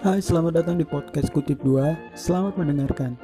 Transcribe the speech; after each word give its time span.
Hai, 0.00 0.16
selamat 0.16 0.64
datang 0.64 0.80
di 0.80 0.88
podcast 0.88 1.28
Kutip 1.28 1.60
2. 1.60 2.16
Selamat 2.16 2.56
mendengarkan. 2.56 3.20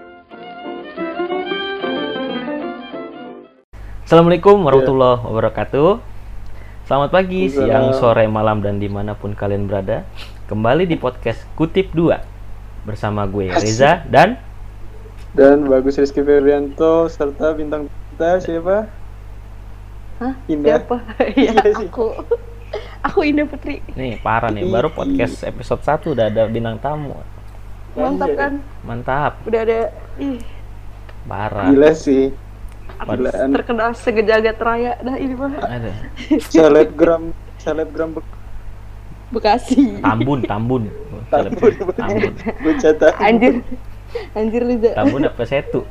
Assalamualaikum 4.04 4.60
warahmatullahi 4.62 5.19
wabarakatuh 5.24 5.98
Selamat 6.87 7.10
pagi, 7.10 7.51
siang, 7.51 7.90
sore, 7.97 8.28
malam, 8.30 8.62
dan 8.62 8.78
di 8.78 8.87
mana 8.87 9.19
pun 9.19 9.34
kalian 9.34 9.66
berada 9.66 10.06
Kembali 10.47 10.87
di 10.87 10.94
podcast 10.94 11.42
Kutip 11.58 11.90
2 11.90 12.87
Bersama 12.87 13.26
gue 13.26 13.51
Reza 13.51 14.06
dan 14.06 14.38
Dan 15.34 15.66
Bagus 15.66 15.98
Rizky 15.98 16.23
Febrianto 16.23 17.11
serta 17.11 17.56
bintang 17.59 17.91
kita 18.15 18.38
siapa? 18.38 18.87
Hah? 20.23 20.38
Indah. 20.47 20.79
Siapa? 20.79 20.97
ya, 21.34 21.51
Iya 21.56 21.73
sih. 21.74 21.88
aku. 21.91 22.15
Aku 23.06 23.23
Indah 23.23 23.46
Putri. 23.46 23.78
Nih 23.95 24.19
parah 24.19 24.51
nih, 24.51 24.66
baru 24.66 24.91
podcast 24.91 25.47
episode 25.47 25.78
1 25.80 26.10
udah 26.10 26.27
ada 26.27 26.42
bintang 26.47 26.77
tamu 26.77 27.14
Mantap 27.95 28.30
kan? 28.34 28.52
Mantap, 28.83 29.33
Udah 29.47 29.60
ada 29.62 29.80
ih, 30.19 30.42
parah 31.24 31.70
Gila 31.70 31.92
sih. 31.95 32.34
Gilaan. 32.97 33.50
terkenal 33.52 33.91
segejagat 33.92 34.56
raya 34.56 34.97
dah 34.98 35.16
ini 35.16 35.34
mah. 35.37 35.52
Ada. 35.61 35.92
Selebgram, 36.42 37.30
selebgram 37.56 38.16
Be- 38.16 38.34
Bekasi. 39.28 40.00
Tambun, 40.00 40.41
Tambun 40.42 40.83
Tambun. 41.28 41.70
Tambun 41.92 42.33
Bocata. 42.62 43.09
Anjir. 43.20 43.61
Anjir 44.33 44.62
Liza. 44.64 44.95
Tambun 44.95 45.27
apa 45.27 45.42
setu? 45.45 45.83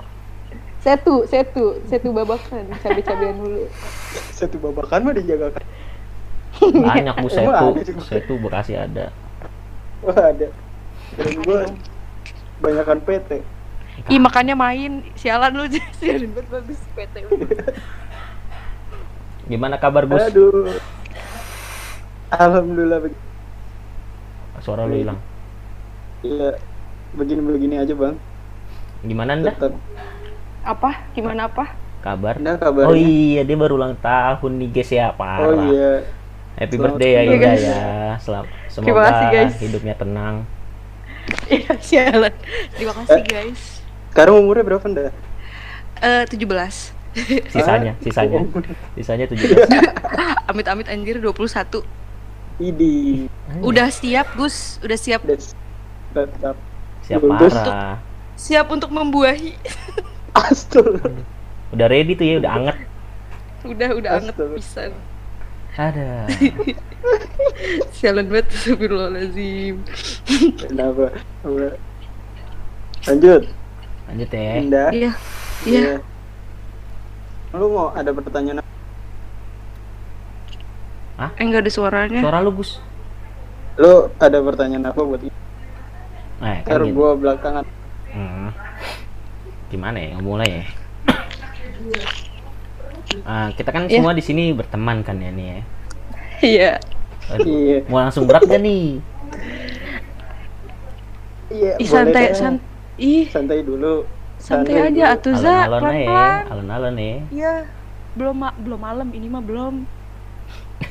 Setu, 0.79 1.25
setu, 1.25 1.81
setu 1.85 2.09
babakan, 2.09 2.69
cabe-cabean 2.79 3.35
dulu. 3.37 3.65
Satu 4.31 4.55
babakan 4.57 4.99
mah 5.01 5.13
dijaga 5.13 5.49
kan. 5.51 5.65
Banyak 6.61 7.15
bu 7.19 7.27
setu, 7.27 7.67
setu 8.05 8.33
Bekasi 8.39 8.73
ada 8.79 9.11
Wah 10.05 10.31
ada. 10.31 10.47
Dan 11.17 11.31
gua 11.41 11.65
banyakan 12.61 12.99
PT. 13.03 13.41
Ih 14.11 14.19
makanya 14.19 14.53
main 14.53 15.01
sialan 15.15 15.55
lu 15.55 15.65
sialan 15.99 16.29
banget 16.35 16.47
bagus 16.51 16.79
PT. 16.93 17.15
Gimana 19.45 19.75
kabar 19.77 20.03
Gus? 20.09 20.25
Aduh. 20.29 20.73
Alhamdulillah 22.33 22.99
Suara 24.59 24.89
lu 24.89 24.97
hilang 24.97 25.19
Iya. 26.25 26.57
Begini-begini 27.13 27.77
aja 27.79 27.93
bang. 27.93 28.17
Gimana 29.05 29.37
anda? 29.37 29.53
Tetap. 29.53 29.77
Apa? 30.65 30.91
Gimana 31.13 31.45
apa? 31.45 31.77
Kabar? 32.01 32.37
Kabarnya? 32.37 32.89
Oh 32.89 32.97
iya, 32.97 33.45
dia 33.45 33.57
baru 33.57 33.77
ulang 33.77 33.97
tahun 34.01 34.51
nih 34.61 34.69
guys 34.73 34.91
ya, 34.93 35.13
parah. 35.13 35.45
Oh 35.45 35.53
iya. 35.69 36.05
Happy 36.55 36.75
Selamat 36.75 36.95
birthday 36.95 37.11
ya 37.13 37.35
guys. 37.35 37.61
ya. 37.61 37.81
Selam 38.17 38.45
semoga 38.67 38.87
Terima 38.87 39.03
kasih, 39.03 39.25
guys. 39.29 39.53
hidupnya 39.59 39.93
tenang. 39.93 40.35
Iya 41.45 41.73
sialan. 41.79 42.33
Terima 42.71 42.93
kasih 42.95 43.21
guys. 43.21 43.61
Sekarang 44.09 44.39
umurnya 44.39 44.63
berapa 44.63 44.83
anda? 44.83 45.09
Eh 45.97 46.23
17. 46.25 46.93
Sisanya, 47.47 47.95
Ah, 47.95 48.03
sisanya. 48.03 48.37
oh, 48.37 48.61
Sisanya 48.93 49.25
17. 49.25 49.71
Amit-amit 50.49 50.85
anjir 50.85 51.17
21. 51.17 51.83
Idi. 52.57 53.27
Udah 53.59 53.87
siap 53.87 54.35
Gus, 54.35 54.79
udah 54.79 54.95
siap 54.95 55.23
tetap. 55.23 56.55
Siap 57.01 57.19
parah. 57.21 57.99
siap 58.35 58.67
untuk 58.67 58.91
membuahi. 58.91 59.55
Astaga. 60.33 61.07
Udah 61.71 61.87
ready 61.87 62.13
tuh 62.13 62.25
ya, 62.25 62.35
udah 62.37 62.51
anget. 62.53 62.77
udah 63.65 63.89
udah 63.93 64.11
anget 64.13 64.35
Astaga. 64.35 64.55
pisan. 64.55 64.91
Ada. 65.75 66.23
Sialan 67.95 68.31
banget 68.31 68.47
Astagfirullahaladzim. 68.55 69.83
Kenapa? 70.55 71.11
Apa? 71.43 71.75
Lanjut. 73.11 73.43
Lanjut 74.07 74.29
ya. 74.31 74.51
Indah. 74.63 74.89
Iya. 74.95 75.11
Iya. 75.67 75.99
Lu 77.55 77.67
mau 77.71 77.91
ada 77.91 78.11
pertanyaan 78.15 78.63
apa? 81.15 81.27
Eh 81.35 81.43
enggak 81.43 81.67
ada 81.67 81.71
suaranya. 81.71 82.19
Suara 82.23 82.39
lu 82.39 82.51
Gus. 82.55 82.79
Lu 83.75 84.07
ada 84.15 84.37
pertanyaan 84.39 84.91
apa 84.91 84.99
buat 85.03 85.19
ini? 85.23 85.31
Eh, 86.43 86.57
kan 86.63 86.79
Ntar 86.79 86.81
gitu. 86.87 86.95
gua 86.95 87.15
belakangan. 87.15 87.63
Hmm. 88.11 88.51
Gimana 89.71 89.99
ya 89.99 90.15
mulai 90.23 90.63
ya? 90.63 90.65
Ah, 93.21 93.49
kita 93.51 93.69
kan 93.69 93.85
Iya. 93.85 93.97
semua 93.97 94.11
di 94.11 94.21
sini 94.21 94.51
berteman 94.51 95.01
kan 95.01 95.15
ya 95.15 95.29
nih 95.29 95.47
ya. 95.47 95.59
Iya. 96.37 96.71
Aduh, 97.27 97.45
Iya. 97.45 97.77
Mau 97.85 97.99
langsung 97.99 98.23
berat 98.23 98.43
gak 98.43 98.59
nih? 98.59 98.99
Iya, 101.47 101.71
Ih 101.75 101.85
boleh 101.85 101.87
santai 101.87 102.25
san 102.33 102.55
Ih, 102.95 103.27
Santai 103.27 103.59
dulu. 103.61 104.07
santai 104.37 104.71
Santai 104.71 104.87
aja 104.87 105.03
dulu. 105.03 105.13
atuh 105.15 105.33
Za, 105.35 105.55
Alon-alon 105.61 105.67
ya, 105.67 106.07
pelan-pelan. 106.07 106.41
alon-alon 106.47 106.95
ya. 106.95 107.15
Iya. 107.29 107.53
Belum 108.15 108.35
ma- 108.37 108.55
belum 108.55 108.79
malam 108.79 109.07
ini 109.09 109.27
mah 109.27 109.43
belum. 109.43 109.73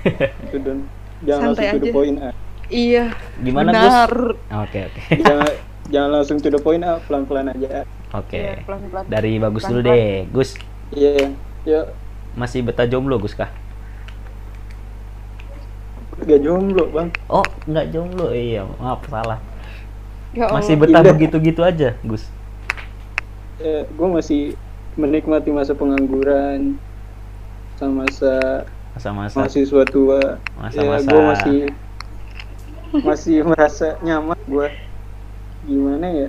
Jangan 1.24 1.40
Santai 1.50 1.64
langsung 1.64 1.72
to 1.72 1.78
the 1.78 1.86
aja. 1.86 1.92
point 1.92 2.16
ah. 2.20 2.34
Iya. 2.66 3.04
Gimana 3.38 3.70
Benar. 3.70 4.10
Gus? 4.10 4.56
Oke 4.58 4.78
oke 4.82 5.00
jangan 5.22 5.50
jangan 5.86 6.10
langsung 6.12 6.36
to 6.38 6.48
the 6.48 6.58
point 6.58 6.82
ah, 6.82 6.98
pelan-pelan 7.02 7.46
aja. 7.48 7.84
oke. 8.10 8.36
Iya, 8.36 8.60
pelan-pelan. 8.62 9.04
Dari 9.06 9.32
bagus 9.38 9.62
dulu 9.64 9.80
Pelan-pelan. 9.80 9.96
deh, 9.96 10.28
Gus. 10.30 10.50
Iya. 10.90 11.24
Ya, 11.64 11.80
Masih 12.34 12.60
betah 12.66 12.86
jomblo 12.90 13.18
Gus 13.22 13.34
kah? 13.38 13.50
gak 16.24 16.40
jomblo, 16.40 16.88
Bang. 16.94 17.10
Oh 17.28 17.44
nggak 17.68 17.86
jomblo, 17.92 18.30
iya 18.32 18.64
maaf 18.80 19.04
salah. 19.10 19.38
Ya 20.34 20.50
Allah. 20.50 20.56
Masih 20.62 20.74
betah 20.78 21.02
begitu-gitu 21.04 21.60
aja, 21.62 21.94
Gus. 22.06 22.24
Eh, 23.60 23.82
gua 23.94 24.18
masih 24.18 24.54
menikmati 24.98 25.50
masa 25.54 25.74
pengangguran 25.74 26.78
sama 27.78 28.06
masa 28.06 28.66
Masa-masa 28.94 29.34
mahasiswa 29.42 29.82
tua. 29.90 30.38
Masa-masa- 30.54 31.02
Ya, 31.02 31.10
gua 31.10 31.22
masih 31.34 31.58
masih 33.04 33.36
merasa 33.46 33.98
nyaman 34.06 34.38
gua. 34.46 34.68
Gimana 35.64 36.06
ya? 36.12 36.28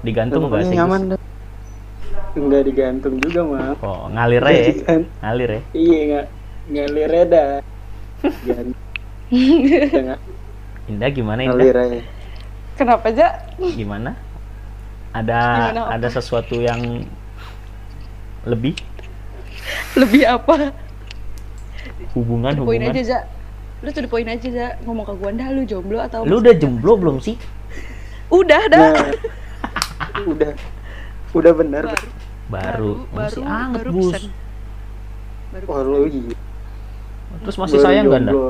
digantung 0.00 0.48
nggak 0.48 0.64
Pokoknya 0.64 0.70
sih? 0.70 0.76
nyaman 0.80 1.00
Gus? 1.02 1.10
dah. 1.14 1.20
Enggak 2.30 2.62
digantung 2.64 3.18
juga, 3.18 3.40
mah. 3.42 3.74
Oh 3.80 4.06
ngalir 4.08 4.42
ya, 4.42 4.70
ngalir 5.20 5.50
ya. 5.50 5.60
Iya, 5.72 5.98
enggak 6.06 6.26
ngalir 6.70 7.08
reda. 7.08 7.44
Gan- 8.46 8.78
Enggak 9.30 10.18
Indah 10.90 11.10
gimana 11.10 11.40
Indah? 11.40 11.54
ngalir 11.54 11.76
aja. 11.76 12.00
Kenapa 12.74 13.06
aja? 13.08 13.26
Gimana? 13.58 14.10
Ada 15.10 15.38
Gimana 15.38 15.80
apa? 15.84 15.90
ada 15.98 16.08
sesuatu 16.08 16.56
yang 16.56 17.02
lebih 18.42 18.78
Lebih 19.94 20.22
apa? 20.24 20.70
hubungan 22.14 22.54
point 22.56 22.80
hubungan? 22.82 22.94
aja, 22.94 23.02
Za. 23.04 23.20
Lu 23.80 23.90
tuh 23.90 24.02
the 24.02 24.10
point 24.10 24.26
aja, 24.26 24.48
Za. 24.48 24.66
Ngomong 24.82 25.04
ke 25.04 25.14
gua, 25.14 25.30
dah 25.30 25.50
lu 25.50 25.62
jomblo 25.62 25.98
atau 25.98 26.22
Lu 26.22 26.38
udah 26.38 26.54
jomblo 26.54 26.94
belum 26.94 27.18
sih? 27.18 27.34
Udah 28.30 28.62
dah. 28.66 28.94
Nah, 28.94 29.10
udah 30.24 30.50
udah 31.30 31.52
benar. 31.54 31.84
Baru. 31.86 32.06
Baru, 32.50 33.06
masih 33.14 33.40
baru, 33.40 33.40
anget 33.46 33.78
baru 33.80 33.90
pesan. 33.94 34.22
Baru 35.54 35.88
lu 35.88 36.00
iya. 36.06 36.36
Terus 37.40 37.56
masih 37.56 37.78
Baru 37.78 37.86
sayang 37.86 38.04
gak 38.06 38.22
jomblo. 38.26 38.48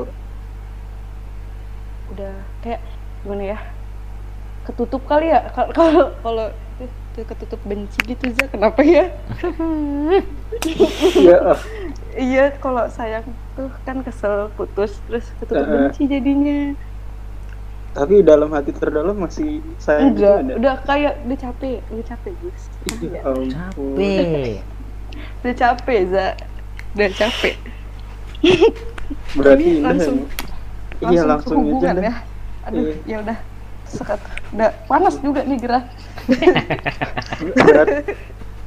udah 2.11 2.33
kayak 2.59 2.81
gimana 3.21 3.43
ya? 3.55 3.59
Ketutup 4.61 5.01
kali 5.05 5.29
ya 5.29 5.39
Kal- 5.53 5.71
kalau 5.77 6.11
kalau 6.19 6.47
itu 6.81 7.21
ketutup 7.23 7.61
benci 7.61 7.99
gitu 8.03 8.25
Za. 8.33 8.45
Kenapa 8.49 8.81
ya? 8.81 9.05
Iya, 11.15 11.37
ah. 11.55 11.59
iya, 12.13 12.45
kalau 12.59 12.83
sayang 12.91 13.23
tuh 13.55 13.71
kan 13.87 14.03
kesel 14.03 14.51
putus 14.53 14.99
terus 15.07 15.31
ketutup 15.39 15.63
benci 15.65 16.05
jadinya. 16.05 16.75
Tapi 17.91 18.23
dalam 18.23 18.47
hati 18.49 18.71
terdalam 18.71 19.15
masih 19.15 19.59
sayang 19.75 20.15
gitu 20.15 20.23
Enggak, 20.23 20.35
ada. 20.39 20.53
udah 20.55 20.75
kayak 20.85 21.13
udah 21.23 21.37
capek, 21.37 21.77
udah 21.89 22.05
capek, 22.07 22.33
Gus. 22.39 22.61
Iya, 22.87 23.09
Ya. 23.11 23.21
Capek. 23.51 24.55
Udah 25.41 25.53
capek, 25.53 25.99
Za. 26.07 26.27
Udah 26.95 27.09
capek. 27.11 27.55
Berarti 29.31 29.63
Ini 29.63 29.83
langsung 29.83 30.17
yang- 31.01 31.11
iya 31.11 31.21
langsung, 31.23 31.29
langsung 31.29 31.51
ke 31.51 31.59
hubungan 31.67 31.93
aja 31.93 32.03
ya. 32.03 32.15
Aduh, 32.63 32.81
Iya. 32.81 32.95
ya 33.05 33.17
udah. 33.21 33.37
Sekat. 33.85 34.19
Udah 34.51 34.69
panas 34.87 35.15
juga 35.19 35.41
nih 35.43 35.59
gerah. 35.59 35.83
Berat. 37.57 37.87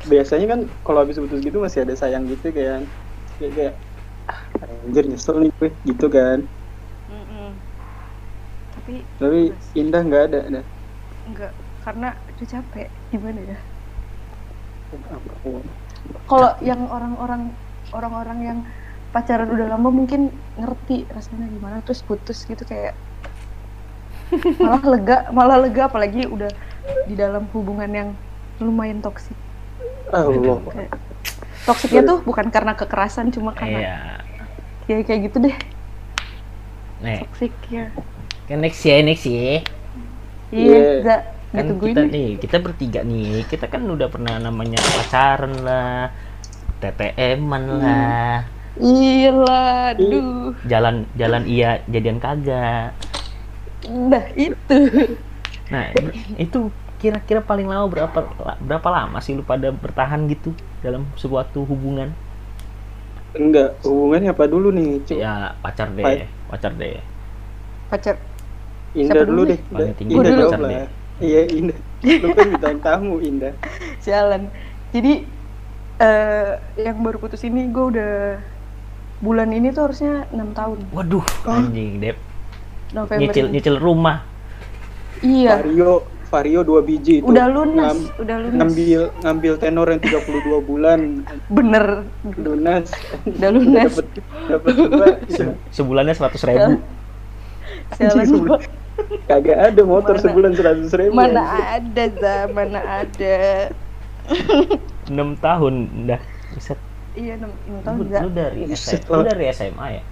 Biasanya 0.05 0.47
kan 0.47 0.61
kalau 0.85 1.01
habis 1.01 1.17
putus 1.17 1.41
gitu 1.41 1.59
masih 1.59 1.81
ada 1.81 1.97
sayang 1.97 2.29
gitu 2.29 2.53
kan. 2.53 2.85
Kayak, 3.41 3.53
kayak 3.57 3.75
ah, 4.29 4.41
anjir 4.85 5.05
nyesel 5.09 5.37
nih 5.41 5.51
gue 5.57 5.71
gitu 5.87 6.07
kan. 6.13 6.45
Tapi 8.85 9.01
Tapi 9.17 9.41
Indah 9.75 10.03
nggak 10.03 10.23
ada 10.29 10.41
dah. 10.51 10.65
enggak 11.25 11.53
karena 11.81 12.09
udah 12.13 12.47
capek. 12.47 12.89
Gimana 13.09 13.41
ya? 13.43 13.59
Kalau 16.27 16.53
yang 16.61 16.85
orang-orang 16.87 17.49
orang-orang 17.91 18.39
yang 18.41 18.59
pacaran 19.11 19.49
udah 19.49 19.67
lama 19.69 19.89
mungkin 19.89 20.29
ngerti 20.55 21.07
rasanya 21.09 21.47
gimana 21.49 21.79
terus 21.81 22.03
putus 22.03 22.43
gitu 22.43 22.61
kayak 22.61 22.93
malah 24.61 24.83
lega 24.85 25.17
malah 25.31 25.59
lega 25.61 25.87
apalagi 25.87 26.27
udah 26.27 26.51
di 27.07 27.15
dalam 27.15 27.47
hubungan 27.51 27.87
yang 27.89 28.09
lumayan 28.59 28.99
toksik 28.99 29.37
Allah 30.11 30.59
Kayak- 30.67 30.99
toksiknya 31.65 32.03
tuh 32.05 32.19
bukan 32.23 32.51
karena 32.51 32.75
kekerasan 32.75 33.31
cuma 33.31 33.55
karena 33.55 33.79
Iya. 33.81 33.97
ya 34.91 34.97
kayak 35.01 35.21
gitu 35.31 35.37
deh 35.41 35.57
toksik 37.23 37.55
ya 37.71 37.87
kan 38.49 38.59
next 38.63 38.83
ya, 38.85 38.97
next 39.05 39.25
ya. 39.29 39.65
iya 40.53 40.79
Iya. 41.05 41.15
Kan 41.55 41.67
kita 41.87 42.01
nih. 42.03 42.11
nih, 42.13 42.29
kita 42.43 42.57
bertiga 42.65 43.01
nih, 43.07 43.47
kita 43.51 43.67
kan 43.73 43.83
udah 43.95 44.09
pernah 44.15 44.35
namanya 44.47 44.81
pacaran 44.95 45.55
lah, 45.67 46.11
TTM-an 46.83 47.65
lah, 47.83 48.35
iya 48.91 49.31
lah 49.31 49.95
aduh 49.95 50.55
jalan 50.71 50.97
jalan 51.21 51.43
iya 51.55 51.71
jadian 51.93 52.19
kagak. 52.25 52.95
nah 54.11 54.25
itu 54.37 54.75
Nah, 55.73 55.93
itu 56.45 56.59
kira-kira 57.01 57.41
paling 57.45 57.67
lama 57.69 57.85
berapa 57.93 58.19
berapa 58.69 58.89
lama 58.97 59.19
sih 59.25 59.33
lu 59.37 59.45
pada 59.45 59.69
bertahan 59.73 60.21
gitu 60.33 60.51
dalam 60.85 61.03
suatu 61.21 61.65
hubungan? 61.71 62.09
enggak 63.41 63.69
hubungannya 63.87 64.31
apa 64.35 64.45
dulu 64.53 64.69
nih 64.77 64.89
Cuk? 65.07 65.23
Ya 65.23 65.33
pacar 65.63 65.89
deh, 65.99 66.27
pacar 66.51 66.73
deh. 66.81 66.99
pacar 67.91 68.17
Indah 68.95 69.23
dulu 69.23 69.43
deh. 69.45 69.59
Paling 69.65 69.75
Indah, 69.85 69.95
tinggi 69.95 70.13
Indah 70.13 70.31
dulu. 70.31 70.43
jawab 70.45 70.61
lah 70.61 70.71
iya 71.21 71.41
Indah. 71.49 71.79
Lu 72.03 72.29
kan 72.31 72.47
bintang 72.49 72.79
tamu 72.81 73.17
Indah. 73.19 73.53
Jalan 74.07 74.43
jadi 74.91 75.13
eh 75.97 76.51
yang 76.77 76.99
baru 77.01 77.19
putus 77.19 77.43
ini 77.43 77.67
gue 77.67 77.85
udah 77.89 78.13
bulan 79.21 79.49
ini 79.49 79.71
tuh 79.71 79.83
harusnya 79.85 80.27
enam 80.29 80.51
tahun. 80.53 80.79
Waduh, 80.91 81.23
anjing, 81.45 81.99
Dep. 81.99 82.19
November 82.93 83.21
Nyicil 83.21 83.45
ini. 83.45 83.53
nyicil 83.53 83.77
rumah. 83.77 84.23
iya. 85.21 85.59
Vario 85.59 85.93
Vario 86.25 86.61
dua 86.61 86.81
biji 86.81 87.19
itu. 87.19 87.27
Udah 87.27 87.47
lunas 87.47 87.95
ngam- 87.95 88.11
udah 88.19 88.37
lunas. 88.37 88.59
ngambil 88.59 89.01
ngambil 89.21 89.53
tenor 89.57 89.87
yang 89.89 90.01
32 90.01 90.21
bulan. 90.61 91.01
Bener. 91.47 91.85
Lunas. 92.37 92.91
Udah 93.25 93.51
lunas. 93.51 93.93
Dapat 94.45 94.73
dapat 94.75 95.15
Se- 95.29 95.59
sebulannya 95.73 96.11
seratus 96.13 96.43
ribu. 96.45 96.83
jalan 97.97 98.27
gua. 98.41 98.59
Kagak 99.25 99.59
ada 99.65 99.83
motor 99.83 100.15
Mana- 100.15 100.25
sebulan 100.25 100.53
seratus 100.53 100.91
ribu. 100.93 101.13
mana 101.13 101.43
ada 101.75 102.05
za 102.11 102.35
mana 102.49 102.81
ada. 103.01 103.37
6 105.05 105.13
tahun 105.37 105.75
dah. 106.07 106.21
Buset. 106.51 106.79
iya 107.15 107.35
enam 107.35 107.51
enam 107.65 107.81
tahun 107.81 107.97
Lu, 108.01 108.19
lu 108.21 108.31
dari 108.31 108.61
SMA, 108.71 109.07
lu 109.09 109.23
dari 109.23 109.45
SMA 109.49 109.87
ya? 109.93 110.03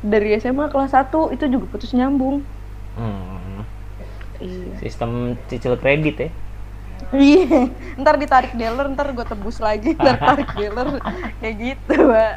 dari 0.00 0.28
SMA 0.36 0.64
kelas 0.66 0.90
1 0.90 1.06
itu 1.30 1.44
juga 1.48 1.64
putus 1.68 1.92
nyambung. 1.92 2.42
Hmm, 2.92 3.62
iya. 4.38 4.74
Sistem 4.78 5.10
cicil 5.46 5.76
kredit 5.76 6.16
ya. 6.18 6.30
iya. 7.12 7.70
Ntar 7.94 8.16
ditarik 8.16 8.52
dealer 8.52 8.86
ntar 8.88 9.10
gue 9.10 9.22
tebus 9.22 9.58
lagi 9.58 9.92
ntar 9.92 10.18
tarik 10.28 10.50
dealer. 10.52 10.98
Kayak 11.38 11.54
gitu 11.58 11.94
pak. 12.08 12.34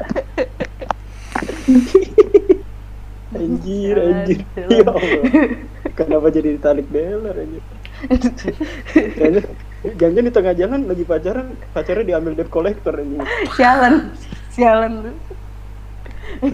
Anjir 3.32 3.96
anjir. 3.96 4.38
Ya 4.56 4.86
Allah 4.86 4.94
kenapa 5.96 6.28
jadi 6.28 6.60
ditarik 6.60 6.86
dealer 6.92 7.34
anjir 7.34 7.64
jangan 9.96 10.22
di 10.28 10.32
tengah 10.32 10.54
jalan 10.54 10.80
lagi 10.84 11.04
pacaran 11.08 11.46
pacarnya 11.72 12.04
diambil 12.04 12.32
debt 12.36 12.52
collector 12.52 12.94
anjir 13.00 13.24
sialan 13.56 14.12
sialan 14.52 14.92
lu 15.02 15.12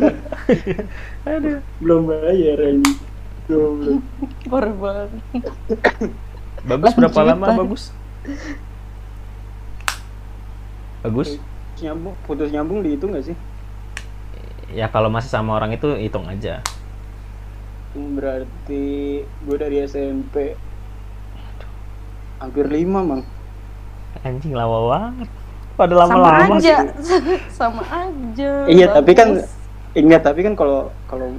Aduh. 1.27 1.59
belum 1.83 2.00
bayar 2.06 2.59
anjir 2.62 2.97
belum 3.50 4.00
parah 4.47 4.75
banget 4.79 5.11
Bagus 6.62 6.94
berapa 6.94 7.21
lama 7.27 7.47
bagus? 7.59 7.91
Bagus? 11.03 11.43
Nyambung 11.83 12.15
putus 12.23 12.55
nyambung 12.55 12.87
dihitung 12.87 13.11
nggak 13.11 13.35
sih 13.35 13.37
Ya 14.73 14.89
kalau 14.89 15.12
masih 15.12 15.29
sama 15.29 15.53
orang 15.53 15.77
itu 15.77 15.85
hitung 16.00 16.25
aja. 16.25 16.65
Berarti 17.93 19.21
gue 19.25 19.56
dari 19.56 19.85
SMP 19.85 20.56
hampir 22.41 22.67
lima 22.67 23.00
mang 23.05 23.23
Anjing 24.23 24.53
lama 24.53 24.79
banget. 24.93 25.29
Pada 25.73 25.94
sama 26.05 26.21
lama-lama 26.21 26.61
aja 26.61 26.85
sih. 27.00 27.21
sama 27.59 27.83
aja 27.89 28.69
iya 28.69 28.93
tapi 28.93 29.17
kan 29.17 29.41
ingat 29.97 30.21
tapi 30.21 30.44
kan 30.44 30.53
kalau 30.53 30.93
kalau 31.09 31.33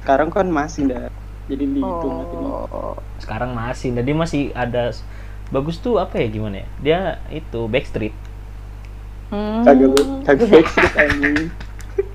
sekarang 0.00 0.32
kan 0.32 0.48
masih 0.48 0.88
dah 0.88 1.12
jadi 1.50 1.64
dihitung 1.66 2.14
nanti. 2.14 2.36
oh 2.38 2.94
Sekarang 3.18 3.50
masih. 3.52 3.90
Jadi 3.90 4.10
masih 4.14 4.42
ada 4.54 4.94
bagus 5.50 5.82
tuh 5.82 5.98
apa 5.98 6.22
ya 6.22 6.30
gimana 6.30 6.62
ya? 6.62 6.66
Dia 6.80 7.00
itu 7.34 7.66
backstreet. 7.66 8.14
hmm. 9.34 9.62
kagak 9.66 9.90
kagak 10.26 10.48
backstreet 10.50 10.94
anjing 10.94 11.50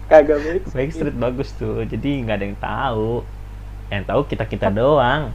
kagak 0.06 0.38
backstreet 0.40 0.74
Backstreet 0.74 1.18
bagus 1.18 1.50
tuh. 1.54 1.82
Jadi 1.84 2.22
nggak 2.22 2.36
ada 2.36 2.46
yang 2.46 2.60
tahu. 2.60 3.12
Yang 3.88 4.04
tahu 4.06 4.22
kita 4.26 4.44
kita 4.46 4.68
doang. 4.70 5.30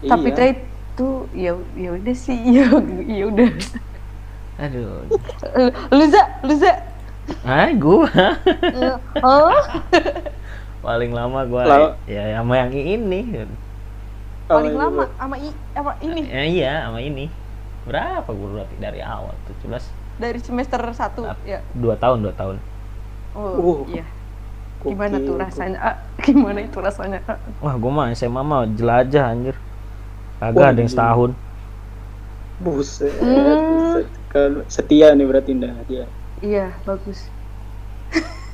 tapi 0.00 0.32
Iya. 0.32 0.56
itu 0.56 1.08
ya 1.32 1.52
ya 1.76 1.90
udah 1.92 2.16
sih 2.16 2.38
ya 2.56 2.66
ya 3.04 3.24
udah 3.28 3.50
Aduh. 4.58 5.04
Eh, 5.56 5.70
lu 5.88 6.04
za 6.08 6.22
lu 6.40 6.54
za 6.54 6.72
Ah, 7.40 7.68
gua 7.72 8.08
oh 9.20 9.52
paling 10.84 11.12
lama 11.12 11.44
gua 11.44 11.62
Lama. 11.62 11.88
ya 12.04 12.34
sama 12.34 12.54
yang 12.58 12.72
ini. 12.72 13.20
paling 14.48 14.72
Oh, 14.72 14.80
iya, 14.80 14.82
lama 14.82 15.04
sama 15.14 15.36
i 15.36 15.48
apa 15.76 15.92
ini 16.00 16.22
Ya, 16.26 16.42
iya, 16.42 16.72
sama 16.84 16.98
ini. 16.98 17.28
Berapa 17.84 18.26
gua 18.26 18.48
berarti 18.56 18.76
dari 18.76 19.00
awal? 19.00 19.36
17 19.62 19.84
dari 20.16 20.36
semester 20.36 20.80
satu 20.92 21.24
ya 21.44 21.60
dua 21.72 21.96
tahun 21.96 22.20
dua 22.20 22.34
tahun 22.34 22.56
oh 23.36 23.84
Uh, 23.84 23.86
iya. 23.90 24.04
Gimana 24.80 25.20
tuh 25.20 25.36
rasanya? 25.36 25.78
Ah, 25.78 25.96
gimana 26.24 26.58
itu 26.64 26.78
rasanya? 26.80 27.20
Ah. 27.28 27.36
wah 27.60 27.74
gue 27.76 27.92
mah 27.92 28.06
SMA 28.16 28.40
mah 28.40 28.64
jelajah 28.72 29.24
anjir. 29.28 29.56
Kagak 30.40 30.56
Wah, 30.56 30.70
ada 30.72 30.80
yang 30.80 30.88
setahun. 30.90 31.30
Buset, 32.60 33.12
Hmm. 33.20 34.04
setia 34.68 35.10
nih 35.16 35.26
berarti 35.26 35.50
ndak 35.56 35.88
dia 35.88 36.04
iya 36.40 36.70
bagus. 36.84 37.26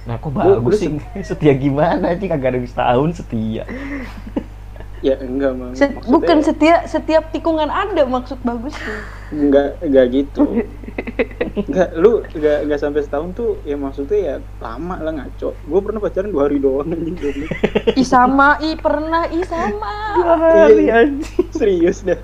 Nah 0.06 0.16
kok 0.18 0.30
bagus 0.32 0.78
sih? 0.78 0.98
setia 1.28 1.52
gimana 1.54 2.14
sih? 2.14 2.26
Kagak 2.30 2.54
ada 2.54 2.58
yang 2.58 2.70
setahun 2.70 3.10
setia 3.22 3.64
ya 5.06 5.16
enggak 5.22 5.52
mang. 5.54 5.72
Set- 5.78 5.94
Maksudnya 5.94 6.10
bukan 6.10 6.38
setia 6.42 6.76
setiap 6.90 7.30
tikungan 7.30 7.70
ada 7.70 8.02
maksud 8.02 8.42
bagus 8.42 8.74
tuh 8.74 8.98
enggak 9.30 9.78
enggak 9.82 10.06
gitu. 10.10 10.42
Enggak 11.56 11.92
lu 11.96 12.24
enggak 12.36 12.58
enggak 12.68 12.80
sampai 12.80 13.00
setahun 13.04 13.32
tuh 13.36 13.60
ya 13.64 13.76
maksudnya 13.76 14.18
ya 14.18 14.34
lama 14.60 14.96
lah 15.00 15.12
ngaco. 15.12 15.52
Gue 15.56 15.80
pernah 15.84 16.00
pacaran 16.00 16.32
dua 16.32 16.48
hari 16.48 16.60
doang 16.60 16.88
anjing 16.92 17.16
goblok 17.16 17.50
ih 17.96 18.06
sama. 18.06 18.60
Ih 18.60 18.76
pernah. 18.76 19.28
Ih 19.28 19.44
sama. 19.44 19.92
Hari 20.40 20.88
anjing. 20.88 21.48
Serius 21.52 22.00
dah. 22.04 22.20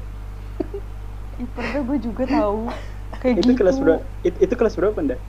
Ih 1.41 1.49
pernah 1.53 1.81
gue 1.85 1.99
juga 2.01 2.25
tahu. 2.29 2.69
Kayak 3.23 3.45
itu 3.45 3.55
gitu. 3.55 3.61
kelas 3.63 3.77
berapa 3.79 4.03
itu, 4.27 4.37
itu 4.43 4.55
kelas 4.59 4.75
berapa 4.75 4.99
ndak 4.99 5.21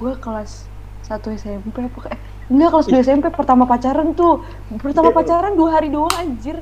gue 0.00 0.12
kelas 0.16 0.64
satu 1.04 1.28
SMP 1.30 1.86
apa 1.86 1.98
kayak 2.08 2.20
enggak 2.50 2.68
kelas 2.74 2.86
2 2.90 3.06
SMP 3.06 3.26
pertama 3.30 3.64
pacaran 3.64 4.12
tuh. 4.12 4.42
Pertama 4.82 5.14
pacaran 5.14 5.54
dua 5.54 5.78
hari 5.78 5.88
doang 5.88 6.10
anjir. 6.18 6.58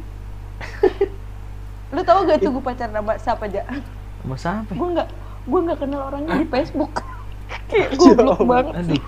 Lu 1.88 2.04
tau 2.04 2.20
gak 2.28 2.44
tuh 2.44 2.52
gue 2.52 2.62
pacaran 2.62 2.92
sama 2.92 3.12
siapa 3.16 3.48
aja 3.48 3.64
mau 4.26 4.34
sampai 4.34 4.74
gue 4.74 4.88
nggak 4.98 5.08
gue 5.48 5.60
nggak 5.64 5.78
kenal 5.78 6.00
orangnya 6.10 6.42
di 6.42 6.46
Facebook. 6.50 6.92
Kayak 7.70 7.96
Ya 7.96 7.96
goblok 7.96 8.40
banget 8.44 8.74
aduh. 8.76 9.02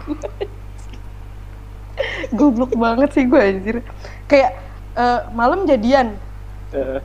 goblok 2.33 2.73
banget 2.73 3.09
sih 3.13 3.25
gue 3.29 3.41
anjir. 3.41 3.77
Kayak 4.25 4.57
eh, 4.97 5.21
malam 5.37 5.69
jadian. 5.69 6.17
Eh, 6.73 7.01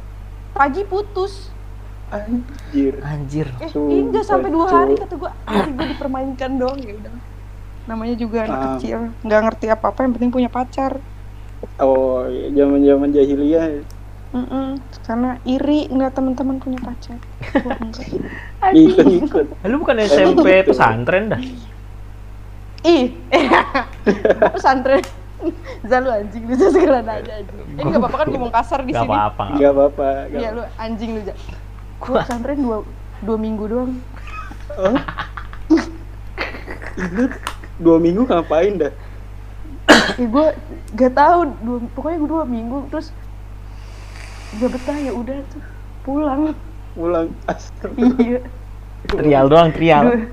pagi 0.56 0.88
putus. 0.88 1.52
Anjir. 2.14 3.02
Anjir 3.02 3.48
eh 3.60 3.68
Sumpah, 3.68 3.92
enggak 3.92 4.24
sampai 4.24 4.50
dua 4.54 4.68
hari 4.70 4.94
kata 4.96 5.18
gue 5.18 5.32
hari 5.50 5.72
gue 5.74 5.88
dipermainkan 5.98 6.52
doang 6.56 6.80
ya 6.80 6.94
udah 6.96 7.12
namanya 7.86 8.16
juga 8.16 8.44
anak 8.44 8.58
Ah. 8.58 8.66
kecil. 8.76 9.00
Nggak 9.22 9.42
ngerti 9.44 9.66
apa 9.68 9.86
apa 9.90 10.00
yang 10.02 10.14
penting 10.14 10.30
punya 10.30 10.50
pacar. 10.50 10.98
Oh 11.78 12.24
zaman 12.52 12.80
zaman 12.80 13.10
jahiliyah 13.10 13.82
Mm-mm. 14.32 14.76
karena 15.02 15.40
iri 15.44 15.88
nggak 15.88 16.12
teman-teman 16.12 16.60
punya 16.60 16.76
pacar. 16.78 17.16
Enggak. 17.82 18.08
ikut. 18.74 19.06
Ikut 19.24 19.46
Eh, 19.64 19.68
lu 19.68 19.80
bukan 19.80 19.96
SMP 20.02 20.62
pesantren 20.62 21.32
dah? 21.32 21.42
Ih. 22.84 23.16
Pesantren. 24.54 25.02
Zalu 25.90 26.10
anjing. 26.12 26.44
Lu 26.44 26.68
sekarang 26.68 27.08
aja 27.08 27.32
anjing. 27.34 27.64
Eh 27.72 27.82
nggak 27.82 27.98
apa-apa 27.98 28.18
kan 28.18 28.28
ngomong 28.30 28.52
kasar 28.52 28.80
di 28.82 28.92
gak 28.92 29.02
sini. 29.02 29.10
apa-apa 29.10 29.44
nggak 29.48 29.58
nggak 29.58 29.72
apa-apa 29.72 30.08
nggak 30.28 30.42
iya 30.42 30.50
lu 30.52 30.64
anjing 30.76 31.10
lu 31.16 31.22
gua 31.98 32.20
pesantren 32.22 32.60
dua 32.60 32.78
dua 33.22 33.38
minggu 33.38 33.64
doang. 33.66 33.92
Oh. 34.76 34.96
Dua 37.80 37.98
minggu 38.00 38.24
ngapain 38.28 38.80
dah? 38.80 38.94
ya 40.16 40.26
gue 40.26 40.48
gak 40.96 41.14
tahu 41.14 41.40
dua, 41.62 41.78
pokoknya 41.94 42.18
gue 42.24 42.30
dua 42.30 42.46
minggu 42.48 42.78
terus 42.90 43.08
gak 44.58 44.72
betah 44.72 44.98
ya 44.98 45.12
udah 45.12 45.38
tuh 45.52 45.64
pulang 46.08 46.56
pulang 46.96 47.28
iya 48.22 48.40
trial 49.12 49.46
doang 49.52 49.70
trial. 49.76 50.32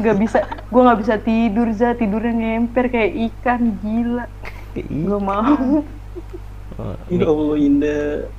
Gak 0.00 0.16
bisa, 0.16 0.48
gue 0.48 0.80
gak 0.80 1.00
bisa 1.00 1.14
tidur 1.20 1.68
za 1.76 1.92
tidurnya 1.92 2.32
ngemper 2.32 2.88
kayak 2.88 3.12
ikan 3.32 3.76
gila. 3.84 4.24
Gak 4.74 5.22
mau. 5.22 5.84
Oh, 6.78 6.94
ya 7.10 7.26
Allah 7.26 7.56
indah 7.58 8.30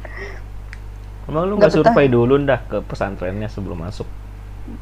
Emang 1.29 1.45
lu 1.45 1.61
Nggak 1.61 1.69
nggak 1.69 1.73
survei 1.85 2.07
dulu 2.09 2.41
dah 2.41 2.59
ke 2.65 2.81
pesantrennya 2.81 3.45
sebelum 3.45 3.85
masuk? 3.85 4.09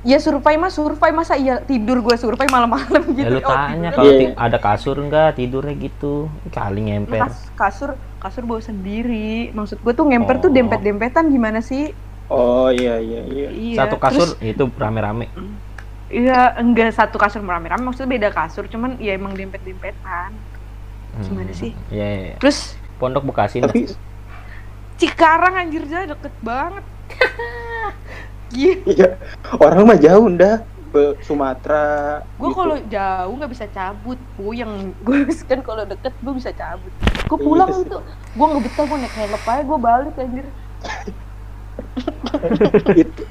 Ya 0.02 0.18
survei 0.18 0.56
mah 0.56 0.68
survei 0.68 1.10
masa 1.10 1.34
iya 1.34 1.60
tidur 1.60 2.00
gue 2.00 2.16
survei 2.16 2.46
malam-malam 2.46 3.04
gitu. 3.10 3.22
ya 3.22 3.30
lu 3.30 3.40
Oh, 3.40 3.48
tanya 3.48 3.90
tidur. 3.90 3.98
kalau 3.98 4.10
Iya. 4.10 4.20
ti- 4.22 4.36
ada 4.36 4.58
kasur 4.58 4.96
nggak 4.98 5.30
tidurnya 5.36 5.76
gitu. 5.76 6.14
Kali 6.48 6.82
ngemper. 6.84 7.22
Kas- 7.22 7.52
kasur 7.54 7.90
kasur 8.18 8.44
bawa 8.44 8.60
sendiri. 8.60 9.52
Maksud 9.52 9.78
gue 9.78 9.94
tuh 9.94 10.06
ngemper 10.06 10.40
tuh 10.40 10.50
Oh. 10.50 10.54
dempet-dempetan 10.54 11.28
gimana 11.28 11.60
sih? 11.60 11.92
oh 12.28 12.68
iya 12.68 13.00
iya 13.00 13.24
iya 13.26 13.48
Iya. 13.50 13.76
Satu 13.78 13.96
kasur 13.98 14.28
terus- 14.30 14.40
itu 14.42 14.64
rame-rame. 14.74 15.32
Iya, 16.08 16.56
enggak 16.56 16.92
satu 16.92 17.16
kasur 17.16 17.40
rame-rame, 17.40 17.80
maksudnya 17.82 18.08
beda 18.10 18.30
kasur, 18.30 18.64
cuman 18.66 18.96
ya 18.98 19.12
emang 19.12 19.32
dempet-dempetan. 19.32 20.32
Gimana 21.18 21.48
Hmm, 21.48 21.56
sih? 21.56 21.72
Iya, 21.88 22.04
iya, 22.06 22.20
iya. 22.26 22.36
Terus 22.38 22.76
Pondok 22.96 23.24
Bekasi. 23.24 23.60
tapi 23.60 23.88
Cikarang 24.98 25.56
anjir 25.58 25.84
aja 25.84 26.04
deket 26.06 26.34
banget. 26.42 26.84
Gila. 28.48 28.76
iya 28.88 29.10
orang 29.58 29.84
mah 29.84 29.98
jauh 29.98 30.30
dah 30.32 30.64
ke 30.88 31.20
Sumatera 31.20 32.24
Gue 32.40 32.48
gitu. 32.48 32.58
kalau 32.58 32.78
jauh 32.80 33.34
nggak 33.36 33.52
bisa 33.52 33.66
cabut, 33.68 34.20
puyeng. 34.34 34.92
Gue 35.06 35.28
kan 35.44 35.60
kalau 35.60 35.84
deket 35.84 36.16
gue 36.16 36.34
bisa 36.34 36.50
cabut. 36.56 36.90
Gue 37.28 37.38
Iya 37.38 37.44
pulang 37.44 37.70
sih. 37.76 37.84
itu, 37.84 37.98
gue 38.34 38.46
nggak 38.48 38.64
betah 38.64 38.86
gue 38.88 38.98
naik 38.98 39.14
helm 39.14 39.34
aja 39.36 39.62
gue 39.62 39.78
balik 39.78 40.14
anjir. 40.16 40.46
itu 42.96 43.24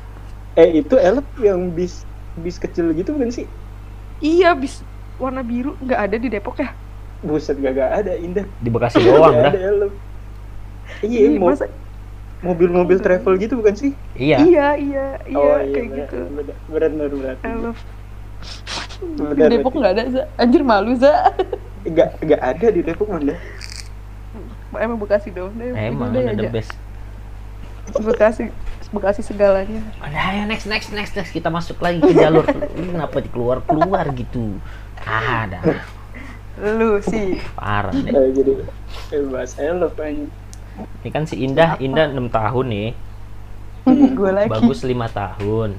eh 0.56 0.68
itu 0.80 0.94
elep 0.96 1.26
yang 1.38 1.70
bis 1.70 2.04
bis 2.36 2.56
kecil 2.56 2.90
gitu 2.92 3.12
bukan 3.12 3.30
sih 3.30 3.46
Iya, 4.18 4.56
bis 4.56 4.80
warna 5.16 5.40
biru 5.40 5.76
nggak 5.78 6.00
ada 6.00 6.16
di 6.16 6.28
Depok 6.28 6.58
ya? 6.58 6.72
buset 7.24 7.56
gak, 7.58 7.74
gak 7.74 7.90
ada 8.04 8.12
indah 8.14 8.44
Di 8.60 8.68
Bekasi 8.68 9.00
doang 9.00 9.34
dah. 9.34 9.52
iya 11.00 11.32
masa- 11.40 11.72
mobil-mobil 12.44 13.00
travel 13.00 13.40
gitu 13.40 13.56
bukan 13.56 13.72
sih 13.72 13.92
Iya. 14.16 14.36
Iya, 14.44 14.68
iya, 14.76 15.06
iya, 15.24 15.38
oh 15.40 15.56
kayak 15.56 15.72
berat, 15.72 15.96
gitu. 15.96 16.18
berat 16.32 16.56
berat 16.68 16.92
berat, 16.92 17.12
berat. 17.16 17.38
Elf. 17.44 17.78
Di 18.96 19.22
Benar, 19.36 19.48
Depok 19.52 19.72
nggak 19.76 19.92
ada, 19.96 20.02
Za. 20.08 20.22
Anjir 20.40 20.62
malu, 20.64 20.92
Za. 20.96 21.12
Gak, 21.86 22.18
gak 22.18 22.42
ada 22.42 22.66
di 22.72 22.80
Depok 22.82 23.06
mana 23.08 23.38
Emang 24.76 24.98
Bekasi 25.00 25.32
dong, 25.32 25.54
deh. 25.56 25.72
Emang 25.72 26.12
ada 26.12 26.34
the 26.36 26.44
aja. 26.44 26.50
best. 26.52 26.72
Bekasi, 27.96 28.52
Bekasi 28.92 29.20
segalanya. 29.24 29.80
Ada 30.02 30.18
ayo 30.34 30.42
next 30.44 30.66
next 30.68 30.90
next 30.92 31.14
next 31.16 31.32
kita 31.32 31.48
masuk 31.48 31.80
lagi 31.80 32.02
ke 32.02 32.12
jalur. 32.12 32.44
Lu 32.76 32.92
kenapa 32.92 33.18
keluar 33.30 33.58
keluar 33.64 34.04
gitu? 34.12 34.58
Ah, 35.06 35.48
ada. 35.48 35.60
Lu 36.60 37.00
sih. 37.00 37.40
Parah 37.56 37.94
deh. 37.94 38.12
Eh, 38.12 38.28
jadi 38.36 38.52
eh, 39.16 39.24
bahas 39.30 39.56
elep 39.56 39.96
aja 39.96 40.24
Ini 40.76 41.08
kan 41.08 41.24
si 41.24 41.38
Indah, 41.38 41.78
Indah 41.78 42.10
6 42.10 42.28
tahun 42.28 42.66
nih. 42.68 42.90
gue 43.86 44.30
lagi. 44.30 44.50
Bagus 44.50 44.82
lima 44.82 45.06
tahun. 45.06 45.78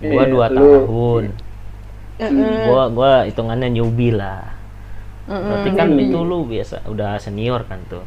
Gua 0.00 0.22
Iya, 0.22 0.30
dua 0.30 0.46
lu- 0.48 0.56
tahun. 0.56 1.24
Heeh. 2.16 2.64
Gua 2.64 2.82
gua 2.88 3.12
hitungannya 3.24 3.68
newbie 3.68 4.14
lah. 4.14 4.54
Heeh. 5.26 5.42
Berarti 5.42 5.70
kan 5.74 5.88
Hmm. 5.90 6.00
itu 6.00 6.18
lu 6.20 6.44
biasa 6.44 6.86
udah 6.86 7.18
senior 7.18 7.66
kan 7.66 7.82
tuh. 7.86 8.04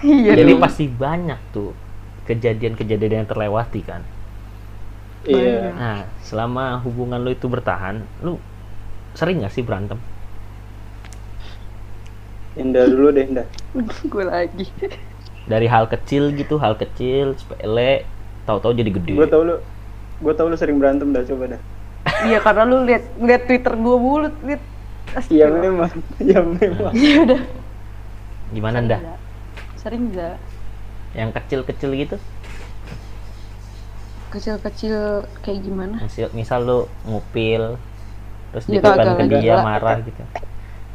Iya 0.00 0.36
Jadi 0.36 0.52
dong. 0.54 0.60
pasti 0.60 0.84
banyak 0.86 1.40
tuh 1.50 1.72
kejadian-kejadian 2.24 3.24
yang 3.24 3.28
terlewati 3.28 3.80
kan. 3.82 4.02
iya 5.22 5.68
Nah, 5.70 5.98
selama 6.20 6.80
hubungan 6.80 7.20
lu 7.20 7.28
itu 7.30 7.44
bertahan, 7.44 8.00
lu 8.20 8.40
sering 9.12 9.44
gak 9.44 9.52
sih 9.52 9.60
berantem? 9.60 10.00
Indah 12.58 12.84
dulu 12.86 13.14
deh 13.14 13.24
Indah 13.26 13.46
gue 14.12 14.24
lagi. 14.26 14.66
Dari 15.46 15.66
hal 15.66 15.86
kecil 15.86 16.30
gitu, 16.34 16.58
hal 16.58 16.74
kecil, 16.74 17.34
sepele, 17.38 18.06
tahu-tahu 18.46 18.70
jadi 18.74 18.90
gede. 18.90 19.12
gue 19.14 19.26
tau 19.26 19.42
lu 19.42 19.56
gue 20.20 20.32
tau 20.36 20.46
lu 20.46 20.56
sering 20.58 20.76
berantem 20.78 21.10
dah 21.10 21.24
coba 21.24 21.56
dah 21.56 21.60
Iya 22.20 22.38
karena 22.40 22.62
lu 22.68 22.84
lihat 22.84 23.02
lihat 23.16 23.42
Twitter 23.48 23.72
gue 23.72 23.96
mulu, 23.96 24.28
lihat. 24.44 24.62
iya 25.26 25.50
memang 25.50 25.90
iya 26.22 26.38
memang 26.38 26.92
Iya 26.92 27.16
udah. 27.24 27.40
Gimana 28.50 28.78
Sering, 28.78 28.90
dah? 28.90 29.00
Za. 29.00 29.14
Sering 29.80 30.04
za. 30.12 30.28
Yang 31.16 31.30
kecil-kecil 31.40 31.90
gitu? 31.96 32.16
Kecil-kecil 34.30 34.96
kayak 35.42 35.60
gimana? 35.66 35.96
Misal, 35.98 36.30
misal 36.30 36.60
lu 36.62 36.78
ngupil, 37.02 37.74
terus 38.54 38.64
Ya, 38.70 38.78
kagak 38.78 39.18
ke 39.18 39.24
dia 39.42 39.54
marah 39.58 39.98
gitu. 40.02 40.22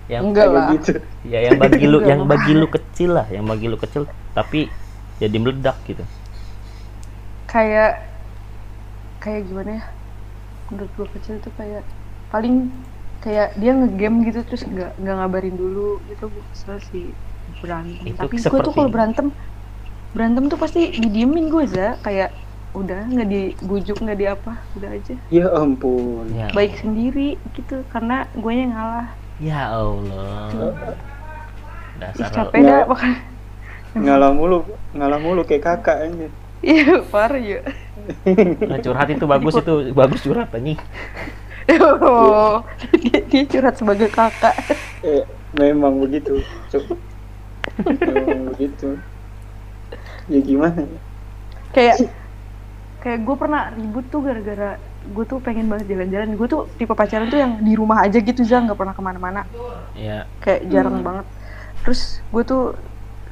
Yang 0.06 0.24
Enggak 0.30 0.48
lah. 0.54 0.68
gitu. 0.78 0.92
Ya 1.26 1.40
yang 1.50 1.58
bagi 1.58 1.86
lu 1.90 1.98
yang 2.06 2.22
bagi 2.30 2.54
lu 2.54 2.68
kecil 2.70 3.18
lah, 3.18 3.26
yang 3.34 3.46
bagi 3.50 3.66
lu 3.66 3.78
kecil 3.82 4.06
tapi 4.38 4.70
jadi 5.18 5.38
meledak 5.42 5.82
gitu. 5.90 6.06
Kayak 7.50 8.04
kayak 9.24 9.50
gimana 9.50 9.70
ya? 9.82 9.84
Menurut 10.70 10.92
gue 10.94 11.08
kecil 11.18 11.36
tuh 11.42 11.54
kayak 11.58 11.82
paling 12.30 12.70
kayak 13.26 13.58
dia 13.58 13.72
ngegame 13.74 14.30
gitu 14.30 14.46
terus 14.46 14.62
nggak 14.70 14.94
nggak 15.02 15.16
ngabarin 15.18 15.56
dulu 15.58 15.98
gitu. 16.06 16.30
Gue 16.30 16.44
kesel 16.54 16.78
sih 16.94 17.06
berantem. 17.66 18.06
Itu 18.06 18.18
tapi 18.22 18.36
gue 18.38 18.60
tuh 18.62 18.74
kalau 18.74 18.90
berantem 18.94 19.34
berantem 20.14 20.46
tuh 20.54 20.60
pasti 20.62 20.94
didiemin 20.94 21.50
gue 21.50 21.66
za. 21.66 21.98
Kayak 22.06 22.30
udah 22.78 23.08
nggak 23.10 23.30
dibujuk 23.32 23.98
nggak 24.04 24.20
di 24.22 24.26
apa 24.30 24.54
udah 24.78 24.90
aja. 24.94 25.16
Ya 25.34 25.50
ampun. 25.50 26.30
Ya, 26.30 26.54
baik 26.54 26.78
sendiri 26.78 27.42
gitu. 27.58 27.82
Karena 27.90 28.30
gue 28.38 28.54
yang 28.54 28.76
ngalah 28.76 29.10
ya 29.38 29.72
Allah. 29.72 30.50
Ih, 30.52 30.74
Dasar 31.96 32.30
capek 32.30 32.60
Nggak. 32.60 32.82
dah 32.82 32.84
makanya 32.88 33.18
ngalah 33.96 34.32
mulu 34.36 34.60
ngalah 34.92 35.20
mulu 35.20 35.42
kayak 35.48 35.64
kakak 35.64 35.98
aja 36.04 36.28
iya 36.60 37.00
parah 37.08 37.40
ya 37.40 37.64
Nah, 38.68 38.78
curhat 38.84 39.08
itu 39.08 39.24
bagus 39.26 39.56
itu 39.56 39.74
bagus 39.96 40.20
curhat 40.22 40.52
anjing. 40.52 40.76
oh, 41.82 42.62
dia, 43.00 43.20
dia 43.24 43.44
curhat 43.48 43.80
sebagai 43.80 44.12
kakak 44.12 44.52
eh 45.02 45.24
memang 45.56 46.04
begitu 46.04 46.44
Cuk. 46.68 47.00
memang 47.80 48.52
begitu 48.52 49.00
ya 50.28 50.40
gimana 50.44 50.84
ya 50.84 51.00
kayak 51.72 51.96
kayak 53.00 53.20
gue 53.24 53.36
pernah 53.40 53.72
ribut 53.72 54.06
tuh 54.12 54.20
gara-gara 54.20 54.76
gue 55.06 55.26
tuh 55.28 55.40
pengen 55.42 55.70
banget 55.70 55.94
jalan-jalan. 55.94 56.34
Gue 56.34 56.48
tuh 56.50 56.62
tipe 56.76 56.94
pacaran 56.94 57.30
tuh 57.30 57.40
yang 57.40 57.62
di 57.62 57.74
rumah 57.78 58.02
aja 58.02 58.18
gitu 58.18 58.42
Zang 58.42 58.66
nggak 58.66 58.80
pernah 58.80 58.96
ke 58.98 59.02
mana-mana. 59.02 59.42
Ya, 59.96 60.26
kayak 60.42 60.68
jarang 60.74 61.00
banget. 61.06 61.26
Terus 61.86 62.20
gue 62.34 62.44
tuh 62.44 62.64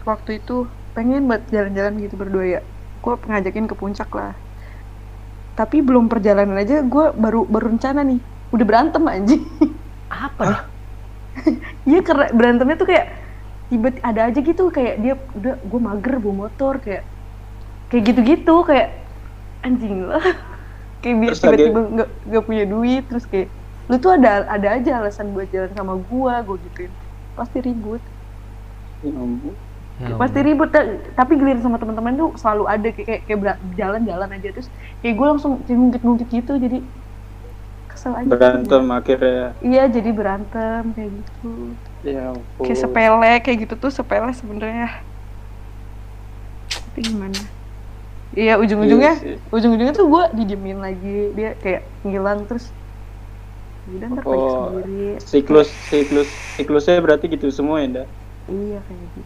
waktu 0.06 0.44
itu 0.44 0.70
pengen 0.94 1.26
banget 1.26 1.50
jalan-jalan 1.50 1.94
gitu 2.06 2.16
berdua 2.16 2.46
ya. 2.46 2.62
Gue 3.02 3.14
ngajakin 3.18 3.66
ke 3.66 3.76
puncak 3.76 4.10
lah. 4.14 4.34
Tapi 5.54 5.86
belum 5.86 6.10
perjalanan 6.10 6.58
aja 6.58 6.82
gue 6.82 7.06
baru 7.14 7.46
baru 7.46 7.74
rencana 7.74 8.02
nih. 8.06 8.22
Udah 8.54 8.66
berantem 8.66 9.04
anjing. 9.10 9.44
Apa? 10.10 10.44
Dah? 10.46 10.62
Iya 11.90 12.00
karena 12.06 12.32
berantemnya 12.32 12.78
tuh 12.80 12.88
kayak 12.88 13.06
tiba 13.68 13.90
ada 14.06 14.22
aja 14.30 14.40
gitu. 14.40 14.70
Kayak 14.70 14.96
dia 15.02 15.14
udah 15.36 15.56
gue 15.60 15.80
mager 15.82 16.14
bawa 16.22 16.48
motor 16.48 16.80
kayak 16.80 17.04
kayak 17.90 18.04
gitu-gitu. 18.14 18.56
Kayak 18.64 19.04
anjing 19.64 20.06
lah 20.06 20.53
kayak 21.04 21.18
biar 21.20 21.34
tiba-tiba 21.36 21.80
nggak 21.84 22.10
nggak 22.32 22.44
punya 22.48 22.64
duit 22.64 23.04
terus 23.12 23.28
kayak 23.28 23.52
lu 23.92 24.00
tuh 24.00 24.16
ada 24.16 24.48
ada 24.48 24.68
aja 24.80 25.04
alasan 25.04 25.36
buat 25.36 25.52
jalan 25.52 25.68
sama 25.76 26.00
gua 26.08 26.40
gue 26.48 26.56
gituin. 26.72 26.92
Pasti 27.36 27.60
ribut. 27.60 28.00
Ya 29.04 29.12
ampun. 29.12 29.54
Ya 30.00 30.16
pasti 30.18 30.40
ribut 30.42 30.72
ta- 30.72 30.98
tapi 31.14 31.36
giliran 31.36 31.62
sama 31.62 31.78
teman-teman 31.78 32.16
tuh 32.16 32.30
selalu 32.40 32.64
ada 32.66 32.88
kayak 32.90 33.28
kayak, 33.28 33.60
jalan-jalan 33.76 34.30
aja. 34.32 34.50
Terus 34.56 34.68
kayak 35.04 35.16
gue 35.20 35.28
langsung 35.28 35.52
ngungkit-ngungkit 35.68 36.28
gitu 36.32 36.54
jadi 36.56 36.80
kesel 37.92 38.16
aja. 38.16 38.28
Berantem 38.32 38.84
akhirnya. 38.88 39.52
Iya 39.60 39.84
jadi 39.92 40.10
berantem 40.16 40.82
kayak 40.96 41.12
gitu. 41.12 41.52
Ya 42.08 42.32
ampun. 42.32 42.64
kayak 42.64 42.80
sepele 42.80 43.34
kayak 43.44 43.58
gitu 43.68 43.74
tuh 43.76 43.92
sepele 43.92 44.32
sebenarnya. 44.32 45.04
Tapi 46.72 47.00
gimana 47.04 47.63
iya 48.34 48.54
ujung-ujungnya 48.58 49.14
Iya 49.14 49.38
sih. 49.38 49.38
ujung-ujungnya 49.50 49.94
tuh 49.94 50.08
gue 50.08 50.24
didiemin 50.34 50.80
lagi 50.80 51.32
dia 51.34 51.54
kayak 51.56 51.82
ngilang 52.02 52.46
terus 52.46 52.70
udah 53.86 54.08
ntar 54.10 54.24
balik 54.24 54.40
Oh. 54.40 54.52
sendiri 54.72 55.06
siklus 55.20 55.70
siklus 55.84 56.30
siklusnya 56.56 56.98
berarti 56.98 57.28
gitu 57.28 57.52
semua 57.52 57.80
ya 57.80 57.88
Nda? 57.90 58.04
iya 58.48 58.80
kayak 58.82 59.00
gitu 59.02 59.22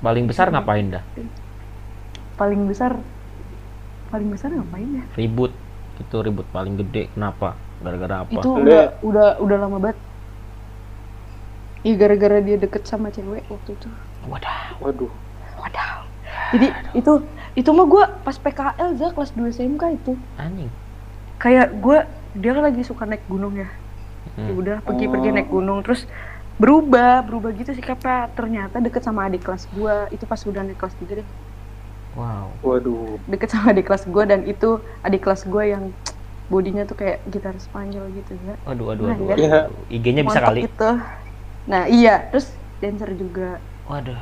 Paling 0.00 0.24
besar 0.24 0.48
ngapain 0.48 0.88
dah? 0.88 1.04
paling 2.34 2.64
besar 2.64 2.96
paling 4.08 4.32
besar 4.32 4.48
ngapain 4.50 4.88
ya 4.90 5.04
Ribut. 5.14 5.52
Itu 6.00 6.24
ribut 6.24 6.48
paling 6.48 6.80
gede. 6.80 7.12
Kenapa? 7.12 7.52
Gara-gara 7.84 8.24
apa? 8.24 8.32
itu 8.32 8.48
udah 8.48 8.72
ya? 8.88 8.96
udah 9.04 9.28
udah 9.36 9.56
lama 9.60 9.76
banget 9.78 9.98
Iya 11.80 11.94
gara-gara 11.96 12.40
dia 12.40 12.56
deket 12.56 12.84
sama 12.84 13.08
cewek 13.08 13.44
waktu 13.44 13.70
itu 13.72 13.88
Wadah. 14.24 14.76
waduh 14.78 15.12
Wadaw. 15.56 16.08
Jadi 16.50 16.66
itu 16.94 17.12
itu 17.52 17.68
mah 17.68 17.84
gue 17.84 18.04
pas 18.20 18.36
PKL 18.36 18.90
za 18.94 19.08
kelas 19.08 19.30
2 19.32 19.50
SMK 19.52 19.82
itu 19.94 20.12
Anjing. 20.36 20.70
kayak 21.36 21.74
gue 21.74 21.98
dia 22.32 22.50
kan 22.52 22.62
lagi 22.62 22.82
suka 22.82 23.04
naik 23.04 23.26
gunung 23.26 23.56
ya. 23.56 23.66
Hmm. 24.30 24.46
Ya 24.46 24.52
udah 24.52 24.76
pergi-pergi 24.80 25.28
Oh. 25.28 25.34
naik 25.34 25.48
gunung 25.48 25.78
terus 25.80 26.06
berubah 26.54 27.22
berubah 27.22 27.50
gitu 27.52 27.72
sikapnya 27.72 28.28
ternyata 28.30 28.78
deket 28.78 29.00
sama 29.00 29.24
adik 29.24 29.42
kelas 29.42 29.64
gue 29.66 29.94
itu 30.10 30.24
pas 30.24 30.38
udah 30.38 30.62
naik 30.62 30.76
kelas 30.76 30.94
3 30.96 31.18
deh 31.18 31.28
Wow. 32.10 32.50
Waduh. 32.60 33.22
deket 33.24 33.48
sama 33.48 33.70
adik 33.70 33.86
kelas 33.86 34.04
gue 34.04 34.24
dan 34.24 34.42
itu 34.42 34.70
adik 35.00 35.22
kelas 35.22 35.42
gue 35.44 35.62
yang 35.64 35.94
bodinya 36.46 36.82
tuh 36.82 36.94
kayak 36.96 37.22
gitar 37.24 37.54
Spanyol 37.56 38.10
gitu 38.12 38.34
ya 38.36 38.54
Waduh, 38.64 38.84
waduh, 38.88 39.04
Nah, 39.04 39.16
waduh. 39.16 39.26
ya. 39.26 39.36
Iya. 39.36 39.58
waduh. 39.64 39.88
IG-nya 39.88 40.22
bisa 40.22 40.40
kali. 40.40 40.60
gitu 40.64 40.90
nah 41.62 41.82
iya 41.86 42.14
terus 42.28 42.50
dancer 42.76 43.10
juga 43.12 43.58
Waduh. 43.86 44.18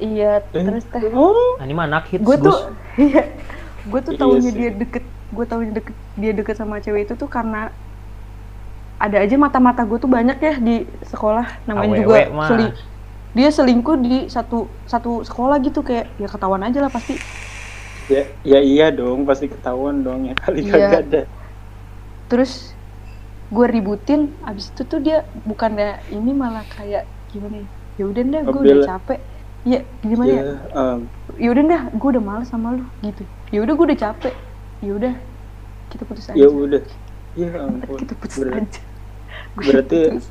Iya 0.00 0.42
Eh. 0.54 0.64
terus 0.66 0.84
teh 0.90 1.02
Oh. 1.14 1.58
Nah, 1.58 1.64
ini 1.66 1.74
mah 1.74 1.86
anak 1.86 2.04
hits, 2.10 2.24
gue 2.26 2.36
tuh 2.38 2.56
iya 3.04 3.22
gue 3.84 4.00
tuh 4.06 4.12
Iya 4.14 4.20
taunya 4.20 4.50
sih. 4.50 4.58
dia 4.58 4.70
deket 4.74 5.04
gue 5.30 5.44
taunya 5.50 5.72
deket 5.74 5.96
dia 6.14 6.32
deket 6.34 6.56
sama 6.56 6.80
cewek 6.80 7.06
itu 7.06 7.14
tuh 7.14 7.28
karena 7.30 7.74
ada 8.96 9.16
aja 9.20 9.36
mata-mata 9.36 9.82
gue 9.84 9.98
tuh 10.00 10.10
banyak 10.10 10.38
ya 10.40 10.54
di 10.58 10.70
sekolah 11.02 11.46
namanya 11.68 11.98
Awewe 11.98 12.00
juga 12.00 12.20
mah. 12.30 12.48
seling 12.48 12.70
dia 13.34 13.48
selingkuh 13.50 13.96
di 13.98 14.16
satu 14.30 14.56
satu 14.86 15.10
sekolah 15.26 15.58
gitu 15.66 15.82
kayak 15.82 16.14
ya 16.16 16.28
ketahuan 16.30 16.62
aja 16.66 16.78
lah 16.84 16.92
pasti 16.94 17.14
Ya, 18.04 18.20
ya 18.44 18.60
iya 18.60 18.84
dong, 18.92 19.24
pasti 19.24 19.48
ketahuan 19.48 20.04
dong 20.04 20.28
ya 20.28 20.34
kali 20.36 20.60
Iya. 20.60 20.72
kagak 20.76 21.00
ada. 21.08 21.20
terus 22.30 22.52
gue 23.54 23.66
ributin 23.68 24.20
abis 24.42 24.72
itu 24.72 24.82
tuh 24.90 25.00
dia 25.06 25.16
bukannya 25.32 25.84
ini 26.10 26.30
malah 26.34 26.64
kayak 26.66 27.02
gimana 27.30 27.56
ya 27.64 27.68
ya 27.98 28.04
udah 28.10 28.22
deh 28.24 28.42
gue 28.44 28.60
udah 28.66 28.78
capek 28.80 29.20
ya 29.64 29.80
gimana 30.00 30.28
ya 30.28 30.36
Ya, 30.36 30.54
em, 30.76 30.98
ya 31.36 31.48
udah 31.50 31.64
dah 31.64 31.82
gue 31.90 32.08
udah 32.10 32.22
males 32.22 32.48
sama 32.48 32.76
lu 32.76 32.84
gitu 33.00 33.24
ya 33.48 33.58
udah 33.60 33.72
gue 33.72 33.86
udah 33.88 33.98
capek 33.98 34.34
ya 34.78 34.92
udah 34.92 35.14
kita 35.88 36.02
putus 36.04 36.24
aja 36.26 36.36
ya 36.36 36.48
udah. 36.48 36.82
Ya 37.34 37.50
ampun. 37.58 37.96
kita 37.98 38.14
putus 38.14 38.38
Ber- 38.38 38.54
aja 38.54 38.80
Gua 39.54 39.62
berarti- 39.64 40.06
putus. 40.12 40.26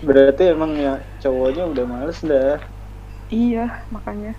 berarti 0.00 0.42
emang 0.46 0.72
ya 0.74 0.92
cowoknya 1.18 1.64
udah 1.66 1.84
males 1.84 2.18
dah. 2.20 2.58
iya 3.26 3.82
makanya 3.90 4.32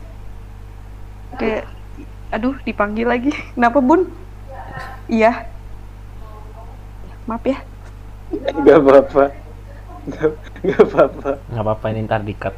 kayak 1.36 1.68
aduh 2.30 2.56
dipanggil 2.62 3.04
lagi 3.06 3.32
kenapa 3.52 3.80
bun 3.80 4.08
iya 5.08 5.48
maaf 7.26 7.44
ya 7.44 7.60
Gak 8.60 8.78
apa-apa. 8.78 9.24
Gak, 10.06 10.32
gak 10.62 10.80
apa-apa. 10.84 11.30
Nggak 11.48 11.64
apa-apa 11.64 11.86
ini 11.90 12.00
ntar 12.04 12.20
di-cut. 12.22 12.52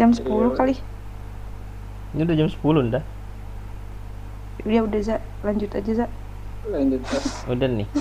Jam 0.00 0.10
10 0.10 0.24
Iya. 0.24 0.56
kali. 0.56 0.74
Ini 2.10 2.20
udah 2.24 2.36
jam 2.36 2.48
10 2.48 2.88
dah. 2.88 3.04
ya 4.62 4.80
udah 4.80 5.00
za. 5.00 5.16
Lanjut 5.40 5.68
aja 5.70 5.92
za. 5.94 6.06
Lanjut. 6.66 7.00
Udah 7.46 7.68
nih. 7.68 7.88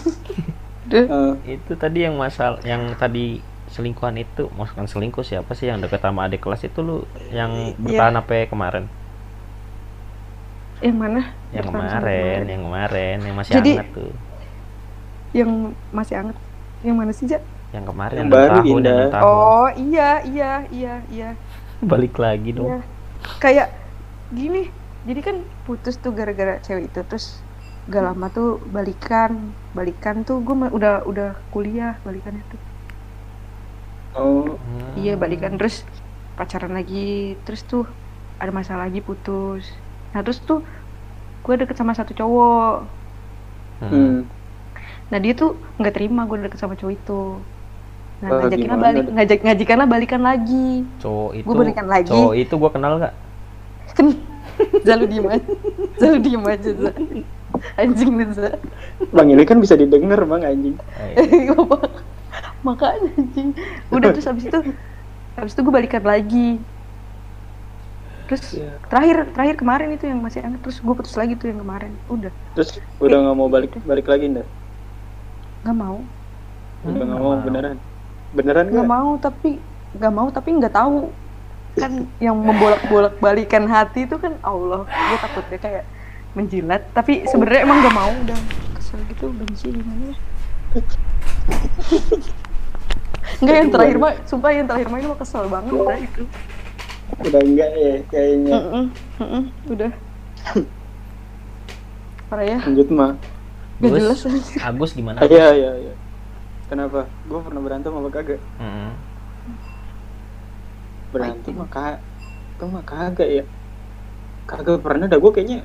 Eh, 0.90 1.06
itu 1.46 1.78
tadi 1.78 2.02
yang 2.02 2.18
masal 2.18 2.58
yang 2.66 2.98
tadi 2.98 3.38
selingkuhan 3.70 4.18
itu 4.18 4.50
maksudkan 4.50 4.90
selingkuh 4.90 5.22
siapa 5.22 5.54
sih 5.54 5.70
yang 5.70 5.78
deket 5.78 6.02
sama 6.02 6.26
adik 6.26 6.42
kelas 6.42 6.66
itu 6.66 6.82
lu? 6.82 7.06
Yang 7.30 7.78
bertahan 7.78 8.18
sampai 8.18 8.50
kemarin? 8.50 8.84
Yang 10.82 10.96
mana? 10.98 11.22
Yang 11.54 11.66
sampai 11.70 11.78
kemarin 11.78 12.40
yang 12.48 12.62
kemarin 12.66 13.18
yang 13.22 13.36
masih 13.38 13.54
Jadi- 13.54 13.76
hangat 13.76 13.90
tuh. 13.94 14.12
yang 15.30 15.50
masih 15.94 16.16
anget 16.18 16.38
yang 16.82 16.96
mana 16.98 17.12
sih 17.14 17.30
za? 17.30 17.38
Yang 17.70 17.86
kemarin 17.86 18.16
Yang 18.16 18.26
yang 18.26 18.34
baru, 18.34 18.50
tahun 18.50 18.66
yang 18.66 18.78
Indah. 18.82 19.04
tahun. 19.14 19.24
Oh 19.30 19.68
iya 19.78 20.10
iya 20.26 20.52
iya 20.74 20.94
iya 21.08 21.30
balik 21.92 22.20
lagi 22.20 22.56
dong. 22.56 22.70
Iya. 22.70 22.82
kayak 23.44 23.68
gini 24.32 24.72
jadi 25.04 25.20
kan 25.24 25.36
putus 25.68 26.00
tuh 26.00 26.16
gara-gara 26.16 26.60
cewek 26.64 26.92
itu 26.92 27.00
terus 27.08 27.40
gak 27.90 28.06
lama 28.06 28.30
tuh 28.30 28.62
balikan 28.70 29.52
balikan 29.74 30.22
tuh 30.24 30.40
gue 30.44 30.56
udah 30.56 31.04
udah 31.08 31.36
kuliah 31.50 31.98
balikannya 32.06 32.44
tuh. 32.52 32.62
Oh, 34.18 34.58
iya 34.98 35.14
balikan 35.14 35.56
terus 35.56 35.86
pacaran 36.34 36.74
lagi 36.74 37.38
terus 37.46 37.62
tuh 37.66 37.86
ada 38.40 38.50
masalah 38.54 38.88
lagi 38.90 39.02
putus. 39.04 39.70
Nah 40.14 40.22
terus 40.26 40.42
tuh 40.42 40.66
gue 41.46 41.54
deket 41.56 41.76
sama 41.78 41.94
satu 41.98 42.14
cowok. 42.14 43.00
Hmm. 43.80 44.28
nah 45.08 45.24
dia 45.24 45.32
tuh 45.32 45.56
nggak 45.80 45.96
terima 45.96 46.28
gue 46.28 46.36
deket 46.44 46.60
sama 46.60 46.76
cowok 46.76 46.94
itu 47.00 47.40
nah 48.20 48.30
Wah, 48.30 48.38
ngajakinlah 48.44 48.76
gimana 48.76 48.84
balik 48.86 49.06
ngajak 49.10 49.40
ngajakinlah 49.42 49.88
balikan 49.88 50.22
lagi 50.22 50.68
cowok 51.00 51.32
itu 51.34 51.46
Gua 51.46 51.56
balikan 51.56 51.88
lagi. 51.88 52.10
cowok 52.12 52.34
itu 52.36 52.54
gua 52.56 52.70
kenal 52.70 52.94
gak 52.98 53.14
kan 53.96 54.08
Zalu 54.88 55.06
diem 55.08 55.26
aja 55.26 55.52
Zalu 55.96 56.18
diem 56.20 56.44
aja 56.44 56.70
Za. 56.70 56.92
anjing 57.76 58.12
nih 58.14 58.30
Za 58.30 58.50
Bang 59.10 59.28
ini 59.28 59.44
kan 59.44 59.58
bisa 59.58 59.74
didengar 59.74 60.20
bang 60.22 60.44
anjing. 60.46 60.76
Eh, 61.16 61.48
makanya 62.60 63.08
anjing 63.16 63.56
udah 63.90 64.12
terus 64.12 64.28
habis 64.28 64.44
itu 64.46 64.60
habis 65.34 65.52
itu 65.52 65.62
gue 65.62 65.74
balikan 65.74 66.04
lagi 66.04 66.60
terus 68.28 68.54
Iya. 68.54 68.78
terakhir 68.86 69.18
terakhir 69.32 69.56
kemarin 69.58 69.90
itu 69.90 70.06
yang 70.06 70.20
masih 70.20 70.44
anget 70.44 70.60
terus 70.62 70.78
gue 70.78 70.94
putus 70.94 71.16
lagi 71.16 71.34
tuh 71.34 71.50
yang 71.50 71.60
kemarin 71.60 71.96
udah 72.06 72.30
Terus 72.54 72.70
udah 73.00 73.18
nggak 73.18 73.36
mau 73.36 73.48
balik 73.48 73.72
balik 73.82 74.06
lagi 74.06 74.28
ndak? 74.30 74.48
nggak 75.64 75.78
mau 75.78 75.98
Udah 76.80 76.86
Hmm, 76.86 76.94
nggak 76.94 77.08
nggak 77.08 77.20
mau 77.20 77.32
mau. 77.32 77.42
beneran? 77.42 77.78
Beneran 78.34 78.70
nggak 78.70 78.88
mau 78.88 79.18
tapi 79.18 79.58
nggak 79.98 80.14
mau 80.14 80.28
tapi 80.30 80.50
nggak 80.54 80.74
tahu 80.74 81.10
kan 81.78 81.92
yang 82.26 82.38
membolak-bolak 82.38 83.18
balikan 83.18 83.66
hati 83.66 84.06
itu 84.06 84.16
kan 84.22 84.38
Allah 84.46 84.86
gue 84.86 85.18
takutnya 85.18 85.60
kayak 85.60 85.86
menjilat 86.38 86.82
tapi 86.94 87.26
sebenarnya 87.26 87.62
emang 87.66 87.78
nggak 87.82 87.96
mau 87.98 88.12
udah 88.14 88.40
kesel 88.78 89.00
gitu 89.10 89.34
benci 89.34 89.68
gimana 89.74 90.14
ya 90.14 90.16
Enggak 93.40 93.56
yang 93.56 93.70
terakhir 93.72 93.98
mah, 94.02 94.14
sumpah 94.26 94.52
yang 94.52 94.68
terakhir 94.68 94.88
mah 94.90 94.98
ini 95.00 95.08
mah 95.08 95.20
kesel 95.22 95.44
banget 95.48 95.72
udah 95.72 96.00
itu. 96.02 96.24
Udah 97.24 97.42
enggak 97.46 97.72
ya 97.78 97.96
kayaknya. 98.12 98.52
Mm-mm, 98.58 98.86
mm-mm, 99.22 99.44
udah. 99.70 99.92
Parah 102.30 102.46
ya, 102.46 102.58
Lanjut 102.62 102.90
mah. 102.92 103.12
gak 103.80 103.92
jelas. 103.96 104.20
Agus 104.60 104.92
gimana 104.92 105.24
Iya 105.24 105.56
iya 105.56 105.72
iya. 105.88 105.94
Kenapa? 106.70 107.10
Gue 107.26 107.40
pernah 107.42 107.62
berantem 107.66 107.92
apa 107.92 108.10
kagak? 108.14 108.40
Mm-mm. 108.62 108.90
Berantem 111.10 111.54
mah 111.58 111.70
kagak. 111.70 112.02
Itu 112.54 112.64
mah 112.70 112.84
kagak 112.86 113.30
ya. 113.30 113.44
Kagak 114.46 114.78
pernah 114.86 115.06
dah 115.10 115.18
gue 115.18 115.32
kayaknya. 115.34 115.60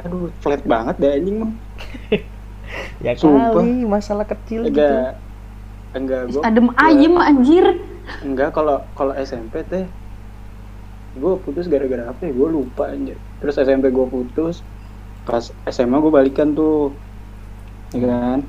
Aduh, 0.00 0.32
flat 0.42 0.62
banget 0.64 0.96
dah 0.98 1.10
anjing 1.14 1.36
mah. 1.38 1.52
ya 3.04 3.12
Sumpah. 3.14 3.60
kali 3.60 3.84
masalah 3.84 4.26
kecil 4.26 4.64
gitu 4.64 4.80
Enggak. 4.80 5.08
Enggak 5.94 6.22
gue. 6.32 6.42
Adem 6.42 6.68
ayem 6.80 7.14
anjir. 7.20 7.64
Enggak 8.24 8.50
kalau 8.56 8.76
kalau 8.96 9.12
SMP 9.16 9.60
teh 9.68 9.84
gue 11.14 11.32
putus 11.46 11.70
gara-gara 11.70 12.10
apa 12.10 12.26
ya 12.26 12.32
gue 12.34 12.48
lupa 12.50 12.90
anjir 12.90 13.22
terus 13.38 13.54
SMP 13.54 13.94
gue 13.94 14.06
putus 14.10 14.66
pas 15.22 15.46
SMA 15.70 16.02
gue 16.02 16.10
balikan 16.10 16.52
tuh 16.58 16.98
ya 17.94 18.02
kan 18.10 18.40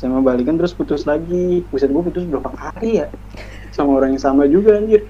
SMA 0.00 0.24
balikan 0.24 0.56
terus 0.56 0.72
putus 0.72 1.04
lagi. 1.04 1.60
Buset 1.68 1.92
gue 1.92 2.00
putus 2.00 2.24
berapa 2.24 2.48
kali 2.48 3.04
ya? 3.04 3.12
Sama 3.68 4.00
orang 4.00 4.16
yang 4.16 4.24
sama 4.24 4.48
juga 4.48 4.80
anjir. 4.80 5.04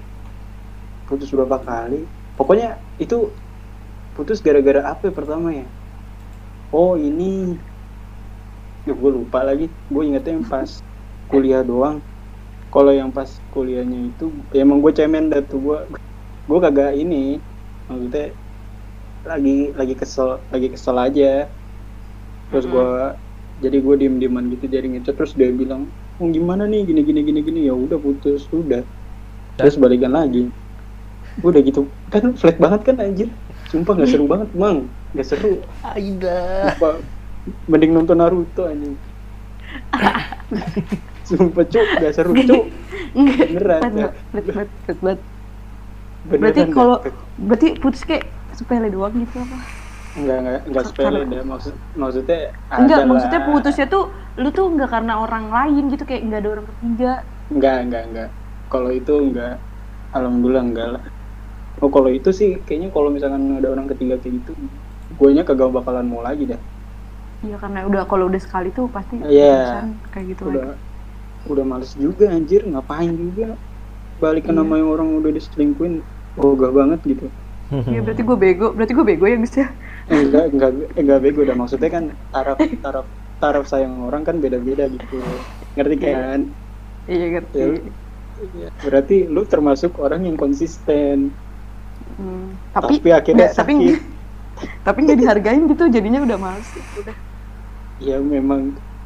Putus 1.07 1.31
berapa 1.31 1.63
kali? 1.63 2.03
Pokoknya 2.35 2.75
itu 2.99 3.31
putus 4.19 4.43
gara-gara 4.43 4.83
apa 4.83 5.07
ya 5.07 5.13
pertama 5.15 5.55
ya? 5.55 5.63
Oh 6.75 6.99
ini. 6.99 7.55
Ya 8.83 8.91
gue 8.91 9.11
lupa 9.15 9.47
lagi. 9.47 9.71
Gue 9.87 10.11
ingetnya 10.11 10.35
yang 10.35 10.43
pas 10.43 10.83
kuliah 11.31 11.63
doang. 11.63 12.03
Kalau 12.67 12.91
yang 12.91 13.15
pas 13.15 13.39
kuliahnya 13.55 14.11
itu 14.11 14.27
ya 14.51 14.67
emang 14.67 14.83
gue 14.83 14.91
cemen 14.91 15.31
dah 15.31 15.39
tuh. 15.39 15.59
Gue 15.63 15.77
gue 16.51 16.59
kagak 16.59 16.99
ini. 16.99 17.39
Maksudnya 17.87 18.35
lagi 19.23 19.71
lagi 19.71 19.95
kesel 19.95 20.43
lagi 20.51 20.67
kesel 20.67 20.99
aja. 20.99 21.47
Terus 22.51 22.67
gue 22.67 22.91
jadi 23.61 23.77
gue 23.77 23.95
diem 24.01 24.17
dieman 24.17 24.49
gitu 24.49 24.65
jadi 24.65 24.89
ngechat 24.89 25.15
terus 25.15 25.37
dia 25.37 25.53
bilang 25.53 25.85
oh, 26.17 26.27
gimana 26.29 26.65
nih? 26.65 26.85
Gini 26.85 27.01
gini 27.05 27.21
gini 27.21 27.39
gini. 27.45 27.59
Ya 27.69 27.73
udah 27.77 28.01
putus 28.01 28.49
udah. 28.49 28.81
Terus 29.61 29.77
balikan 29.77 30.13
lagi. 30.13 30.49
Udah 31.45 31.61
gitu. 31.61 31.85
Kan 32.09 32.33
flat 32.33 32.57
banget 32.57 32.81
kan 32.89 32.97
anjir? 32.97 33.29
Sumpah 33.69 33.93
nggak 33.95 34.09
seru 34.09 34.25
banget 34.25 34.49
mang. 34.57 34.89
Nggak 35.13 35.27
seru. 35.29 35.61
Aida. 35.85 36.73
Sumpah, 36.75 36.93
mending 37.69 37.91
nonton 37.93 38.17
Naruto 38.17 38.65
anjing. 38.67 38.97
Sumpah 41.29 41.63
cuk 41.63 41.85
nggak 42.01 42.13
seru 42.17 42.33
cuk. 42.33 42.63
Beneran 43.13 43.81
berat. 43.93 44.13
Beneran 44.33 45.17
Berarti 46.21 46.61
dah. 46.61 46.69
kalau 46.69 46.97
berarti 47.41 47.67
putus 47.81 48.05
kayak 48.05 48.29
sepele 48.53 48.93
doang 48.93 49.15
gitu 49.17 49.41
apa? 49.41 49.57
Enggak, 50.11 50.37
enggak, 50.43 50.59
enggak 50.67 50.83
sepele 50.91 51.19
deh 51.31 51.41
maksud 51.47 51.73
maksudnya 51.95 52.39
Enggak, 52.67 52.97
ada 52.99 53.09
maksudnya 53.11 53.39
putusnya 53.47 53.85
tuh 53.87 54.03
lu 54.41 54.49
tuh 54.51 54.65
enggak 54.71 54.89
karena 54.95 55.13
orang 55.23 55.45
lain 55.55 55.83
gitu 55.93 56.03
kayak 56.03 56.21
enggak 56.25 56.39
ada 56.43 56.49
orang 56.55 56.67
ketiga. 56.71 57.11
Enggak, 57.51 57.75
enggak, 57.83 58.03
enggak. 58.09 58.29
Kalau 58.71 58.89
itu 58.91 59.13
enggak. 59.27 59.53
Alhamdulillah 60.11 60.63
enggak 60.67 60.87
lah. 60.95 61.03
oh 61.81 61.89
kalau 61.95 62.09
itu 62.11 62.29
sih 62.39 62.49
kayaknya 62.67 62.89
kalau 62.95 63.09
misalkan 63.15 63.43
ada 63.59 63.67
orang 63.73 63.87
ketiga 63.91 64.15
kayak 64.21 64.33
gitu 64.43 64.51
guanya 65.19 65.43
kagak 65.47 65.71
bakalan 65.77 66.05
mau 66.11 66.21
lagi 66.21 66.43
dah 66.51 66.61
Iya 67.41 67.55
karena 67.63 67.79
udah 67.89 68.01
kalau 68.11 68.25
udah 68.29 68.41
sekali 68.45 68.69
tuh 68.77 68.85
pasti 68.95 69.15
Iya. 69.17 69.49
terusan 69.49 69.87
kayak 70.13 70.25
gitu 70.31 70.43
udah 70.51 70.63
lagi. 70.67 70.77
udah 71.51 71.65
males 71.65 71.91
juga 71.97 72.25
anjir 72.35 72.61
ngapain 72.69 73.13
juga 73.17 73.47
balikan 74.21 74.53
Iya. 74.53 74.61
sama 74.61 74.75
yang 74.81 74.89
orang 74.95 75.09
udah 75.19 75.31
diselingkuin 75.37 75.93
ogah 76.37 76.71
banget 76.79 76.99
gitu 77.11 77.25
Iya 77.71 77.99
berarti 78.05 78.21
gue 78.27 78.37
bego, 78.43 78.67
berarti 78.75 78.93
gue 78.97 79.05
bego 79.07 79.25
ya 79.31 79.37
Gus 79.41 79.55
ya. 79.57 79.67
Enggak 80.09 80.45
enggak 80.53 80.71
enggak 80.97 81.19
bego 81.23 81.41
dah. 81.45 81.55
Maksudnya 81.57 81.89
kan 81.91 82.03
taraf 82.33 82.57
taraf 82.81 83.05
taraf 83.41 83.65
sayang 83.69 84.01
orang 84.07 84.23
kan 84.27 84.37
beda-beda 84.41 84.85
gitu. 84.89 85.17
Ngerti 85.77 85.95
kan? 86.01 86.39
Iya 87.09 87.25
ngerti. 87.33 87.57
ya, 87.59 87.65
lu- 87.67 87.85
ya, 88.61 88.67
berarti 88.81 89.17
lu 89.29 89.41
termasuk 89.45 89.91
orang 90.01 90.21
yang 90.27 90.37
konsisten. 90.37 91.37
Hmm, 92.17 92.57
tapi, 92.73 92.97
tapi 92.97 93.09
akhirnya 93.13 93.37
nggak- 93.49 93.57
tapi 93.57 93.73
sakit. 93.77 93.97
tapi 94.85 94.97
nggak 95.05 95.19
dihargain 95.21 95.63
gitu 95.69 95.83
jadinya 95.89 96.19
udah 96.25 96.37
males 96.37 96.69
udah. 96.97 97.15
ya 98.01 98.17
memang. 98.21 98.61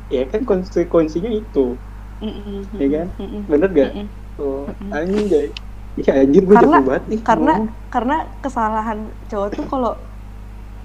Ya 0.06 0.24
kan 0.30 0.46
konsekuensinya 0.46 1.32
itu. 1.34 1.82
Mm-mm, 2.24 2.64
ya 2.80 2.88
kan? 2.96 3.08
Mm-mm, 3.20 3.42
bener 3.52 3.70
gak 3.76 3.90
mm-mm. 3.92 4.08
oh 4.40 4.68
anjing 4.92 5.26
ya 5.32 6.12
anjir 6.22 6.44
gue 6.48 6.56
Karena- 6.56 6.80
jago 6.80 6.88
banget 6.90 7.04
nih. 7.12 7.20
Karena 7.26 7.54
ngomong. 7.56 7.68
karena 7.94 8.16
kesalahan 8.44 9.00
cowok 9.32 9.50
tuh 9.58 9.66
kalau 9.72 9.92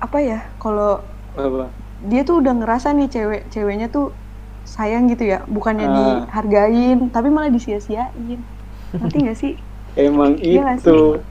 apa 0.04 0.18
ya 0.28 0.36
kalau 0.62 0.84
apa? 1.34 1.74
dia 2.10 2.20
tuh 2.28 2.34
udah 2.40 2.52
ngerasa 2.58 2.88
nih 2.96 3.06
cewek 3.14 3.40
ceweknya 3.54 3.86
tuh 3.94 4.04
sayang 4.74 5.04
gitu 5.10 5.24
ya 5.32 5.36
bukannya 5.54 5.86
Ah. 5.86 5.96
dihargain 5.96 6.96
tapi 7.14 7.28
malah 7.34 7.50
disia-siain. 7.56 8.38
Ngerti 9.00 9.16
gak 9.28 9.36
sih? 9.42 9.52
Emang 10.06 10.32
Iya 10.48 10.60
itu. 10.76 10.90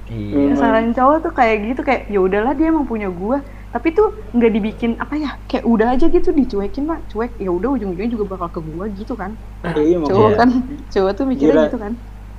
iya. 0.10 0.38
Kesalahan 0.54 0.88
cowok 0.98 1.18
tuh 1.26 1.34
kayak 1.40 1.56
gitu 1.68 1.82
kayak 1.88 2.02
ya 2.14 2.20
udahlah 2.28 2.52
dia 2.58 2.68
emang 2.74 2.86
punya 2.92 3.08
gua. 3.20 3.38
Tapi 3.74 3.88
tuh 3.98 4.08
nggak 4.36 4.52
dibikin 4.56 4.92
apa 5.04 5.14
ya 5.24 5.30
kayak 5.50 5.66
udah 5.74 5.88
aja 5.94 6.06
gitu 6.16 6.30
dicuekin 6.40 6.84
mah 6.90 7.00
cuek 7.12 7.32
ya 7.44 7.50
udah 7.58 7.70
ujung-ujungnya 7.76 8.12
juga 8.16 8.26
bakal 8.34 8.50
ke 8.56 8.60
gua 8.70 8.86
gitu 9.00 9.14
kan. 9.22 9.32
Iya 9.78 9.96
emang 9.98 10.14
cowok 10.14 10.32
Iya. 10.32 10.38
kan 10.40 10.50
cowok 10.94 11.12
tuh 11.18 11.26
mikirnya 11.32 11.56
Gila. 11.56 11.64
gitu 11.66 11.78
kan. 11.84 11.94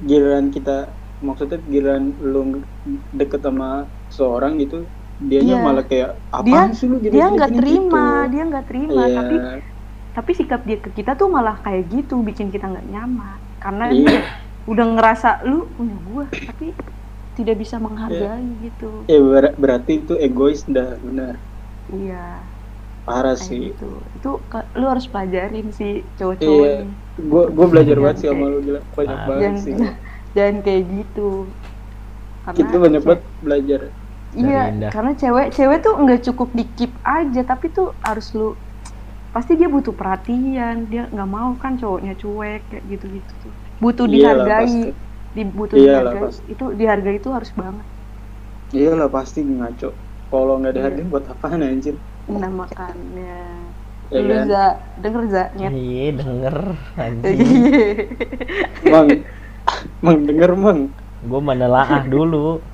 giliran 0.08 0.46
kita 0.56 0.70
maksudnya 1.26 1.58
giliran 1.72 2.04
lu 2.32 2.38
deket 3.20 3.40
sama 3.46 3.66
seorang 4.16 4.52
gitu 4.62 4.76
dianya 5.20 5.54
Iya. 5.54 5.62
malah 5.62 5.84
kayak 5.84 6.10
apa 6.30 6.44
Dia- 6.44 6.72
sih 6.72 6.86
lu 6.86 6.96
gini, 6.96 7.12
dia 7.12 7.26
nggak 7.28 7.50
gini?" 7.50 7.58
terima 7.60 8.04
gitu. 8.18 8.30
dia 8.30 8.42
nggak 8.46 8.64
terima 8.66 9.02
Iya. 9.02 9.16
tapi 9.16 9.34
tapi 10.10 10.30
sikap 10.34 10.60
dia 10.62 10.76
ke 10.76 10.90
kita 10.90 11.12
tuh 11.12 11.28
malah 11.28 11.56
kayak 11.56 11.86
gitu 11.88 12.18
bikin 12.20 12.48
kita 12.48 12.66
nggak 12.66 12.86
nyaman 12.86 13.38
karena 13.58 13.84
Iya. 13.86 13.96
dia 14.00 14.20
udah 14.66 14.86
ngerasa 14.90 15.44
lu 15.44 15.68
punya 15.70 15.96
gua 16.04 16.24
tapi 16.26 16.72
tidak 17.32 17.56
bisa 17.56 17.76
menghargai 17.76 18.44
gitu 18.60 19.04
Eh 19.06 19.16
ber- 19.18 19.54
berarti 19.54 19.92
itu 19.98 20.14
egois 20.14 20.64
dah 20.64 20.96
benar 20.98 21.36
iya 21.90 22.40
parah 23.02 23.32
kayak 23.32 23.42
sih 23.42 23.60
gitu 23.70 23.90
itu 24.14 24.30
lu 24.74 24.86
harus 24.86 25.04
pelajarin 25.04 25.68
sih 25.70 26.04
cowok-cowok 26.14 26.66
Iya. 26.66 26.80
gue 27.18 27.42
gue 27.50 27.66
belajar 27.66 27.96
banget 27.98 28.16
sih 28.18 28.28
sama 28.28 28.44
lu 28.46 28.58
gila 28.60 28.80
banyak 28.90 29.14
Ah. 29.14 29.24
banget 29.26 29.42
jangan 29.42 29.58
sih 29.58 29.74
jangan 30.36 30.56
kayak 30.60 30.82
gitu 30.90 31.28
karena 32.42 32.56
kita 32.56 32.76
banyak 32.78 33.02
banget 33.02 33.22
belajar 33.40 33.80
iya 34.32 34.70
Indah. 34.70 34.90
karena 34.94 35.12
cewek 35.14 35.46
cewek 35.56 35.78
tuh 35.82 35.94
nggak 36.02 36.20
cukup 36.26 36.48
di 36.54 36.64
keep 36.76 36.92
aja 37.02 37.40
tapi 37.42 37.66
tuh 37.70 37.98
harus 38.00 38.30
lu 38.38 38.58
pasti 39.34 39.52
dia 39.54 39.68
butuh 39.70 39.94
perhatian 39.94 40.90
dia 40.90 41.06
nggak 41.10 41.30
mau 41.30 41.54
kan 41.62 41.78
cowoknya 41.78 42.14
cuek 42.18 42.62
kayak 42.70 42.84
gitu 42.86 43.06
gitu 43.16 43.32
tuh. 43.42 43.52
Butuh 43.78 44.06
Iyalah, 44.06 44.46
dihargai 44.46 44.66
pasti. 44.66 44.90
di 45.30 45.42
butuh 45.46 45.78
Iyalah, 45.78 46.12
dihargai. 46.12 46.22
pasti. 46.26 46.42
itu 46.46 46.64
dihargai 46.74 47.16
itu 47.18 47.28
harus 47.30 47.50
banget. 47.54 47.86
Iyalah 48.70 49.08
pasti 49.10 49.38
ngaco. 49.42 49.90
Kalau 50.30 50.54
nggak 50.58 50.72
Iya. 50.72 50.78
dihargain 50.78 51.08
buat 51.10 51.24
apaan 51.26 51.62
anjir? 51.62 51.96
Nah 52.30 52.50
makanya. 52.50 53.30
Ya 54.10 54.20
lu 54.26 54.34
kan 54.34 54.46
za 54.46 54.62
denger 54.94 55.22
za 55.30 55.42
nyet. 55.54 55.72
Iya 55.72 56.06
denger 56.18 56.56
anjing. 56.98 57.38
Mang 58.82 59.08
mang 60.04 60.18
denger 60.28 60.50
mang. 60.56 60.80
Gue 61.20 61.40
menelaah 61.40 62.08
dulu 62.08 62.69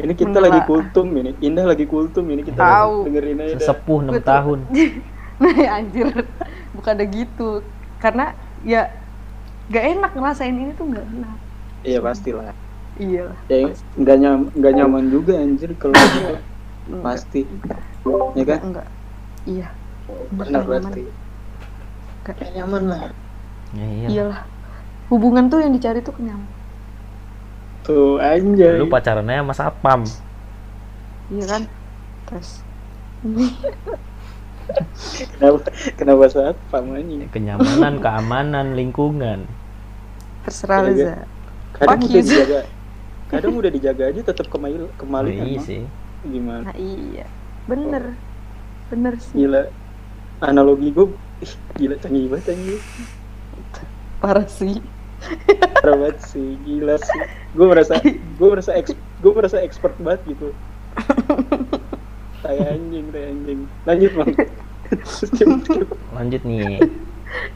ini 0.00 0.12
kita 0.16 0.38
lagi 0.40 0.60
kultum 0.64 1.06
ini. 1.18 1.36
Indah 1.44 1.64
lagi 1.68 1.84
kultum 1.84 2.24
ini 2.32 2.40
kita 2.46 2.60
Tahu. 2.60 3.10
dengerin 3.10 3.38
aja 3.42 3.54
dah. 3.56 3.60
sesepuh 3.60 3.98
enam 4.00 4.14
tahun. 4.22 4.58
Anjir. 5.76 6.08
Bukan 6.72 6.92
ada 6.96 7.04
gitu. 7.04 7.50
Karena 8.00 8.32
ya 8.64 8.88
gak 9.68 9.84
enak 9.98 10.12
ngerasain 10.16 10.54
ini 10.56 10.72
tuh 10.72 10.88
gak 10.88 11.04
enak. 11.04 11.36
Iya 11.84 11.98
pastilah. 12.00 12.54
Iya. 12.96 13.32
Ya 13.48 13.56
nggak 13.96 14.16
nyam 14.20 14.40
nggak 14.52 14.72
nyaman 14.76 15.04
juga 15.08 15.40
anjir 15.40 15.72
kalau 15.80 15.96
gitu. 15.96 16.36
Enggak, 16.92 17.02
pasti. 17.02 17.40
Ya 18.36 18.44
kan? 18.44 18.58
Enggak. 18.62 18.88
Iya. 19.48 19.68
Benar 20.32 20.62
berarti. 20.64 21.04
Nggak 22.22 22.50
nyaman 22.56 22.82
lah. 22.88 23.02
Ya, 23.72 23.86
iya. 23.88 24.08
iyalah. 24.08 24.40
Hubungan 25.08 25.48
tuh 25.52 25.60
yang 25.60 25.72
dicari 25.72 26.00
tuh 26.00 26.16
kenyang 26.16 26.40
tuh 27.82 28.18
anjay. 28.22 28.78
Lu 28.78 28.86
pacarannya 28.88 29.42
sama 29.42 29.54
satpam. 29.54 30.00
Iya 31.30 31.44
kan? 31.46 31.62
Terus 32.30 32.50
kenapa 35.38 35.68
kenapa 35.94 36.24
saat 36.32 36.56
pamannya 36.70 37.28
kenyamanan 37.30 38.02
keamanan 38.02 38.74
lingkungan. 38.74 39.46
Terserah 40.46 40.86
lu 40.86 40.92
za 40.96 41.26
kadang 41.76 42.00
udah 42.02 42.22
dijaga. 42.22 42.60
Kadang 43.30 43.54
udah 43.56 43.70
dijaga 43.72 44.04
aja 44.12 44.20
tetap 44.20 44.46
kembali 44.52 44.92
kembali 44.98 45.30
Oh, 45.32 45.46
iya 45.46 45.60
sih. 45.62 45.82
Gimana? 46.26 46.70
Nah 46.70 46.76
iya. 46.78 47.26
Bener. 47.66 48.14
Bener 48.90 49.14
sih. 49.18 49.44
Gila. 49.44 49.66
Analogi 50.42 50.90
gue 50.90 51.06
gila 51.78 51.98
canggih 51.98 52.30
banget 52.30 52.54
anjir 52.54 52.78
parah 54.22 54.46
sih. 54.46 54.78
Parah 55.82 55.96
banget 55.98 56.18
sih 56.30 56.54
gila 56.62 56.94
sih 56.98 57.22
gue 57.52 57.66
merasa 57.68 58.00
gue 58.02 58.48
merasa 58.48 58.70
eks 58.76 58.96
gue 58.96 59.32
merasa 59.32 59.56
expert 59.60 59.94
banget 60.00 60.20
gitu. 60.36 60.48
Tai 62.42 62.58
anjing 62.58 63.06
tai 63.14 63.24
anjing. 63.30 63.60
Lanjut 63.86 64.12
bang. 64.18 64.30
Lanjut 66.10 66.42
nih. 66.42 66.82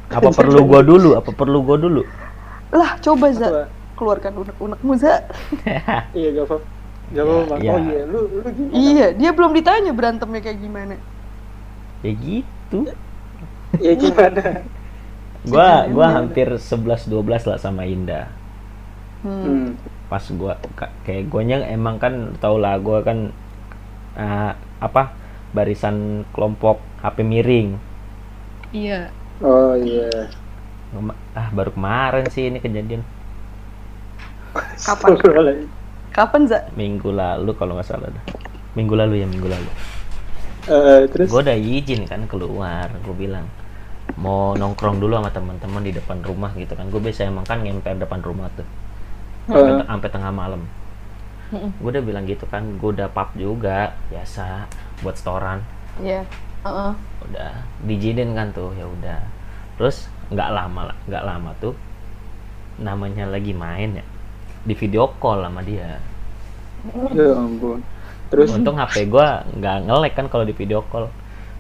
Apa 0.09 0.31
perlu 0.33 0.63
gua 0.65 0.81
dulu? 0.81 1.19
Apa 1.19 1.31
perlu 1.35 1.59
gua 1.61 1.77
dulu? 1.77 2.03
Lah 2.73 2.97
coba 3.03 3.29
za. 3.35 3.49
Apa? 3.51 3.65
keluarkan 3.97 4.33
unek-unekmu 4.45 4.93
za. 5.01 5.25
Iya 6.17 6.29
gak 6.37 6.45
apa 6.53 6.57
gak 7.07 7.25
apa 7.25 7.35
bang. 7.51 7.59
Iya. 7.61 7.73
oh 7.73 7.79
iya. 7.83 8.03
Lu 8.07 8.21
lu 8.31 8.49
gimana? 8.55 8.73
Iya 8.73 9.07
dia 9.19 9.31
belum 9.35 9.53
ditanya 9.59 9.93
berantemnya 9.93 10.41
kayak 10.41 10.59
gimana. 10.63 10.95
Ya 12.07 12.13
gitu. 12.15 12.79
Ya 13.83 13.93
gimana? 13.99 14.63
Gua 15.47 15.91
gua 15.91 16.07
hampir 16.15 16.47
11 16.47 17.11
12 17.11 17.51
lah 17.51 17.59
sama 17.59 17.91
Indah 17.91 18.31
hmm. 19.27 19.67
pas 20.07 20.23
gua 20.39 20.55
ka- 20.79 20.95
kayak 21.03 21.27
gonya 21.33 21.67
emang 21.67 21.99
kan 21.99 22.15
tau 22.39 22.57
lah 22.63 22.79
gua 22.79 23.03
kan 23.03 23.35
ah, 24.17 24.55
apa 24.81 25.03
barisan 25.57 26.25
kelompok 26.35 26.81
HP 27.03 27.17
miring. 27.25 27.69
Iya. 28.73 29.11
Oh 29.43 29.75
iya. 29.77 30.31
Ah 31.37 31.49
baru 31.53 31.71
kemarin 31.77 32.27
sih 32.33 32.49
ini 32.49 32.59
kejadian. 32.63 33.03
Kapan? 34.87 35.13
Kapan 36.15 36.43
za? 36.49 36.59
Minggu 36.79 37.13
lalu 37.13 37.51
kalau 37.59 37.77
nggak 37.77 37.89
salah 37.89 38.09
dah. 38.09 38.25
minggu 38.77 38.93
lalu 38.93 39.25
ya 39.25 39.27
minggu 39.29 39.49
lalu. 39.49 39.71
Eh, 40.69 41.03
terus? 41.13 41.29
Gue 41.31 41.41
udah 41.45 41.57
izin 41.57 42.05
kan 42.11 42.27
keluar 42.29 42.89
gue 43.05 43.17
bilang 43.17 43.47
mau 44.17 44.57
nongkrong 44.57 44.99
dulu 45.03 45.17
sama 45.19 45.31
teman-teman 45.33 45.83
di 45.85 45.93
depan 45.97 46.19
rumah 46.25 46.53
gitu 46.57 46.73
kan. 46.77 46.89
Gue 46.93 47.01
biasa 47.01 47.29
emang 47.29 47.45
kan 47.49 47.65
ngemper 47.65 47.97
depan 48.01 48.21
rumah 48.25 48.49
tuh 48.57 48.67
sampai, 49.47 49.87
sampai 49.87 50.09
tengah 50.11 50.33
malam. 50.35 50.63
Gue 51.55 51.91
udah 51.95 52.03
bilang 52.03 52.27
gitu 52.27 52.43
kan 52.51 52.67
gue 52.77 52.91
udah 52.91 53.07
pub 53.07 53.31
juga 53.39 53.95
biasa 54.11 54.67
buat 55.03 55.15
setoran. 55.15 55.63
Iya 56.03 56.27
Heeh. 56.67 56.93
udah 57.31 57.53
dijinin 57.87 58.35
kan 58.35 58.51
tuh 58.51 58.75
ya 58.75 58.85
udah. 58.85 59.23
Terus 59.79 60.11
nggak 60.35 60.51
lama 60.51 60.91
lah 60.91 60.97
nggak 61.07 61.25
lama 61.25 61.51
tuh 61.63 61.75
namanya 62.83 63.31
lagi 63.31 63.55
main 63.55 64.03
ya 64.03 64.05
di 64.67 64.75
video 64.75 65.07
call 65.23 65.47
sama 65.47 65.63
dia. 65.63 66.03
Ya 67.15 67.31
ampun. 67.39 67.81
Terus? 68.27 68.51
Untung 68.51 68.75
HP 68.75 69.07
gua 69.07 69.47
nggak 69.55 69.87
ngelek 69.87 70.13
kan 70.19 70.27
kalau 70.27 70.43
di 70.43 70.53
video 70.53 70.83
call. 70.91 71.07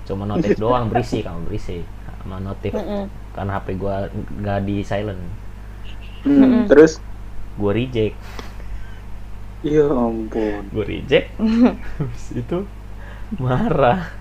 Cuma 0.02 0.26
notif 0.26 0.58
doang 0.62 0.90
berisi 0.90 1.22
kamu 1.22 1.46
berisi 1.46 1.86
sama 2.26 2.42
notif 2.42 2.74
Mm-mm. 2.74 3.06
karena 3.38 3.62
HP 3.62 3.78
gua 3.78 4.10
nggak 4.10 4.58
di 4.66 4.82
silent. 4.82 5.22
Hmm, 6.26 6.66
terus 6.66 6.98
gue 7.56 7.72
reject. 7.72 8.16
Ya 9.62 9.84
ampun. 9.90 10.64
Gue 10.72 10.84
reject. 10.84 11.28
Habis 11.98 12.26
itu 12.36 12.58
marah. 13.40 14.12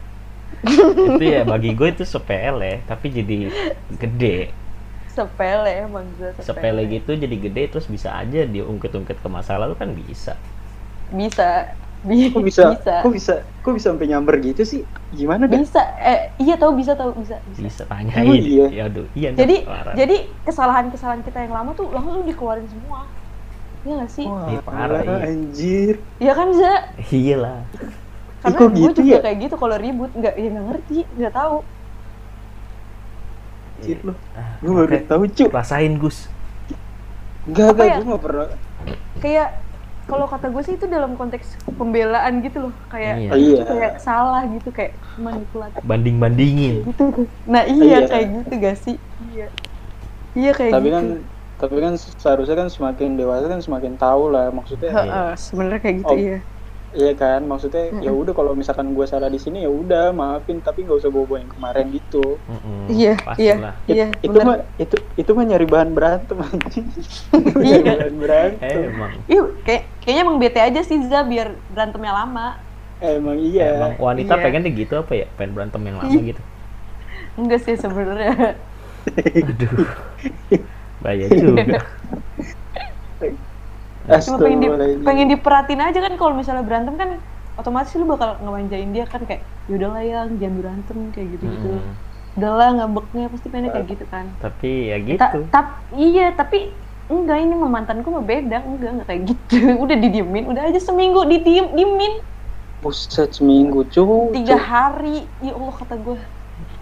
Itu 1.05 1.23
ya 1.23 1.41
bagi 1.45 1.71
gue 1.77 1.89
itu 1.93 2.03
sepele 2.07 2.81
tapi 2.89 3.07
jadi 3.13 3.49
gede. 4.01 4.37
Sepele 5.15 5.71
emang 5.85 6.07
za 6.19 6.29
sepele. 6.43 6.81
Gitu 6.89 7.11
jadi 7.15 7.35
gede 7.35 7.63
terus 7.71 7.87
bisa 7.87 8.09
aja 8.15 8.43
diungkit-ungkit 8.45 9.17
ke 9.23 9.27
masa 9.31 9.57
lalu 9.61 9.73
kan 9.77 9.89
bisa. 9.95 10.33
Bisa. 11.09 11.43
Bi- 12.05 12.29
Kok 12.29 12.43
bisa, 12.45 12.63
bisa. 12.77 12.91
Kok 13.01 13.11
bisa, 13.17 13.33
kok 13.63 13.73
bisa 13.73 13.87
sampai 13.93 14.07
nyamber 14.11 14.35
gitu 14.45 14.61
sih? 14.61 14.81
Gimana 15.09 15.49
dah? 15.49 15.57
bisa. 15.57 15.81
Eh 15.97 16.37
iya 16.43 16.53
tahu 16.61 16.77
bisa 16.77 16.93
tahu 16.93 17.17
bisa, 17.17 17.41
bisa. 17.49 17.61
bisa 17.65 17.83
tanyain. 17.89 18.21
Emang 18.21 18.37
iya? 18.45 18.65
ya 18.69 18.81
aduh 18.89 19.07
iya 19.17 19.29
jadi 19.33 19.55
jadi 19.95 20.15
kesalahan-kesalahan 20.45 21.23
kita 21.25 21.39
yang 21.45 21.53
lama 21.57 21.71
tuh 21.73 21.89
langsung 21.89 22.23
dikeluarin 22.29 22.67
semua 22.69 23.09
Iya 23.85 23.93
gak 24.01 24.11
sih? 24.17 24.25
Wah, 24.25 24.49
Iya, 24.49 24.59
parah, 24.65 25.01
iya. 25.05 25.17
anjir. 25.29 25.95
Iya 26.17 26.33
kan 26.33 26.47
Za? 26.57 26.73
iya 27.13 27.35
lah 27.37 27.57
Karena 28.41 28.59
gue 28.61 28.77
gitu 28.77 28.99
juga 29.01 29.17
ya? 29.17 29.19
kayak 29.25 29.37
gitu 29.45 29.55
kalau 29.57 29.75
ribut 29.77 30.11
nggak 30.13 30.33
ya 30.37 30.47
nggak 30.53 30.65
ngerti 30.69 30.97
nggak 31.17 31.33
tahu. 31.33 31.55
Anjir 33.77 33.97
loh. 34.07 34.17
Ah, 34.33 34.49
Gue 34.63 34.73
baru 34.73 34.97
tahu, 35.05 35.23
Cuk. 35.35 35.49
rasain 35.53 35.93
Gus 36.01 36.17
Enggak, 37.45 37.65
Apa 37.69 37.73
enggak, 37.73 37.85
ya? 37.85 37.97
gue 38.01 38.05
gak 38.09 38.23
pernah. 38.25 38.47
Kayak 39.21 39.49
kalau 40.05 40.25
kata 40.29 40.45
gue 40.53 40.63
sih 40.65 40.73
itu 40.77 40.85
dalam 40.85 41.11
konteks 41.17 41.47
pembelaan 41.77 42.33
gitu 42.45 42.57
loh 42.69 42.73
kayak 42.89 43.13
Iya. 43.21 43.31
Iya. 43.37 43.61
kayak 43.65 43.93
salah 44.01 44.41
gitu 44.49 44.69
kayak 44.69 44.93
manipulatif 45.17 45.81
banding 45.81 46.17
bandingin 46.21 46.75
gitu. 46.85 47.05
Nah 47.49 47.63
iya 47.65 48.01
Iya. 48.01 48.07
kayak 48.09 48.27
gitu 48.33 48.53
gak 48.61 48.77
sih? 48.81 48.95
Iya. 49.33 49.45
Iya 50.35 50.51
kayak 50.53 50.73
Tapi 50.73 50.87
gitu. 50.89 50.95
kan, 50.95 51.05
tapi 51.61 51.75
kan 51.85 51.93
seharusnya 52.21 52.55
kan 52.61 52.69
semakin 52.75 53.09
dewasa 53.19 53.45
kan 53.53 53.61
semakin 53.67 53.93
tahu 54.01 54.23
lah. 54.33 54.45
Maksudnya, 54.57 54.89
Heeh, 54.95 55.27
sebenarnya 55.45 55.79
kayak 55.83 55.97
gitu 56.03 56.13
Oh. 56.13 56.17
iya. 56.23 56.37
iya 56.99 57.11
kan? 57.21 57.41
Maksudnya 57.51 57.81
ya 58.05 58.11
Mm-mm. 58.11 58.21
udah 58.21 58.33
kalau 58.39 58.51
misalkan 58.61 58.87
gue 58.97 59.05
salah 59.13 59.29
di 59.35 59.39
sini 59.45 59.57
ya 59.65 59.71
udah 59.81 60.03
maafin, 60.19 60.57
tapi 60.67 60.79
nggak 60.85 60.99
usah 61.01 61.11
bawa-bawa 61.15 61.37
yang 61.43 61.51
kemarin 61.55 61.85
gitu. 61.97 62.17
Iya, 62.91 63.11
It- 63.89 63.89
Iya, 63.89 64.05
itu 64.25 64.37
mah 64.47 64.57
itu 64.83 64.95
itu 65.21 65.31
mah 65.37 65.45
nyari 65.49 65.65
bahan 65.73 65.89
berantem 65.97 66.37
anjing. 66.47 66.87
nyari 67.65 67.83
Iya. 67.83 67.93
bahan 67.99 68.15
berantem. 68.21 68.65
eh, 68.65 68.87
emang 68.91 69.11
Iya, 69.31 69.41
kayak 69.65 69.81
kayaknya 70.01 70.21
emang 70.25 70.37
bete 70.41 70.59
aja 70.67 70.79
sih 70.89 70.97
Za 71.11 71.19
biar 71.31 71.47
berantemnya 71.73 72.13
lama. 72.19 72.41
Emang 73.03 73.37
iya. 73.47 73.63
emang 73.75 73.91
wanita 74.07 74.33
Iya. 74.35 74.43
pengennya 74.43 74.71
gitu 74.81 74.93
apa 75.01 75.13
ya 75.19 75.25
pengen 75.37 75.51
berantem 75.55 75.81
yang 75.87 75.97
lama 76.01 76.19
gitu 76.29 76.41
Enggak 77.39 77.59
sih 77.65 77.75
sebenarnya. 77.79 78.31
aduh 79.47 79.85
bahaya 81.05 81.25
juga 81.29 81.77
Cuma 84.25 84.37
pengen 84.43 84.59
di, 84.63 84.67
pengen 85.07 85.27
diperhatiin 85.33 85.81
aja 85.81 85.99
kan 86.05 86.13
kalau 86.21 86.33
misalnya 86.37 86.63
berantem 86.67 86.93
kan 87.01 87.09
otomatis 87.57 87.91
lu 87.97 88.05
bakal 88.05 88.37
ngemanjain 88.43 88.89
dia 88.95 89.05
kan 89.09 89.21
kayak 89.25 89.41
yaudahlah 89.69 90.03
yang 90.05 90.29
jangan 90.41 90.55
berantem 90.61 90.97
kayak 91.13 91.27
gitu-gitu. 91.37 91.69
Mm-mm. 91.73 91.93
Udahlah 92.37 92.67
ngambeknya 92.77 93.25
pasti 93.33 93.47
pengennya 93.49 93.71
kayak 93.73 93.87
gitu 93.95 94.05
kan. 94.13 94.25
tapi 94.43 94.69
ya 94.91 94.97
Ta- 94.99 95.05
gitu 95.09 95.39
tap- 95.53 95.81
iya, 95.95 96.25
tapi 96.35 96.57
enggak 97.09 97.37
ini 97.41 97.53
sama 97.55 97.67
mantanku 97.71 98.07
mah 98.13 98.25
beda, 98.31 98.57
enggak 98.67 98.89
enggak 98.93 99.07
kayak 99.09 99.21
gitu. 99.31 99.55
udah 99.83 99.97
didiemin, 100.03 100.43
udah 100.51 100.61
aja 100.69 100.79
seminggu 100.83 101.19
didiem 101.31 101.65
diemin. 101.77 102.13
Buset 102.83 103.29
seminggu 103.33 103.87
cuy. 103.89 104.35
Tiga 104.35 104.57
hari, 104.59 105.17
ya 105.41 105.51
Allah 105.57 105.73
kata 105.81 105.95
gue. 105.97 106.19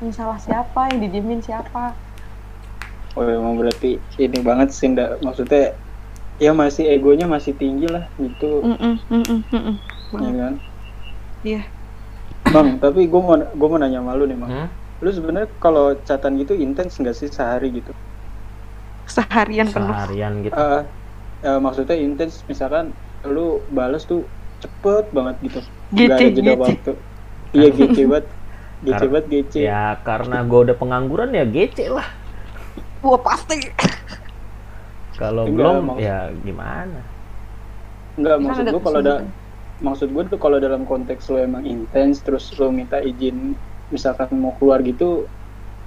Yang 0.03 0.13
salah 0.19 0.39
siapa, 0.41 0.81
yang 0.91 0.99
didiemin 1.05 1.39
siapa? 1.47 1.95
Oh 3.13 3.21
emang 3.21 3.61
berarti 3.61 4.01
ini 4.17 4.39
banget 4.41 4.73
sih 4.73 4.89
ndak 4.89 5.21
maksudnya 5.21 5.77
ya 6.41 6.51
masih 6.51 6.89
egonya 6.89 7.29
masih 7.29 7.53
tinggi 7.53 7.85
lah 7.85 8.09
gitu 8.17 8.65
ya 10.17 10.33
kan. 10.33 10.53
Iya. 11.43 11.61
Bang, 12.53 12.77
tapi 12.77 13.09
gue 13.09 13.21
mau 13.21 13.35
gue 13.35 13.67
mau 13.67 13.79
nanya 13.79 13.99
sama 13.99 14.13
lu 14.15 14.29
nih, 14.29 14.37
Bang. 14.37 14.51
Hmm? 14.51 14.67
Lu 15.03 15.09
sebenarnya 15.11 15.49
kalau 15.59 15.97
catatan 16.05 16.39
gitu 16.39 16.53
intens 16.55 16.95
nggak 16.95 17.15
sih 17.17 17.27
sehari 17.27 17.73
gitu? 17.73 17.91
Seharian 19.09 19.67
penuh. 19.67 19.91
seharian 19.91 20.33
gitu 20.47 20.55
Eh, 20.55 20.81
eh, 21.43 21.59
maksudnya 21.59 21.97
intens 21.99 22.45
misalkan 22.47 22.95
lu 23.27 23.59
bales 23.75 24.07
tuh 24.07 24.23
cepet 24.63 25.11
banget 25.11 25.35
gitu. 25.43 25.59
Gece, 25.91 26.13
ada 26.13 26.25
jeda 26.31 26.53
gece. 26.55 26.63
waktu. 26.63 26.91
Iya 27.53 27.67
gece 27.75 28.01
banget. 28.07 28.25
Gece 28.83 29.05
banget 29.11 29.25
gece. 29.27 29.59
ya 29.67 29.83
karena 30.07 30.37
gue 30.47 30.59
udah 30.71 30.75
pengangguran 30.79 31.29
ya 31.35 31.43
gece 31.43 31.91
lah 31.91 32.22
Wah 33.03 33.19
pasti. 33.19 33.59
kalau 35.19 35.45
belum 35.45 35.99
ya 35.99 36.31
gimana? 36.41 37.03
Enggak 38.17 38.35
Kan 38.39 38.43
maksud 38.47 38.63
gue 38.71 38.81
kalau 38.81 38.99
ada 39.03 39.15
maksud 39.83 40.07
gue 40.09 40.23
tuh 40.31 40.39
kalau 40.39 40.57
dalam 40.57 40.87
konteks 40.87 41.27
lu 41.29 41.43
emang 41.43 41.67
intens 41.67 42.23
terus 42.23 42.49
lu 42.55 42.71
minta 42.71 43.03
izin 43.03 43.53
misalkan 43.91 44.31
mau 44.39 44.55
keluar 44.57 44.79
gitu 44.81 45.27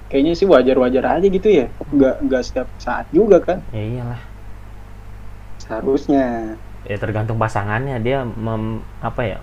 kayaknya 0.07 0.33
sih 0.37 0.47
wajar-wajar 0.47 1.03
aja 1.19 1.27
gitu 1.27 1.49
ya. 1.49 1.67
Nggak 1.91 2.15
nggak 2.29 2.41
setiap 2.45 2.67
saat 2.79 3.09
juga 3.11 3.41
kan. 3.41 3.59
Ya 3.73 3.83
iyalah. 3.83 4.21
Seharusnya. 5.59 6.55
Ya 6.87 6.95
tergantung 6.95 7.35
pasangannya 7.35 7.99
dia 7.99 8.23
mem, 8.23 8.79
apa 9.03 9.21
ya? 9.25 9.39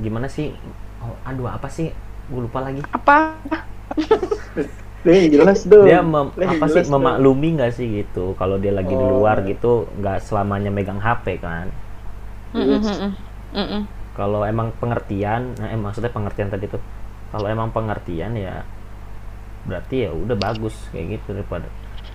Gimana 0.00 0.30
sih? 0.30 0.56
Oh, 1.04 1.12
aduh 1.28 1.52
apa 1.52 1.68
sih? 1.68 1.92
Gue 2.32 2.48
lupa 2.48 2.64
lagi. 2.64 2.80
Apa? 2.88 3.36
Yang 5.02 5.26
jelas 5.32 5.60
dong 5.64 5.82
dia 5.82 5.98
mem- 5.98 6.30
apa 6.30 6.66
sih 6.68 6.80
dong. 6.80 6.94
memaklumi 6.94 7.48
nggak 7.56 7.72
sih 7.72 7.86
gitu 7.96 8.34
kalau 8.34 8.54
dia 8.56 8.70
lagi 8.70 8.90
di 8.90 9.02
Oh. 9.02 9.18
luar 9.18 9.42
gitu 9.42 9.90
nggak 9.96 10.22
selamanya 10.22 10.68
megang 10.68 10.96
HP 10.96 11.38
kan 11.38 11.66
Yes. 12.52 12.86
kalau 14.12 14.42
emang 14.42 14.70
pengertian 14.76 15.56
nah, 15.56 15.66
eh, 15.66 15.76
maksudnya 15.76 16.08
pengertian 16.08 16.48
tadi 16.48 16.68
tuh 16.68 16.78
kalau 17.28 17.46
emang 17.46 17.68
pengertian 17.68 18.30
ya 18.32 18.60
berarti 19.62 20.04
ya 20.04 20.10
udah 20.10 20.36
bagus 20.36 20.74
kayak 20.88 21.18
gitu 21.18 21.34
daripada 21.34 21.66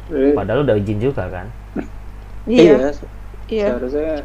Eh, 0.08 0.32
padahal 0.32 0.64
udah 0.64 0.76
izin 0.76 1.00
juga 1.02 1.28
kan 1.28 1.48
Iya. 2.46 2.94
Iya. 3.48 3.68
seharusnya 3.74 4.24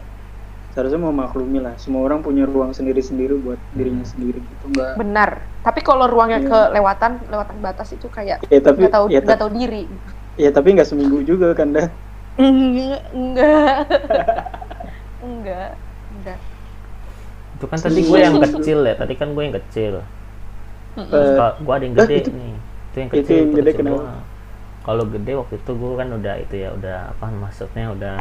seharusnya 0.73 0.99
memaklumi 0.99 1.61
lah 1.61 1.77
semua 1.77 2.01
orang 2.03 2.21
punya 2.21 2.45
ruang 2.45 2.73
sendiri-sendiri 2.73 3.37
buat 3.39 3.61
dirinya 3.71 4.03
sendiri 4.03 4.41
gitu 4.41 4.65
enggak 4.69 4.97
Benar. 4.97 5.31
Tapi 5.63 5.81
kalau 5.81 6.11
ruangnya 6.11 6.41
Iya. 6.41 6.49
kelewatan, 6.49 7.13
lewatan 7.29 7.57
batas 7.61 7.93
itu 7.93 8.09
kayak 8.09 8.43
ya 8.43 8.59
tapi 8.59 8.83
nggak 8.83 8.91
tahu 8.91 9.07
ya, 9.07 9.21
nggak 9.21 9.37
ta- 9.37 9.43
tahu 9.45 9.53
diri. 9.53 9.83
ya 10.35 10.51
tapi 10.51 10.69
nggak 10.75 10.89
seminggu 10.89 11.23
juga 11.23 11.53
kan 11.53 11.71
dah 11.71 11.87
Enggak, 12.35 13.01
enggak. 13.13 13.77
enggak. 15.29 15.71
Enggak. 16.11 16.39
itu 17.53 17.65
kan 17.69 17.79
tadi 17.79 18.01
gue 18.03 18.19
yang 18.19 18.37
kecil 18.43 18.79
ya 18.83 18.95
tadi 18.97 19.15
kan 19.15 19.29
gue 19.31 19.43
yang 19.45 19.55
kecil 19.55 19.95
terus 20.93 21.29
Eh, 21.31 21.37
kalau 21.37 21.53
gue 21.63 21.73
ada 21.73 21.85
yang 21.85 21.95
eh, 21.95 22.01
gede 22.03 22.17
itu- 22.19 22.33
nih 22.33 22.53
itu 22.83 22.97
yang 22.99 23.09
itu 23.09 23.17
kecil 23.17 23.37
yang 23.37 23.47
itu 23.47 23.55
gede 23.55 23.71
kecil 23.71 23.79
kenapa? 23.79 23.97
doang. 24.03 24.21
kalau 24.83 25.05
gede 25.07 25.33
waktu 25.37 25.55
itu 25.57 25.71
gue 25.73 25.93
kan 25.95 26.09
udah 26.11 26.35
itu 26.37 26.55
ya 26.59 26.69
udah 26.73 26.97
apa 27.13 27.25
maksudnya 27.31 27.87
udah 27.93 28.17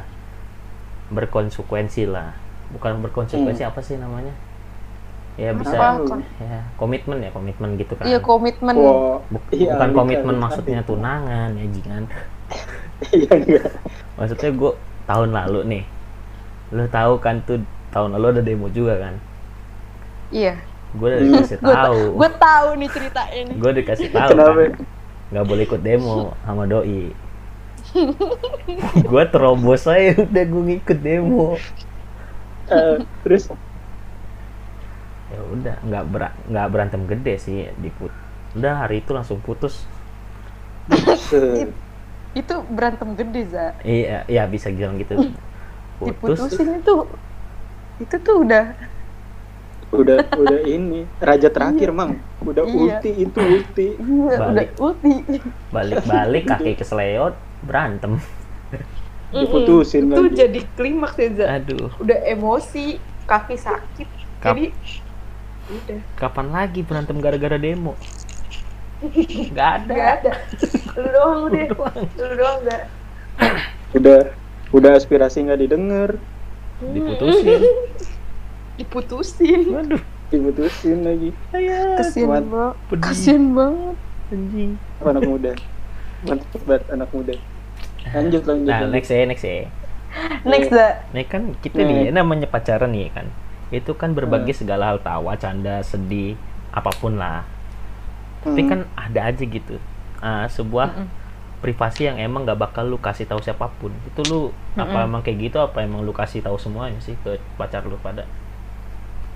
berkonsekuensi 1.11 2.07
lah 2.07 2.31
bukan 2.71 3.03
berkonsekuensi 3.03 3.61
apa 3.61 3.79
sih 3.79 3.95
namanya 3.95 4.31
ya 5.35 5.51
bisa 5.51 5.75
Hmm. 5.75 6.07
Apa? 6.07 6.15
ya 6.39 6.59
komitmen 6.75 7.17
ya 7.19 7.29
komitmen 7.29 7.69
gitu 7.75 7.93
kan 7.93 8.03
Iya 8.03 8.19
komitmen. 8.19 8.75
Buk- 8.75 9.47
iya, 9.49 9.71
bukan 9.71 9.89
iya, 9.89 9.95
komitmen 9.95 10.35
iya. 10.35 10.41
maksudnya 10.41 10.79
tunangan 10.81 11.49
ya 11.51 11.65
jangan 11.73 12.03
iya 13.15 13.31
enggak 13.31 13.71
maksudnya 14.15 14.49
gue 14.51 14.71
tahun 15.03 15.29
lalu 15.31 15.59
nih 15.67 15.83
lu 16.71 16.83
tahu 16.87 17.13
kan 17.17 17.43
tuh 17.43 17.59
tahun 17.89 18.15
lalu 18.15 18.25
ada 18.29 18.41
demo 18.41 18.67
juga 18.67 18.95
kan 18.97 19.15
Iya. 20.29 20.55
gue 20.91 21.07
udah 21.07 21.17
Hmm. 21.17 21.27
dikasih 21.29 21.57
tahu 21.59 22.01
gue 22.15 22.29
tahu 22.37 22.67
nih 22.77 22.89
ceritanya 22.89 23.41
nih. 23.41 23.55
gue 23.55 23.71
dikasih 23.73 24.09
tahu 24.09 24.29
kan 24.31 24.55
nggak 25.31 25.45
boleh 25.45 25.63
ikut 25.65 25.81
demo 25.81 26.35
sama 26.41 26.63
doi 26.65 27.11
gue 29.11 29.23
terobos 29.27 29.83
aja 29.85 30.21
udah 30.21 30.43
gue 30.43 30.63
ngikut 30.69 30.97
demo. 30.97 31.55
Eh, 32.67 32.97
terus? 33.21 33.51
Ya 35.27 35.39
udah 35.47 35.75
nggak 35.81 36.03
ber- 36.07 36.37
nggak 36.47 36.67
berantem 36.67 37.01
gede 37.05 37.33
sih 37.37 37.57
diput 37.77 38.11
udah 38.51 38.83
hari 38.83 38.99
itu 38.99 39.11
langsung 39.11 39.39
putus. 39.39 39.87
Itu 42.31 42.55
berantem 42.67 43.15
gede 43.15 43.41
za. 43.47 43.75
iya 43.83 44.23
iya 44.27 44.43
bisa 44.47 44.71
bilang 44.71 44.95
gitu. 44.95 45.31
Putus. 45.99 46.39
Diputusin 46.39 46.79
itu 46.79 46.95
itu 48.01 48.15
tuh 48.19 48.35
udah 48.41 48.65
udah 49.91 50.17
udah 50.33 50.59
ini 50.63 51.03
raja 51.19 51.51
terakhir 51.51 51.91
mang. 51.91 52.15
Udah 52.41 52.63
Iya. 52.63 52.97
ulti 53.03 53.11
itu 53.13 53.39
ulti. 53.39 53.87
Iya, 53.95 54.35
udah 54.35 54.39
Balik. 54.47 54.69
ulti. 54.79 55.13
balik-balik 55.69 56.43
kaki 56.45 56.71
keseleyot 56.75 57.35
berantem 57.61 58.17
diputusin 59.33 60.07
Itu 60.07 60.23
lagi 60.23 60.35
jadi 60.37 60.59
klimaks 60.73 61.15
ya 61.15 61.29
za. 61.31 61.45
aduh 61.53 61.87
Udah 61.97 62.19
emosi, 62.25 62.97
kaki 63.23 63.55
sakit. 63.55 64.07
Kap- 64.39 64.53
Jadi 64.53 64.73
udah 65.71 65.99
kapan 66.15 66.47
lagi 66.49 66.81
berantem 66.81 67.15
gara-gara 67.17 67.55
demo 67.55 67.95
nggak 69.01 69.69
ada 69.79 69.89
nggak 69.89 70.11
ada. 70.19 70.31
Lu 70.93 71.07
doang 71.07 71.39
udah. 71.47 71.65
Lu 72.13 72.33
doang 72.35 72.57
nggak. 72.61 72.83
udah 73.97 74.19
udah 74.71 74.91
aspirasi 74.93 75.41
nggak 75.41 75.59
didengar 75.59 76.09
diputusin 76.83 77.61
Diputusin. 78.77 79.61
waduh 79.69 80.01
diputusin 80.27 80.99
lagi 81.01 81.29
Kasian 81.97 82.25
Kuat. 82.25 82.43
banget. 82.45 82.99
Kasian 82.99 83.43
banget. 83.51 83.95
anjing 84.29 84.71
anak 85.01 85.23
muda 85.23 85.51
mantap 86.23 86.61
banget 86.63 86.83
anak 86.89 87.09
muda 87.11 87.33
lanjut 88.11 88.43
lanjut 88.43 88.67
nah 88.67 88.79
lanjut. 88.81 88.91
next 88.93 89.09
ya 89.09 89.25
next 89.25 89.45
ya 89.45 89.65
Next 90.43 90.67
dah. 90.67 91.07
Nih 91.15 91.23
kan 91.23 91.55
kita 91.63 91.87
Nih. 91.87 92.11
nih 92.11 92.11
namanya 92.11 92.43
pacaran 92.43 92.91
nih 92.91 93.07
kan. 93.15 93.31
Itu 93.71 93.95
kan 93.95 94.11
berbagi 94.11 94.51
Hmm. 94.51 94.59
segala 94.59 94.91
hal 94.91 94.99
tawa, 94.99 95.39
canda, 95.39 95.79
sedih, 95.87 96.35
apa 96.67 96.91
pun 96.91 97.15
lah. 97.15 97.47
Tapi 98.43 98.59
Hmm. 98.59 98.67
kan 98.67 98.79
ada 98.99 99.31
aja 99.31 99.39
gitu. 99.39 99.79
ah, 100.19 100.45
sebuah 100.45 101.07
privasi 101.63 102.05
yang 102.05 102.19
emang 102.19 102.43
gak 102.43 102.59
bakal 102.59 102.83
lu 102.83 102.99
kasih 102.99 103.23
tahu 103.23 103.39
siapa 103.39 103.71
pun. 103.79 103.95
Itu 104.03 104.21
lu 104.27 104.39
apa 104.75 105.07
emang 105.07 105.23
kayak 105.23 105.47
gitu 105.47 105.57
apa 105.57 105.79
emang 105.79 106.03
lu 106.03 106.11
kasih 106.11 106.43
tahu 106.43 106.59
semuanya 106.59 106.99
sih 106.99 107.15
ke 107.23 107.39
pacar 107.55 107.87
lu 107.87 107.95
pada? 107.97 108.27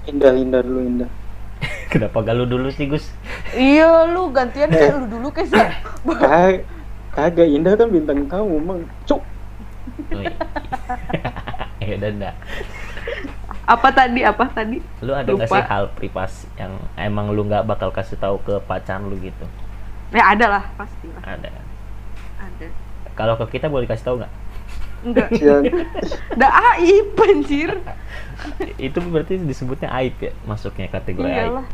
indah 0.05 0.35
indah 0.35 0.59
dulu 0.59 0.83
indah. 0.83 1.09
Kenapa 1.95 2.19
gak 2.19 2.35
lu 2.35 2.43
dulu 2.45 2.67
sih, 2.67 2.85
Gus? 2.85 3.15
Iya, 3.55 4.11
lu 4.11 4.27
gantian 4.29 4.67
kayak 4.67 4.99
lu 4.99 5.07
dulu 5.07 5.31
kayak 5.31 5.79
kagak 7.15 7.47
indah 7.47 7.73
kan 7.80 7.88
bintang 7.89 8.28
kamu, 8.28 8.56
Mang. 8.62 8.82
Cuk. 9.08 9.21
Ya 11.86 12.01
udah 12.01 12.12
dah. 12.17 12.34
Apa 13.69 13.93
tadi? 13.93 14.25
Apa 14.25 14.49
tadi? 14.49 14.82
Lu 15.06 15.13
ada 15.13 15.30
nggak 15.30 15.45
sih 15.45 15.65
hal 15.69 15.86
privasi 15.93 16.49
yang 16.58 16.73
emang 16.97 17.30
lu 17.30 17.45
nggak 17.45 17.62
bakal 17.65 17.93
kasih 17.93 18.17
tahu 18.17 18.41
ke 18.41 18.58
pacar 18.65 18.97
lu 19.06 19.13
gitu? 19.21 19.45
Ya 20.10 20.34
ada 20.34 20.45
lah, 20.49 20.63
pasti 20.73 21.06
lah. 21.13 21.21
Ada. 21.21 21.49
Ada. 22.41 22.67
Kalau 23.13 23.38
ke 23.38 23.58
kita 23.58 23.69
boleh 23.69 23.86
kasih 23.86 24.06
tahu 24.06 24.15
nggak? 24.21 24.34
Enggak. 25.06 25.30
Yang 25.38 25.63
Udah 26.34 26.51
aib 26.73 27.17
anjir. 27.21 27.71
Itu 28.82 28.97
berarti 29.06 29.38
disebutnya 29.38 29.89
aib 30.01 30.17
ya, 30.17 30.34
masuknya 30.49 30.89
kategori 30.89 31.30
aib. 31.30 31.38
Iyalah. 31.38 31.67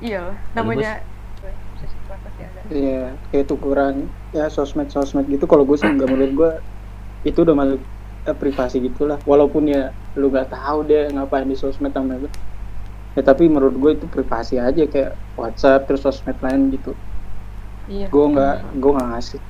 Iyalah, 0.00 0.36
namanya. 0.56 1.04
Iya, 2.66 3.22
kayak 3.30 3.46
tukuran 3.50 3.94
ya 4.34 4.44
sosmed 4.50 4.88
sosmed 4.94 5.26
gitu. 5.34 5.44
Kalau 5.50 5.64
gue 5.68 5.76
sih 5.80 5.88
nggak 5.88 6.08
menurut 6.10 6.32
gue 6.40 6.50
itu 7.28 7.38
udah 7.44 7.56
masuk 7.56 7.80
eh, 8.28 8.36
privasi 8.42 8.76
gitulah. 8.86 9.18
Walaupun 9.30 9.62
ya 9.74 9.92
lu 10.18 10.26
nggak 10.32 10.50
tahu 10.52 10.78
deh 10.90 11.02
ngapain 11.14 11.46
di 11.48 11.56
sosmed 11.56 11.92
sama 11.94 12.18
itu. 12.18 12.28
Ya 13.16 13.22
tapi 13.26 13.44
menurut 13.50 13.76
gue 13.82 13.90
itu 13.98 14.06
privasi 14.10 14.54
aja 14.58 14.82
kayak 14.92 15.10
WhatsApp 15.38 15.86
terus 15.86 16.02
sosmed 16.06 16.38
lain 16.44 16.60
gitu. 16.74 16.90
Iya. 17.88 18.06
Gue 18.12 18.24
nggak 18.32 18.54
gue 18.82 18.90
nggak 18.94 19.08
ngasih. 19.14 19.40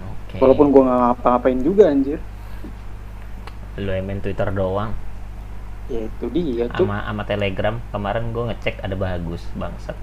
Oke. 0.00 0.36
Walaupun 0.42 0.66
gue 0.72 0.82
nggak 0.84 1.00
ngapa-ngapain 1.02 1.58
juga 1.62 1.84
anjir. 1.92 2.20
lu 3.76 3.92
main 4.02 4.20
Twitter 4.24 4.48
doang 4.56 4.90
Ya 5.86 6.00
itu 6.08 6.26
dia 6.34 6.66
tuh. 6.72 6.82
sama 6.82 6.98
sama 7.06 7.22
Telegram 7.28 7.76
kemarin 7.94 8.24
gue 8.34 8.44
ngecek 8.50 8.82
ada 8.82 8.96
bagus 8.98 9.42
bangsat. 9.54 9.94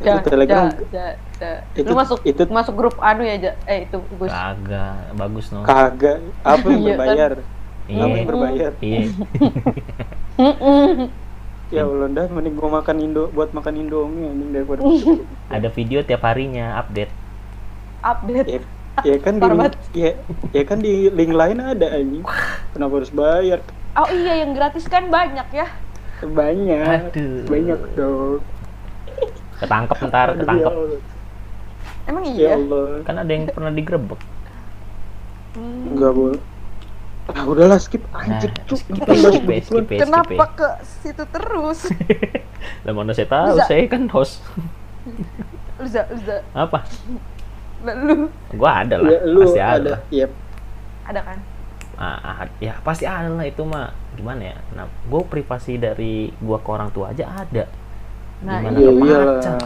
Itu 0.00 0.18
Telegram 0.24 0.72
ja, 0.90 1.06
ja. 1.36 1.52
Itu- 1.76 1.86
Lu 1.86 1.94
masuk 1.94 2.18
itu- 2.24 2.48
masuk 2.48 2.74
grup 2.74 2.96
anu 2.98 3.20
ya, 3.20 3.36
ja. 3.36 3.52
Eh 3.64 3.84
itu 3.84 4.00
Gus. 4.16 4.28
Kagak 4.28 5.12
bagus 5.14 5.46
no. 5.52 5.60
kagak 5.62 6.18
apa 6.40 6.64
yang 6.64 6.80
Iya 6.80 6.88
kan? 6.88 6.96
berbayar. 6.96 7.32
Iya. 7.84 8.00
Apa 8.00 8.14
yang 8.16 8.26
berbayar? 8.26 8.72
Iya. 8.80 9.00
Ya 11.70 11.86
Allah 11.86 12.10
dah 12.10 12.26
mending 12.26 12.58
gue 12.58 12.66
makan 12.66 12.96
Indo 12.98 13.30
buat 13.30 13.54
makan 13.54 13.78
Indomie 13.78 14.26
anjing 14.26 14.50
daripada 14.50 14.82
Ada 15.54 15.70
video 15.70 16.02
tiap 16.02 16.26
harinya 16.26 16.82
update. 16.82 17.14
Update. 18.02 18.48
ya, 18.50 18.60
ya 19.06 19.16
kan 19.22 19.38
di 19.38 19.46
banget. 19.46 19.72
ya, 19.94 20.10
ya 20.50 20.62
kan 20.66 20.82
di 20.82 21.06
link 21.08 21.30
lain 21.30 21.62
ada 21.62 21.94
anjing. 21.94 22.26
Kenapa 22.74 22.92
harus 22.98 23.14
bayar? 23.14 23.62
Oh 23.94 24.08
iya 24.10 24.42
yang 24.42 24.50
gratis 24.50 24.90
kan 24.90 25.14
banyak 25.14 25.46
ya. 25.54 25.70
Banyak. 26.26 27.14
Aduh. 27.14 27.46
Banyak 27.46 27.80
dong. 27.94 28.42
Ketangkep 29.60 29.98
ntar, 30.08 30.28
Aduh, 30.30 30.38
ketangkep. 30.40 30.72
Ya. 30.72 30.98
Emang 32.08 32.24
Ya 32.26 32.32
iya. 32.32 32.50
Allah. 32.56 32.86
Kan 33.04 33.14
ada 33.16 33.30
yang 33.30 33.44
pernah 33.46 33.70
digerebek. 33.70 34.20
Hmm. 35.54 35.92
Enggak 35.92 36.12
boleh. 36.12 36.40
Ah 37.30 37.46
udahlah 37.46 37.78
skip 37.78 38.02
anjir 38.10 38.50
Nah, 38.50 38.64
cuk. 38.66 38.78
skip, 38.80 38.96
skip, 38.96 39.06
begituan. 39.06 39.62
skip, 39.62 39.86
skip. 39.86 39.86
Kenapa 40.02 40.44
ke 40.50 40.68
situ 40.82 41.22
terus? 41.30 41.80
Lah 42.84 42.92
mana 42.92 43.14
saya 43.14 43.28
tahu, 43.28 43.54
saya 43.62 43.86
kan 43.86 44.10
host. 44.10 44.42
Lu 45.78 45.86
za, 45.86 46.02
lu 46.10 46.18
za. 46.20 46.42
Apa? 46.50 46.82
Lu 47.86 48.26
Gua 48.50 48.82
ada 48.82 48.98
lah, 48.98 49.08
Ya 49.08 49.20
lu 49.24 49.46
pasti 49.46 49.60
ada. 49.62 49.78
ada. 49.78 49.94
Iya. 50.10 50.26
ada 51.06 51.20
kan? 51.22 51.38
Ah, 51.96 52.18
ah, 52.18 52.36
ya 52.58 52.80
pasti 52.80 53.04
ada 53.04 53.28
lah 53.28 53.46
itu 53.46 53.62
mah. 53.62 53.92
Gimana 54.12 54.42
ya? 54.50 54.56
Nah, 54.74 54.84
gue 54.88 55.22
privasi 55.22 55.76
dari 55.76 56.28
gua 56.36 56.58
ke 56.58 56.68
orang 56.68 56.90
tua 56.90 57.12
aja 57.14 57.24
ada. 57.30 57.64
Nah, 58.40 58.56
Iya 58.62 58.70
ke 58.70 58.92
iyalah. 58.96 59.36
pacar? 59.36 59.58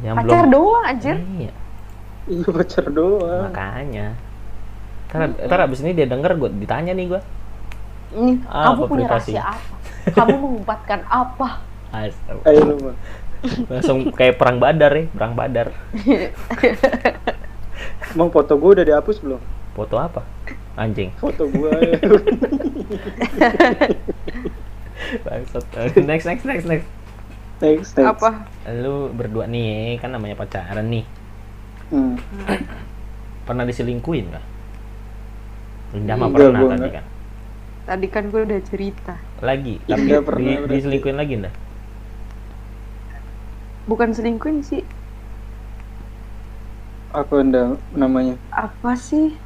Yang 0.00 0.14
Pacar 0.16 0.44
doang 0.48 0.82
anjir. 0.82 1.16
Iya, 1.36 1.52
Iya 2.24 2.46
pacar 2.48 2.84
doang. 2.88 3.42
makanya. 3.44 4.06
Ntar, 5.06 5.20
ntar 5.38 5.58
abis 5.62 5.78
ini 5.80 5.92
dia 5.92 6.04
denger 6.04 6.34
gue 6.34 6.48
ditanya 6.58 6.90
nih 6.90 7.06
gue. 7.06 7.20
Ini 8.14 8.32
Ah, 8.46 8.70
kamu 8.70 8.74
apa 8.74 8.82
punya 8.88 9.06
privasi? 9.06 9.32
rahasia 9.32 9.42
apa? 9.52 9.74
Kamu 10.10 10.34
mengumpat 10.36 10.78
apa? 11.04 11.48
Ayo. 11.94 12.10
Langsung 13.68 13.98
kayak 14.10 14.34
perang 14.34 14.56
badar 14.56 14.90
ya, 14.90 15.04
perang 15.10 15.32
badar. 15.34 15.66
Emang 18.10 18.28
foto 18.30 18.52
gue 18.54 18.70
udah 18.72 18.84
dihapus 18.84 19.16
belum? 19.20 19.40
Foto 19.74 19.94
apa? 19.96 20.20
Anjing. 20.74 21.10
Foto 21.14 21.44
gue. 21.44 21.70
Bangsat. 25.22 25.64
Next, 26.00 26.24
next, 26.24 26.44
next, 26.44 26.64
next. 26.64 26.86
Next, 27.62 27.94
next. 27.94 28.10
apa? 28.18 28.30
Lu 28.70 29.10
berdua 29.12 29.44
nih 29.46 29.98
kan 30.00 30.10
namanya 30.10 30.34
pacaran 30.38 30.86
nih. 30.88 31.04
Hmm. 31.92 32.16
Pernah 33.44 33.64
diselingkuin 33.68 34.24
nggak? 34.32 34.44
Linda 35.94 36.14
mah 36.16 36.32
Enggak, 36.32 36.48
pernah 36.48 36.62
tadi 36.64 36.88
enggak. 36.88 36.92
kan. 36.96 37.04
Tadi 37.84 38.06
kan 38.08 38.24
gue 38.32 38.40
udah 38.42 38.60
cerita. 38.64 39.14
Lagi, 39.44 39.76
tapi 39.84 40.08
pernah, 40.24 40.40
di, 40.40 40.52
berarti. 40.64 40.74
diselingkuin 40.80 41.16
lagi 41.20 41.34
enggak? 41.36 41.54
Bukan 43.84 44.16
selingkuhin 44.16 44.64
sih. 44.64 44.80
Apa 47.12 47.44
anda 47.44 47.76
namanya? 47.92 48.40
Apa 48.50 48.96
sih? 48.96 49.36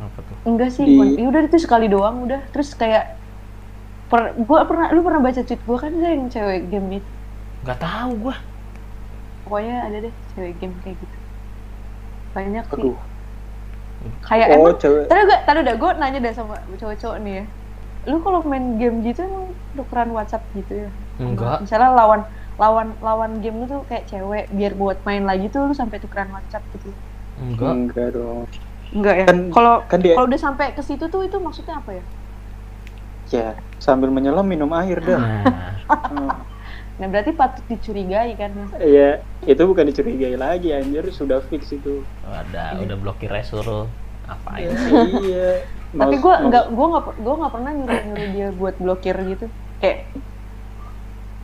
Apa 0.00 0.18
tuh? 0.24 0.36
Enggak 0.48 0.72
sih, 0.72 0.88
Di-. 0.88 1.20
Ya 1.20 1.26
udah 1.28 1.42
itu 1.44 1.58
sekali 1.60 1.86
doang 1.86 2.24
udah. 2.24 2.40
Terus 2.50 2.72
kayak 2.74 3.17
per, 4.08 4.20
gua 4.42 4.64
pernah 4.64 4.88
lu 4.90 5.00
pernah 5.00 5.20
baca 5.20 5.40
tweet 5.40 5.62
gua 5.62 5.78
kan 5.78 5.92
yang 5.92 6.28
cewek 6.28 6.68
game 6.68 6.88
itu. 6.98 7.10
Gak 7.62 7.78
tahu 7.78 8.10
gua. 8.18 8.36
Pokoknya 9.44 9.76
ada 9.84 9.96
deh 10.00 10.14
cewek 10.32 10.52
game 10.58 10.74
kayak 10.82 10.96
gitu. 10.96 11.16
Banyak 12.32 12.64
sih. 12.66 12.82
Aduh. 12.84 12.96
Kayak 14.22 14.46
Oh 14.48 14.56
emang 14.62 14.78
cewek. 14.78 15.04
Tadi 15.10 15.20
gak, 15.26 15.40
tadi 15.42 15.58
udah 15.66 15.74
gue 15.74 15.90
nanya 15.98 16.18
deh 16.22 16.32
sama 16.32 16.54
cowok-cowok 16.78 17.16
nih 17.24 17.34
ya. 17.42 17.44
Lu 18.06 18.16
kalau 18.22 18.40
main 18.46 18.78
game 18.78 19.02
gitu 19.02 19.26
emang 19.26 19.46
tukeran 19.74 20.10
WhatsApp 20.14 20.44
gitu 20.54 20.86
ya? 20.86 20.90
Enggak. 21.18 21.64
Misalnya 21.66 21.90
lawan 21.92 22.20
lawan 22.58 22.88
lawan 23.02 23.32
game 23.42 23.58
lu 23.58 23.66
tuh 23.66 23.82
kayak 23.86 24.06
cewek 24.06 24.46
biar 24.54 24.72
buat 24.74 25.02
main 25.02 25.26
lagi 25.26 25.50
tuh 25.50 25.66
lu 25.66 25.74
sampai 25.74 25.98
tukeran 25.98 26.30
WhatsApp 26.30 26.62
gitu. 26.72 26.94
Enggak. 27.42 27.72
Enggak 27.74 28.08
dong. 28.14 28.46
Enggak 28.94 29.14
ya? 29.18 29.26
Kan- 29.26 29.50
Kalau 29.50 29.74
kan 29.84 29.98
dia- 29.98 30.14
kalau 30.14 30.26
udah 30.30 30.40
sampai 30.40 30.66
ke 30.72 30.82
situ 30.84 31.04
tuh 31.10 31.26
itu 31.26 31.36
maksudnya 31.42 31.82
apa 31.82 31.90
ya? 31.98 32.04
Ya 33.28 33.60
sambil 33.78 34.08
menyelam 34.10 34.46
minum 34.48 34.70
air 34.80 34.98
dah. 35.04 35.20
Nah, 35.20 35.70
Hmm. 36.08 36.28
Nah 36.98 37.06
berarti 37.12 37.30
patut 37.38 37.64
dicurigai 37.70 38.34
kan 38.40 38.50
ya? 38.58 38.66
Ya 38.78 39.22
itu 39.46 39.62
bukan 39.70 39.84
dicurigai 39.90 40.34
lagi 40.34 40.68
anjir 40.74 41.04
sudah 41.14 41.38
fix 41.50 41.70
itu. 41.72 42.04
ada 42.22 42.78
udah 42.84 42.96
blokir 43.00 43.30
ya 43.32 43.42
suruh 43.46 43.86
apain? 44.26 44.68
iya. 45.24 45.62
Tapi 45.98 46.14
gue 46.22 46.32
nggak 46.48 46.64
gue 46.76 46.86
nggak 46.92 47.04
gue 47.24 47.34
nggak 47.40 47.52
pernah 47.54 47.70
nyuruh 47.76 47.98
nyuruh 48.06 48.28
dia 48.34 48.46
buat 48.60 48.74
blokir 48.82 49.16
gitu. 49.30 49.44
Kayak 49.80 49.98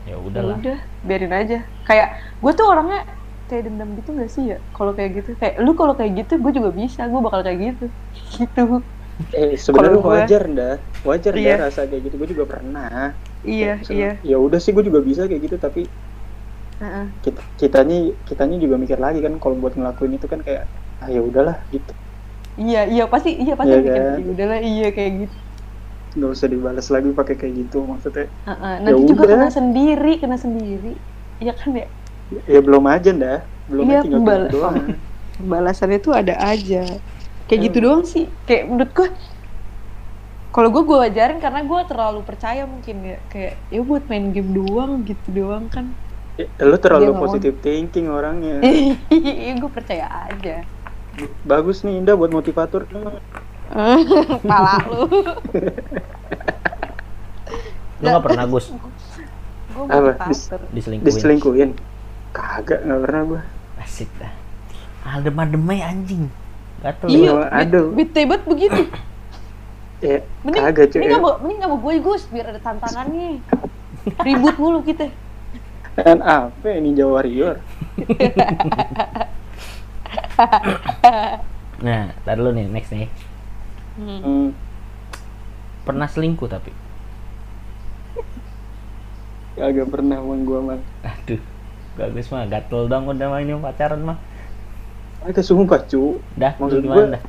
Ya 0.05 0.13
ya 0.13 0.19
udahlah. 0.21 0.59
udah 0.61 0.77
biarin 1.07 1.33
aja. 1.41 1.57
Kayak 1.87 2.09
gue 2.43 2.53
tuh 2.59 2.67
orangnya 2.73 2.99
kayak 3.49 3.63
dendam 3.67 3.89
gitu 3.99 4.11
gak 4.21 4.31
sih 4.35 4.45
ya? 4.53 4.57
Kalau 4.77 4.93
kayak 4.97 5.11
gitu 5.21 5.31
kayak 5.41 5.55
lu 5.65 5.71
kalau 5.81 5.95
kayak 5.99 6.13
gitu 6.19 6.33
gue 6.43 6.53
juga 6.59 6.71
bisa 6.81 7.01
gue 7.13 7.21
bakal 7.27 7.41
kayak 7.47 7.59
gitu. 7.67 7.85
Gitu. 8.39 8.61
Eh 9.35 9.55
sebenarnya 9.59 10.01
wajar 10.01 10.43
dah. 10.51 10.75
Wajar 11.05 11.33
Iya. 11.37 11.55
dah 11.59 11.71
rasa 11.71 11.81
kayak 11.87 12.03
gitu. 12.11 12.15
Gue 12.19 12.29
juga 12.35 12.45
pernah. 12.49 13.15
Iya 13.45 13.79
iya. 13.91 14.11
Ya 14.25 14.37
udah 14.41 14.59
sih 14.59 14.73
gue 14.73 14.85
juga 14.87 15.01
bisa 15.05 15.29
kayak 15.29 15.43
gitu 15.45 15.57
tapi 15.61 15.85
Heeh. 16.81 17.07
kita 17.23 17.41
kitanya 17.61 17.99
kitanya 18.27 18.57
juga 18.59 18.75
mikir 18.81 18.99
lagi 18.99 19.21
kan 19.23 19.37
kalau 19.39 19.55
buat 19.61 19.77
ngelakuin 19.79 20.17
itu 20.19 20.27
kan 20.27 20.41
kayak 20.43 20.65
ah 21.05 21.09
ya 21.13 21.21
udahlah 21.23 21.61
gitu. 21.71 21.93
Iya, 22.55 22.87
iya 22.87 23.05
pasti, 23.11 23.35
iya 23.35 23.55
pasti 23.59 23.75
Iya 23.75 23.79
mikir, 23.83 23.99
kan? 23.99 24.19
"Ya 24.23 24.27
udahlah 24.31 24.59
iya 24.63 24.89
kayak 24.95 25.13
gitu. 25.27 25.37
nggak 26.15 26.31
usah 26.31 26.47
dibalas 26.47 26.87
lagi 26.95 27.11
pakai 27.11 27.35
kayak 27.35 27.55
gitu 27.67 27.79
maksudnya. 27.91 28.31
Heeh, 28.47 28.75
Nanti 28.87 29.03
juga 29.11 29.23
udah. 29.27 29.35
kena 29.35 29.49
sendiri, 29.51 30.13
kena 30.23 30.37
sendiri. 30.39 30.93
Iya 31.43 31.53
kan 31.59 31.75
ya? 31.75 31.87
Ya 32.47 32.61
belum 32.63 32.85
aja 32.87 33.11
dah. 33.11 33.39
Belum 33.67 33.85
Iya, 33.91 33.99
tinggal 34.07 34.23
bal- 34.23 34.51
doang. 34.55 34.77
Balasannya 35.51 35.99
tuh 35.99 36.15
ada 36.15 36.39
aja. 36.39 36.87
Kayak 37.45 37.61
gitu 37.69 37.79
doang 37.81 38.03
sih. 38.03 38.25
Kayak 38.45 38.63
menurut 38.67 38.91
gue, 38.91 39.09
kalau 40.49 40.69
gue 40.71 40.83
gue 40.83 40.99
wajarin 40.99 41.39
karena 41.39 41.61
gue 41.61 41.81
terlalu 41.85 42.21
percaya 42.23 42.63
mungkin 42.65 42.97
ya. 43.05 43.19
Kayak 43.29 43.55
ya 43.69 43.81
buat 43.81 44.05
main 44.07 44.31
game 44.31 44.51
doang 44.51 45.03
gitu 45.03 45.29
doang 45.31 45.69
kan. 45.69 45.93
Eh, 46.35 46.51
lu 46.59 46.75
terlalu 46.77 47.11
Dia 47.11 47.15
mau. 47.15 47.23
positive 47.23 47.57
thinking 47.61 48.07
orangnya. 48.09 48.59
Iya, 49.13 49.53
gue 49.55 49.71
percaya 49.71 50.07
aja. 50.27 50.67
bagus 51.47 51.87
nih 51.87 52.03
Indah 52.03 52.19
buat 52.19 52.27
motivator 52.29 52.83
Pala 54.43 54.75
lu. 54.85 55.07
Lu 57.95 58.05
nggak 58.05 58.25
pernah 58.25 58.45
Gus 58.47 58.67
Gue 59.71 59.87
Apa? 59.87 60.11
motivator. 60.19 60.61
diselingkuhin? 60.71 61.07
diselingkuhin 61.07 61.71
kagak 62.31 62.83
nggak 62.83 63.01
pernah 63.01 63.21
gua 63.25 63.41
Asik 63.77 64.11
dah. 64.19 64.31
Adem 65.05 65.37
ademnya 65.37 65.87
anjing. 65.87 66.27
Gatel. 66.85 67.09
Iya, 67.09 67.49
aduh. 67.49 67.97
bet- 67.97 68.13
bete 68.13 68.21
banget 68.29 68.45
begitu. 68.45 68.81
ya 70.05 70.21
Mending, 70.45 70.63
kagak 70.69 70.87
cuy 70.93 71.01
mending 71.01 71.17
sama, 71.17 71.31
mending 71.41 71.61
sama 71.65 71.77
gue 71.81 71.95
Gus, 72.05 72.23
biar 72.29 72.47
ada 72.53 72.61
tantangannya. 72.61 73.41
Ribut 74.21 74.57
mulu 74.61 74.85
kita. 74.85 75.09
kan 75.95 76.19
apa 76.27 76.75
ini 76.75 76.91
Jawa 76.91 77.23
Warrior 77.23 77.63
Nah, 81.87 82.11
tar 82.27 82.35
dulu 82.35 82.51
nih 82.51 82.67
next 82.67 82.91
nih. 82.91 83.07
Hmm. 83.95 84.21
hmm. 84.21 84.49
Pernah 85.87 86.11
selingkuh 86.11 86.51
tapi. 86.51 86.75
kagak 89.55 89.87
pernah 89.87 90.19
bang 90.19 90.43
gua 90.43 90.61
mah 90.67 90.83
Aduh. 91.07 91.39
Bagus 91.95 92.27
mah 92.35 92.43
gatel 92.51 92.91
dong 92.91 93.07
udah 93.07 93.31
main 93.31 93.47
ini 93.47 93.55
pacaran 93.55 94.03
mah. 94.03 94.19
Kagak 95.25 95.43
sumpah 95.43 95.81
cu 95.83 96.21
Dah, 96.35 96.53
Maksud 96.55 96.85
gua- 96.85 97.09
dah? 97.11 97.23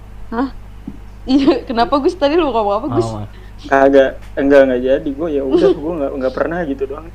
Iya, 1.25 1.65
kenapa 1.65 1.97
Gus 1.97 2.13
tadi 2.13 2.35
lu 2.35 2.51
ngomong 2.51 2.75
apa 2.77 2.87
Gus? 2.91 3.07
Oh, 3.07 3.25
kagak 3.65 4.21
enggak 4.35 4.61
enggak 4.63 4.81
jadi 4.83 5.09
gua 5.09 5.27
ya 5.27 5.41
udah 5.41 5.69
gua 5.79 5.91
nggak 5.97 6.11
nggak 6.13 6.33
pernah 6.33 6.59
gitu 6.63 6.83
doang 6.85 7.07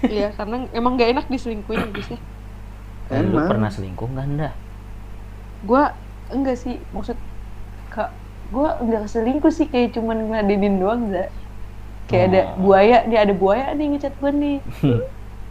Iya, 0.00 0.32
karena 0.32 0.68
emang 0.70 0.94
gak 0.94 1.10
enak 1.10 1.26
diselingkuhin 1.26 1.80
ya 1.80 1.88
Gus 1.90 2.08
ya. 2.08 2.18
Eh, 3.08 3.24
lu 3.24 3.40
pernah 3.42 3.68
selingkuh 3.68 4.04
nggak 4.06 4.26
anda? 4.26 4.48
Gue 5.60 5.80
enggak 6.28 6.56
sih, 6.56 6.76
maksud 6.88 7.16
kak 7.88 8.12
gue 8.48 8.68
enggak 8.80 9.08
selingkuh 9.08 9.48
sih 9.48 9.64
kayak 9.64 9.92
cuman 9.92 10.24
ngeladenin 10.24 10.76
doang 10.76 11.08
za 11.08 11.32
kayak 12.04 12.24
ada 12.26 12.40
Oh. 12.46 12.48
buaya 12.62 13.04
dia 13.04 13.20
ada 13.22 13.32
buaya 13.32 13.72
nih 13.72 13.86
ngecat 13.90 14.12
gue 14.14 14.30
nih 14.30 14.56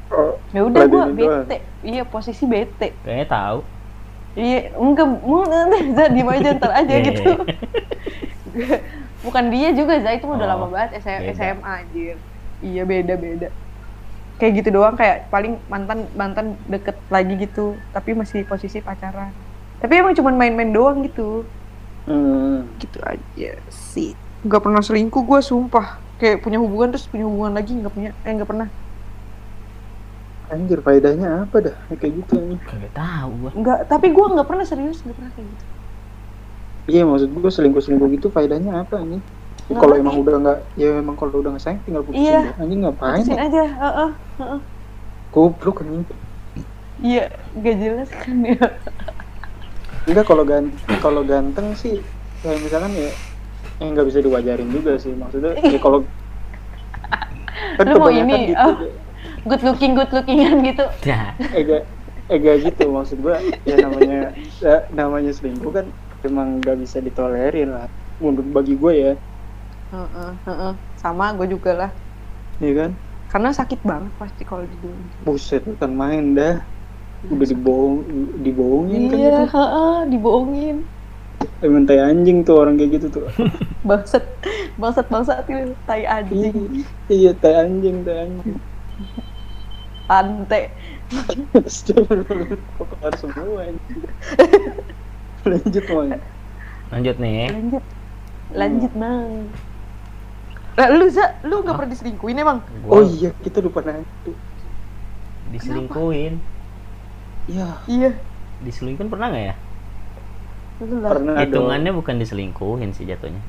oh, 0.09 0.33
ya 0.49 0.61
udah 0.63 0.81
gue 0.81 0.97
Ngeladenin 0.97 1.17
doang. 1.19 1.45
bete 1.45 1.57
iya 1.81 2.01
posisi 2.03 2.45
bete 2.45 2.93
Kayaknya 3.01 3.27
tahu. 3.27 3.59
Iya 4.33 4.73
enggak 4.75 5.07
mau 5.23 5.45
za 5.93 6.05
diem 6.09 6.27
aja 6.27 6.49
ntar 6.57 6.71
aja 6.73 6.93
Iya, 6.93 7.05
gitu. 7.07 7.31
bukan 9.25 9.43
dia 9.53 9.69
juga 9.73 9.97
za 10.01 10.13
itu 10.13 10.25
udah 10.25 10.45
Oh, 10.45 10.49
lama 10.49 10.65
banget 10.71 11.01
SM. 11.03 11.21
SMA 11.35 11.71
anjir. 11.83 12.15
Iya 12.59 12.83
beda 12.83 13.13
beda. 13.17 13.49
Kayak 14.37 14.53
gitu 14.61 14.69
doang 14.77 14.93
kayak 14.93 15.29
paling 15.33 15.57
mantan 15.65 16.05
mantan 16.13 16.57
deket 16.69 16.97
lagi 17.09 17.33
gitu 17.37 17.73
tapi 17.93 18.13
masih 18.13 18.45
posisi 18.45 18.81
pacaran. 18.81 19.33
Tapi 19.77 19.93
emang 19.93 20.13
cuman 20.17 20.33
main-main 20.37 20.71
doang 20.73 21.05
gitu. 21.05 21.45
Hmm. 22.07 22.63
gitu 22.79 23.03
aja 23.03 23.59
sih. 23.67 24.15
Nggak 24.47 24.63
pernah 24.63 24.79
selingkuh 24.79 25.27
gue 25.27 25.39
sumpah. 25.43 25.99
Kayak 26.17 26.39
punya 26.39 26.57
hubungan 26.57 26.95
terus 26.95 27.03
punya 27.05 27.27
hubungan 27.27 27.51
lagi 27.51 27.75
nggak 27.75 27.93
punya 27.93 28.11
eh 28.23 28.31
nggak 28.31 28.47
pernah 28.47 28.67
anjir 30.47 30.79
faedahnya 30.79 31.43
apa 31.43 31.57
dah 31.61 31.75
Ya 31.87 31.95
kayak 31.95 32.13
gitu 32.17 32.35
Kagak 32.63 32.93
tahu 32.93 33.31
gua. 33.37 33.51
nggak 33.53 33.79
tapi 33.85 34.07
gue 34.09 34.25
nggak 34.27 34.47
pernah 34.47 34.63
serius 34.63 34.97
nggak 35.01 35.15
pernah 35.15 35.31
kayak 35.31 35.47
gitu 35.47 35.65
iya 36.87 37.03
maksud 37.03 37.27
gua 37.29 37.51
selingkuh 37.51 37.81
selingkuh 37.81 38.09
gitu 38.11 38.27
faedahnya 38.27 38.81
apa 38.81 38.99
nih 39.01 39.19
Ya, 39.67 39.75
Nggak 39.75 39.83
kalau 39.83 39.95
emang 39.99 40.15
udah 40.17 40.35
nggak 40.39 40.59
ya 40.73 40.89
emang 40.95 41.15
kalau 41.15 41.35
udah 41.37 41.51
nggak 41.51 41.59
sayang 41.61 41.83
tinggal 41.83 41.99
putusin 42.01 42.23
Iya. 42.23 42.39
deh. 42.47 42.55
anjing 42.57 42.79
ngapain 42.81 43.19
putusin 43.19 43.35
aja 43.37 43.63
heeh 43.67 44.11
heeh. 44.39 44.59
goblok 45.27 45.77
anjing 45.83 46.03
iya 46.97 47.23
gak 47.53 47.75
jelas 47.75 48.09
kan 48.09 48.37
ya 48.41 48.55
enggak 50.07 50.23
kalau 50.23 50.47
ganteng 50.47 50.97
kalau 50.97 51.21
ganteng 51.21 51.67
sih 51.75 51.99
kayak 52.39 52.63
misalkan 52.63 52.95
ya 52.95 53.11
yang 53.77 53.91
nggak 53.91 54.07
bisa 54.07 54.23
diwajarin 54.23 54.69
juga 54.71 54.95
sih 54.95 55.11
maksudnya 55.11 55.51
ya 55.59 55.77
kalau 55.77 55.99
kan 57.75 57.85
Lu 57.85 57.99
mau 57.99 58.09
ini, 58.09 58.49
gitu 58.49 58.63
oh. 58.63 58.75
Good 59.49 59.63
looking 59.67 59.93
good 59.97 60.11
lookingan 60.15 60.61
gitu. 60.67 60.85
Nah, 61.09 61.35
ega 61.59 61.77
ega 62.35 62.53
gitu 62.65 62.83
maksud 62.91 63.17
gua 63.23 63.37
ya 63.69 63.75
namanya 63.85 64.35
ya, 64.59 64.75
namanya 64.91 65.31
selingkuh 65.31 65.71
kan 65.77 65.85
emang 66.27 66.59
nggak 66.59 66.77
bisa 66.83 66.97
ditolerir 66.99 67.67
lah 67.71 67.87
menurut 68.21 68.49
bagi 68.51 68.73
gue 68.75 68.93
ya. 69.05 69.13
Heeh, 69.91 70.31
heeh. 70.47 70.73
sama 71.01 71.25
gue 71.37 71.47
juga 71.53 71.71
lah. 71.79 71.91
Iya 72.61 72.73
kan? 72.79 72.91
Karena 73.31 73.49
sakit 73.59 73.79
banget 73.91 74.13
pasti 74.21 74.41
kalau 74.49 74.63
dibohongin. 74.71 75.19
Buset 75.25 75.63
bukan 75.67 75.91
main 76.01 76.23
dah. 76.37 76.55
Udah 77.33 77.47
dibohong 77.51 77.95
dibohongin 78.45 79.03
kan 79.11 79.19
iya 79.19 79.29
gitu. 79.29 79.43
heeh, 79.53 79.95
dibohongin. 80.11 80.77
Emang 81.61 81.85
tai 81.85 81.99
anjing 82.01 82.41
tuh 82.47 82.55
orang 82.61 82.75
kayak 82.81 82.91
gitu 82.97 83.07
tuh. 83.13 83.25
Bangsat 83.87 84.23
bangsat 84.81 85.07
bangsat 85.13 85.45
itu 85.47 85.73
tai 85.87 86.03
anjing. 86.05 86.55
Iya 87.15 87.31
tai 87.41 87.53
anjing 87.63 87.97
tai 88.05 88.17
anjing 88.25 88.57
ante 90.07 90.75
kelar 92.77 93.13
semua 93.17 93.63
lanjut 95.47 95.85
man 95.91 96.09
lanjut 96.91 97.15
nih. 97.19 97.51
lanjut. 97.51 97.83
Lanjut 98.51 98.91
mang 98.95 99.51
lah 100.77 100.87
lu 100.93 101.09
za 101.09 101.25
lu 101.41 101.65
nggak 101.65 101.75
pernah 101.77 101.91
diselingkuhin 101.93 102.37
emang 102.37 102.59
oh 102.93 103.01
Gua 103.01 103.01
iya 103.01 103.29
kita 103.33 103.59
lupa 103.65 103.81
nanya 103.81 104.05
tuh 104.23 104.37
diselingkuhin. 105.51 106.33
iya. 107.47 107.65
Iya. 107.87 108.11
Diselingkuhin 108.65 109.09
pernah 109.09 109.27
nggak 109.33 109.45
ya? 109.49 109.55
pernah. 110.79 111.41
Dong. 111.47 111.79
Hitungannya 111.79 111.91
bukan 111.93 112.15
diselingkuhin 112.21 112.93
sih 112.93 113.05
jatuhnya. 113.09 113.41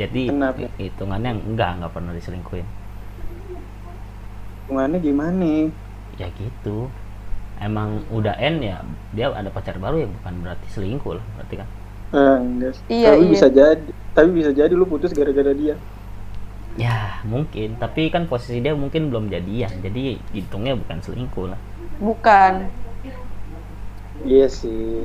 Jadi 0.00 0.30
Kenapa? 0.30 0.58
hi- 0.58 0.74
hitungannya 0.78 1.30
enggak, 1.48 1.70
enggak 1.80 1.92
pernah 1.94 2.12
diselingkuhin. 2.14 2.66
hubungannya 4.68 4.98
gimana 5.00 5.44
Ya 6.18 6.28
gitu. 6.34 6.90
Emang 7.58 8.06
udah 8.10 8.38
end 8.38 8.62
ya, 8.62 8.82
dia 9.10 9.30
ada 9.30 9.50
pacar 9.50 9.78
baru 9.78 10.02
ya 10.02 10.08
bukan 10.10 10.34
berarti 10.42 10.66
selingkuh 10.70 11.18
lah, 11.18 11.24
berarti 11.34 11.54
kan. 11.58 11.68
enggak 12.08 12.72
Iya, 12.86 13.12
tapi 13.12 13.20
iya. 13.20 13.30
bisa 13.30 13.46
jadi 13.48 13.90
tapi 14.14 14.28
bisa 14.32 14.50
jadi 14.50 14.72
lu 14.72 14.88
putus 14.88 15.12
gara-gara 15.12 15.52
dia 15.52 15.76
Ya 16.74 17.18
mungkin, 17.22 17.74
tapi 17.76 18.08
kan 18.08 18.24
posisi 18.24 18.58
dia 18.58 18.72
mungkin 18.72 19.10
belum 19.10 19.28
jadian, 19.28 19.68
jadi 19.82 20.16
hitungnya 20.32 20.78
bukan 20.78 20.98
selingkuh 21.02 21.50
lah. 21.50 21.60
bukan 21.98 22.70
iya 24.22 24.46
sih 24.46 25.02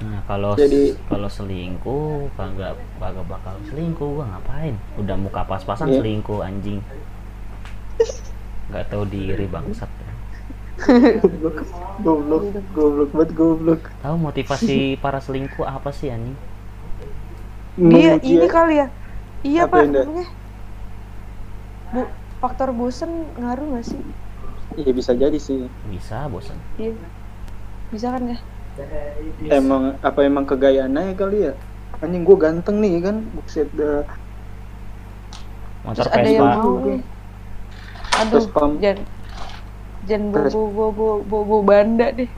Nah 0.00 0.18
kalau 0.26 0.56
Jadi- 0.56 0.94
kalau 1.06 1.28
selingkuh 1.28 2.26
kagak 2.34 2.74
kagak 2.96 3.26
bakal 3.28 3.54
selingkuh 3.68 4.18
gua 4.18 4.24
ngapain? 4.30 4.74
Udah 4.98 5.14
muka 5.14 5.44
pas-pasan 5.44 5.92
Iya. 5.92 5.98
selingkuh 6.00 6.40
anjing. 6.40 6.80
Gak 8.72 8.88
tahu 8.88 9.04
diri 9.04 9.44
bangsat. 9.46 9.90
goblok. 11.22 11.56
Goblok. 12.02 12.42
Goblok 12.72 13.10
banget 13.12 13.30
goblok. 13.36 13.82
Tahu 14.00 14.16
motivasi 14.18 14.96
para 14.98 15.20
selingkuh 15.20 15.68
apa 15.68 15.92
sih 15.92 16.08
anjing? 16.08 16.34
dia. 17.76 18.16
Memuji- 18.16 18.36
ini 18.36 18.48
kali 18.48 18.74
ya. 18.80 18.88
Iya 19.42 19.62
Apa 19.66 19.82
pak 19.82 20.06
bu 21.92 22.02
faktor 22.40 22.72
bosen 22.72 23.28
ngaruh 23.36 23.76
nggak 23.76 23.86
sih? 23.86 24.00
Iya 24.80 24.90
bisa 24.96 25.12
jadi 25.12 25.36
sih. 25.36 25.68
Bisa 25.92 26.26
bosan. 26.32 26.56
iya. 26.80 26.96
Bisa 27.92 28.08
kan 28.16 28.24
ya? 28.32 28.38
Emang 29.52 30.00
apa 30.00 30.24
emang 30.24 30.48
kegayaannya 30.48 31.12
kali 31.12 31.52
ya? 31.52 31.52
Anjing 32.00 32.24
gua 32.24 32.50
ganteng 32.50 32.80
nih 32.80 33.04
kan? 33.04 33.16
Buset 33.36 33.68
dah. 33.76 34.02
Motor 35.84 36.08
terus 36.08 36.14
ada 36.14 36.30
yang 36.30 36.46
mau 36.46 36.80
nih 36.86 37.00
aduh 38.22 38.44
jangan 38.78 38.98
jangan 40.06 40.50
bobo 40.50 40.90
bobo 40.90 41.08
bobo 41.26 41.56
banda 41.62 42.10
deh. 42.14 42.30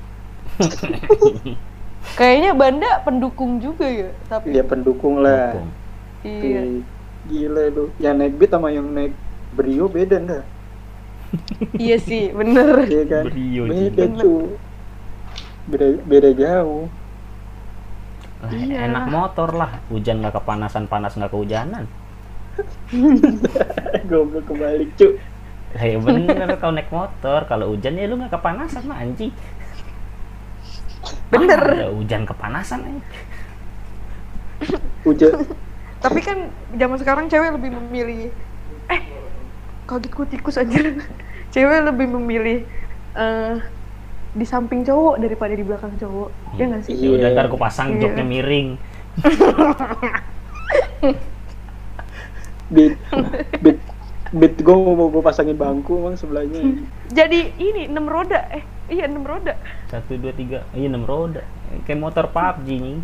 Kayaknya 2.18 2.50
banda 2.52 2.90
pendukung 3.02 3.58
juga 3.58 3.88
ya 3.88 4.10
tapi 4.28 4.52
dia 4.52 4.64
pendukung 4.64 5.24
lah. 5.24 5.56
Dukung. 5.56 5.68
iya. 6.24 6.62
Gila 7.24 7.62
lu. 7.72 7.84
Yang 7.96 8.14
naik 8.20 8.34
beat 8.36 8.50
sama 8.52 8.68
yang 8.68 8.86
naik 8.92 9.12
brio 9.56 9.88
beda 9.88 10.20
nggak? 10.20 10.44
Iya 11.80 11.96
sih 11.98 12.30
bener. 12.30 12.86
Iya 12.86 13.04
kan? 13.08 13.24
Brio, 13.32 13.64
beda 13.66 14.04
Jing. 14.06 14.14
cu. 14.20 14.34
Beda 15.66 15.86
beda 16.04 16.30
jauh. 16.36 16.84
Lah, 18.44 18.50
Iya. 18.52 18.76
Enak 18.92 19.04
motor 19.08 19.56
lah, 19.56 19.80
hujan 19.88 20.20
nggak 20.20 20.36
kepanasan, 20.36 20.84
panas 20.84 21.16
nggak 21.16 21.32
kehujanan. 21.32 21.88
goblok 24.10 24.46
kebalik 24.46 24.94
cu 24.94 25.18
ya 25.74 25.98
bener 25.98 26.48
kalau 26.62 26.72
naik 26.74 26.90
motor, 26.90 27.40
kalau 27.46 27.70
hujan 27.70 27.98
ya 27.98 28.06
lu 28.06 28.14
nggak 28.16 28.30
kepanasan 28.32 28.82
mah 28.86 28.98
anjing. 28.98 29.32
bener 31.28 31.60
Ada 31.60 31.88
hujan 31.92 32.22
kepanasan 32.24 32.80
eh. 32.86 32.96
hujan 35.04 35.44
tapi 36.00 36.20
kan 36.20 36.48
zaman 36.76 36.96
sekarang 36.96 37.24
cewek 37.28 37.52
lebih 37.52 37.70
memilih 37.76 38.28
eh 38.88 39.02
kaget 39.84 40.12
gue 40.12 40.26
tikus 40.32 40.56
aja 40.56 40.80
cewek 41.52 41.80
lebih 41.84 42.06
memilih 42.08 42.58
eh 43.14 43.56
di 44.32 44.42
samping 44.42 44.82
cowok 44.82 45.20
daripada 45.20 45.52
di 45.52 45.62
belakang 45.62 45.92
cowok 45.94 46.28
ya 46.56 46.64
nggak 46.66 46.82
sih 46.82 46.94
Ya 46.96 47.08
udah 47.14 47.28
Iya. 47.28 47.34
ntar 47.36 47.44
aku 47.46 47.58
pasang 47.60 47.94
Iya. 47.94 48.00
joknya 48.00 48.24
miring. 48.24 48.68
Bit, 52.66 52.96
bit, 53.60 53.78
bit 54.34 54.58
gue 54.58 54.74
mau 54.74 55.06
gue 55.08 55.22
pasangin 55.22 55.54
bangku 55.54 55.94
emang 56.00 56.16
sebelahnya. 56.18 56.60
jadi 57.10 57.54
ini 57.56 57.86
enam 57.86 58.10
roda 58.10 58.50
eh 58.50 58.64
iya 58.90 59.06
enam 59.06 59.22
roda 59.24 59.54
Satu 59.88 60.18
dua 60.18 60.34
tiga, 60.34 60.66
iya 60.74 60.90
enam 60.90 61.06
roda. 61.06 61.46
Kayak 61.86 62.00
motor 62.02 62.26
PUBG 62.34 62.68
nih. 62.82 62.98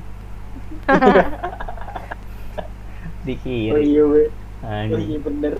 Di 3.26 3.34
Oh 3.70 3.76
kiri. 3.76 3.78
iya 3.78 4.02
we, 4.04 4.22
oh 4.90 5.00
iya 5.00 5.18
bener, 5.20 5.54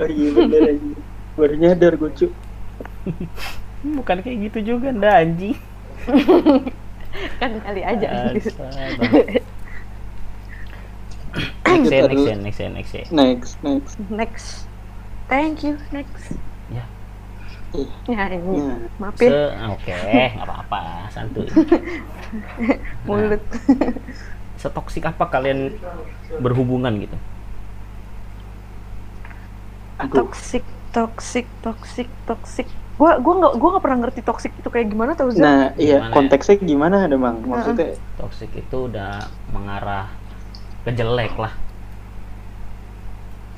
oh 0.00 0.08
iya 0.08 0.28
bener 0.36 0.60
anjing. 0.70 0.94
Baru 1.36 1.54
nyadar 1.56 1.92
gue 1.96 2.10
cu. 2.14 2.26
Bukan 3.80 4.16
kayak 4.20 4.38
gitu 4.52 4.76
juga, 4.76 4.92
nda 4.92 5.24
anjing. 5.24 5.56
kan 7.40 7.50
kali 7.64 7.82
aja. 7.82 8.08
Next 11.70 11.90
next 11.90 12.42
next 12.42 12.60
next 12.60 12.92
ya. 12.94 13.04
Next, 13.10 13.52
next. 14.10 14.69
Thank 15.30 15.62
you 15.62 15.78
next 15.90 16.34
Ya. 16.68 16.84
ya 18.04 18.24
ini 18.28 18.58
Ya. 18.60 18.74
maaf 18.98 19.14
Se 19.14 19.26
ya 19.26 19.70
oke, 19.70 19.94
nggak 20.34 20.42
apa-apa, 20.42 20.80
santuy. 21.08 21.46
mulut 23.06 23.42
Setoksik 24.56 25.02
apa 25.02 25.24
kalian 25.26 25.78
berhubungan 26.36 26.92
gitu? 26.98 27.14
Toxic 30.00 30.64
toxic 30.90 31.46
toxic 31.60 32.08
toxic 32.24 32.66
gua 32.96 33.16
gua 33.16 33.34
nggak 33.38 33.52
gua 33.56 33.68
nggak 33.72 33.84
pernah 33.84 33.98
ngerti 34.02 34.20
toxic 34.20 34.52
itu 34.52 34.68
kayak 34.68 34.90
gimana 34.90 35.14
tau 35.14 35.30
Zak? 35.30 35.40
nah 35.40 35.60
iya 35.76 35.96
Gimana 35.96 36.10
ya? 36.10 36.14
konteksnya 36.14 36.56
gimana 36.58 36.96
ada 37.06 37.16
bang? 37.16 37.36
Maksudnya 37.40 37.88
Toxic 38.16 38.50
itu 38.52 38.76
udah 38.84 39.12
mengarah 39.48 40.10
ke 40.82 40.90
jelek 40.90 41.32
lah, 41.36 41.52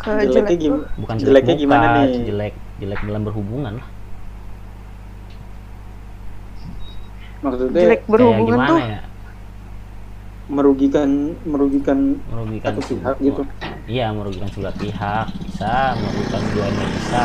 ke 0.02 0.10
jeleknya 0.26 0.56
jelek 0.56 0.58
gimana? 0.58 0.84
bukan 0.98 1.14
jelek 1.18 1.28
Jeleknya 1.30 1.54
muka, 1.54 1.62
gimana 1.62 1.86
nih? 1.94 2.06
jelek 2.26 2.54
jelek 2.82 3.00
dalam 3.06 3.22
berhubungan 3.22 3.72
lah. 3.78 3.88
Maksudnya 7.42 7.70
jelek 7.74 8.00
Kayak 8.02 8.10
berhubungan 8.12 8.46
gimana 8.46 8.70
tuh 8.70 8.78
ya? 8.82 9.00
merugikan 10.52 11.10
merugikan 11.48 11.98
Merugikan 12.28 12.74
satu 12.76 12.94
pihak 12.98 13.16
gitu. 13.22 13.42
Iya, 13.90 14.06
merugikan 14.14 14.48
sebelah 14.54 14.74
pihak, 14.78 15.26
bisa, 15.42 15.74
merugikan 15.98 16.42
keduanya 16.46 16.86
bisa. 16.86 17.22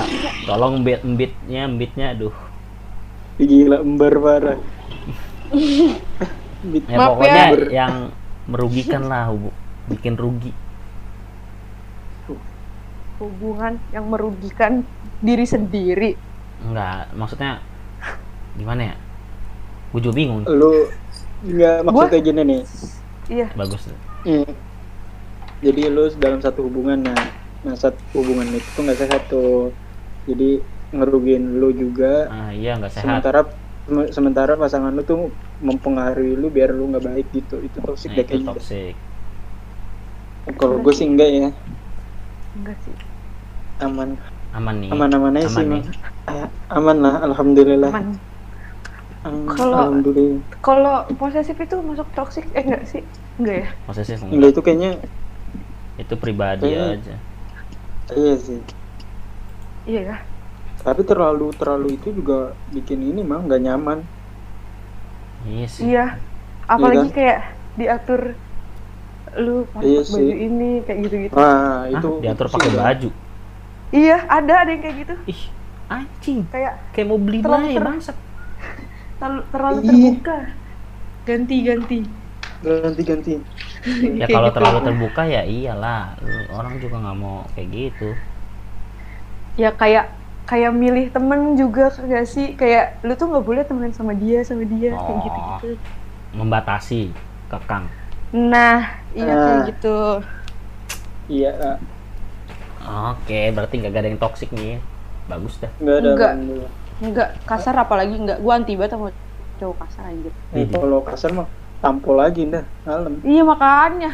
Tolong 0.50 0.74
embit 0.82 1.00
embitnya, 1.06 1.62
embitnya, 1.70 2.06
aduh. 2.18 2.34
gila 3.38 3.78
embar 3.86 4.14
parah. 4.18 4.58
Ya 6.88 6.98
Maaf 6.98 7.14
pokoknya 7.14 7.44
ya. 7.48 7.86
yang 7.86 7.94
merugikan 8.50 9.04
lah, 9.08 9.30
hubu- 9.30 9.56
bikin 9.88 10.18
rugi. 10.18 10.52
Hubungan 13.18 13.74
yang 13.94 14.06
merugikan 14.10 14.86
diri 15.22 15.46
sendiri 15.46 16.12
Enggak, 16.58 17.14
maksudnya 17.14 17.62
gimana 18.58 18.94
ya? 18.94 18.96
Gue 19.94 20.02
juga 20.02 20.16
bingung. 20.18 20.42
lu 20.50 20.74
nggak 21.46 21.86
maksudnya 21.86 22.20
gini 22.20 22.42
nih. 22.44 22.62
iya 23.30 23.48
Bagus. 23.54 23.82
Hmm. 24.26 24.44
Jadi 25.62 25.82
lu 25.90 26.04
dalam 26.18 26.40
satu 26.42 26.66
hubungan 26.66 26.98
nah, 27.02 27.18
nah 27.66 27.76
satu 27.78 28.02
hubungan 28.18 28.46
itu 28.54 28.68
tuh 28.74 28.82
nggak 28.86 29.00
sehat 29.06 29.22
tuh. 29.30 29.74
Jadi 30.28 30.62
ngerugiin 30.94 31.62
lu 31.62 31.70
juga. 31.74 32.26
Ah, 32.30 32.50
iya 32.54 32.78
nggak 32.78 32.92
sehat. 32.94 33.06
Sementara 33.06 33.42
sem- 33.88 34.12
sementara 34.14 34.54
pasangan 34.58 34.92
lu 34.94 35.02
tuh 35.06 35.30
mempengaruhi 35.62 36.34
lu 36.38 36.50
biar 36.50 36.74
lu 36.74 36.90
nggak 36.94 37.06
baik 37.06 37.28
gitu. 37.34 37.62
Itu 37.62 37.78
toxic 37.86 38.12
Nah, 38.14 38.18
deh 38.22 38.26
itu 38.28 38.38
toxic. 38.44 38.94
Kalau 40.58 40.80
gue 40.82 40.94
sih 40.96 41.06
enggak 41.06 41.30
ya. 41.30 41.48
enggak 42.58 42.78
sih 42.86 43.07
Aman. 43.80 44.10
Aman 44.52 44.76
nih. 44.80 44.90
Aman-aman 44.90 45.32
aja 45.36 45.48
sih, 45.48 45.62
Aman 45.62 45.68
Mang. 45.70 45.84
Ah, 46.26 46.48
Aman 46.72 46.98
lah, 47.00 47.16
alhamdulillah. 47.22 47.92
aman 47.92 48.18
Aman, 49.22 49.44
Kalau- 49.50 49.92
kalau 50.62 50.96
posesif 51.14 51.58
itu 51.58 51.76
masuk 51.78 52.08
toxic 52.14 52.48
eh 52.54 52.64
enggak 52.64 52.84
sih 52.88 53.04
enggak 53.36 53.56
ya 53.60 53.68
Posesif 53.84 54.18
Enggak 54.20 54.32
enggak. 54.32 54.50
itu 54.50 54.62
kayaknya 54.62 54.92
Itu 55.98 56.14
pribadi 56.16 56.64
Kayaknya- 56.64 56.96
aja. 56.96 57.16
iya 58.14 58.34
sih. 58.38 58.60
iya 59.84 60.02
ya 60.06 60.18
Tapi 60.80 61.02
terlalu 61.04 61.52
terlalu 61.52 61.88
itu 61.94 62.14
juga 62.14 62.56
bikin 62.70 63.04
ini 63.04 63.20
mah 63.20 63.42
nggak 63.42 63.62
nyaman. 63.62 64.00
Iya 65.44 65.66
sih. 65.68 65.82
iya 65.88 66.06
apalagi 66.66 67.10
kan? 67.10 67.14
kayak 67.14 67.40
diatur 67.76 68.22
lu 69.36 69.68
pakai 69.68 69.86
Iya 69.88 70.02
baju 70.02 70.16
sih. 70.16 70.34
ini 70.40 70.70
kayak 70.82 71.00
gitu-gitu 71.04 71.34
Wah, 71.36 71.44
Hah, 71.44 71.80
itu 71.90 72.10
diatur 72.22 72.48
itu 72.48 72.54
pakai 72.56 72.70
sih, 72.70 72.78
baju. 72.80 73.10
Iya 73.90 74.18
ada 74.26 74.54
ada 74.62 74.70
yang 74.70 74.82
kayak 74.82 74.98
gitu 75.02 75.16
Ih, 75.26 75.42
anjing. 75.88 76.40
kayak 76.48 76.74
Kayak 76.92 77.08
mau 77.08 77.18
beli 77.18 77.40
Terlalu 77.40 77.68
ter- 77.72 77.86
bangsat. 77.86 78.18
terlalu, 79.20 79.42
terlalu 79.50 79.78
Iya. 79.78 79.88
terbuka 79.88 80.38
ganti-ganti 81.24 82.00
ganti-ganti. 82.58 83.34
Ya 84.18 84.26
Kayak 84.26 84.34
kalau 84.34 84.50
gitu. 84.50 84.58
terlalu 84.58 84.80
terbuka 84.82 85.22
ya 85.24 85.42
iyalah. 85.42 86.18
Orang 86.50 86.78
juga 86.78 86.98
nggak 86.98 87.18
mau 87.18 87.46
kayak 87.54 87.68
gitu. 87.70 88.10
ya 89.56 89.70
kayak 89.72 90.14
kayak 90.44 90.70
milih 90.72 91.10
temen 91.10 91.54
juga 91.54 91.90
gak 91.90 92.26
sih 92.26 92.54
kayak 92.54 93.02
lu 93.02 93.14
tuh 93.14 93.26
nggak 93.26 93.42
boleh 93.42 93.62
temenan 93.62 93.90
sama 93.90 94.14
dia 94.14 94.42
sama 94.42 94.64
dia 94.64 94.92
kayak 94.92 95.02
Oh. 95.12 95.22
gitu 95.22 95.40
gitu 95.42 95.70
Membatasi, 96.32 97.10
kekang. 97.48 97.90
nah 98.32 98.86
iya 99.12 99.34
kayak 99.34 99.58
Ah. 99.58 99.66
gitu 99.66 99.98
Iya, 101.28 101.52
ah, 101.58 101.78
Oke, 102.88 103.52
berarti 103.52 103.74
nggak 103.78 103.92
ada 103.94 104.08
yang 104.08 104.18
toksik 104.18 104.50
nih. 104.50 104.80
Bagus 105.26 105.58
dah. 105.58 105.72
nggak 105.78 105.96
ada. 105.98 106.10
Enggak. 106.10 106.34
enggak 106.98 107.30
kasar 107.44 107.76
apalagi 107.76 108.18
enggak 108.18 108.40
gua 108.40 108.58
anti 108.58 108.74
banget 108.74 108.96
sama 108.96 109.14
cowok 109.58 109.78
kasar 109.80 110.04
anjir 110.08 110.34
Eh, 110.50 110.66
kalau 110.66 111.00
kasar 111.00 111.30
mah 111.30 111.46
tampol 111.78 112.18
lagi 112.18 112.42
dah, 112.44 112.66
malam. 112.82 113.22
iya 113.22 113.44
makanya 113.44 114.12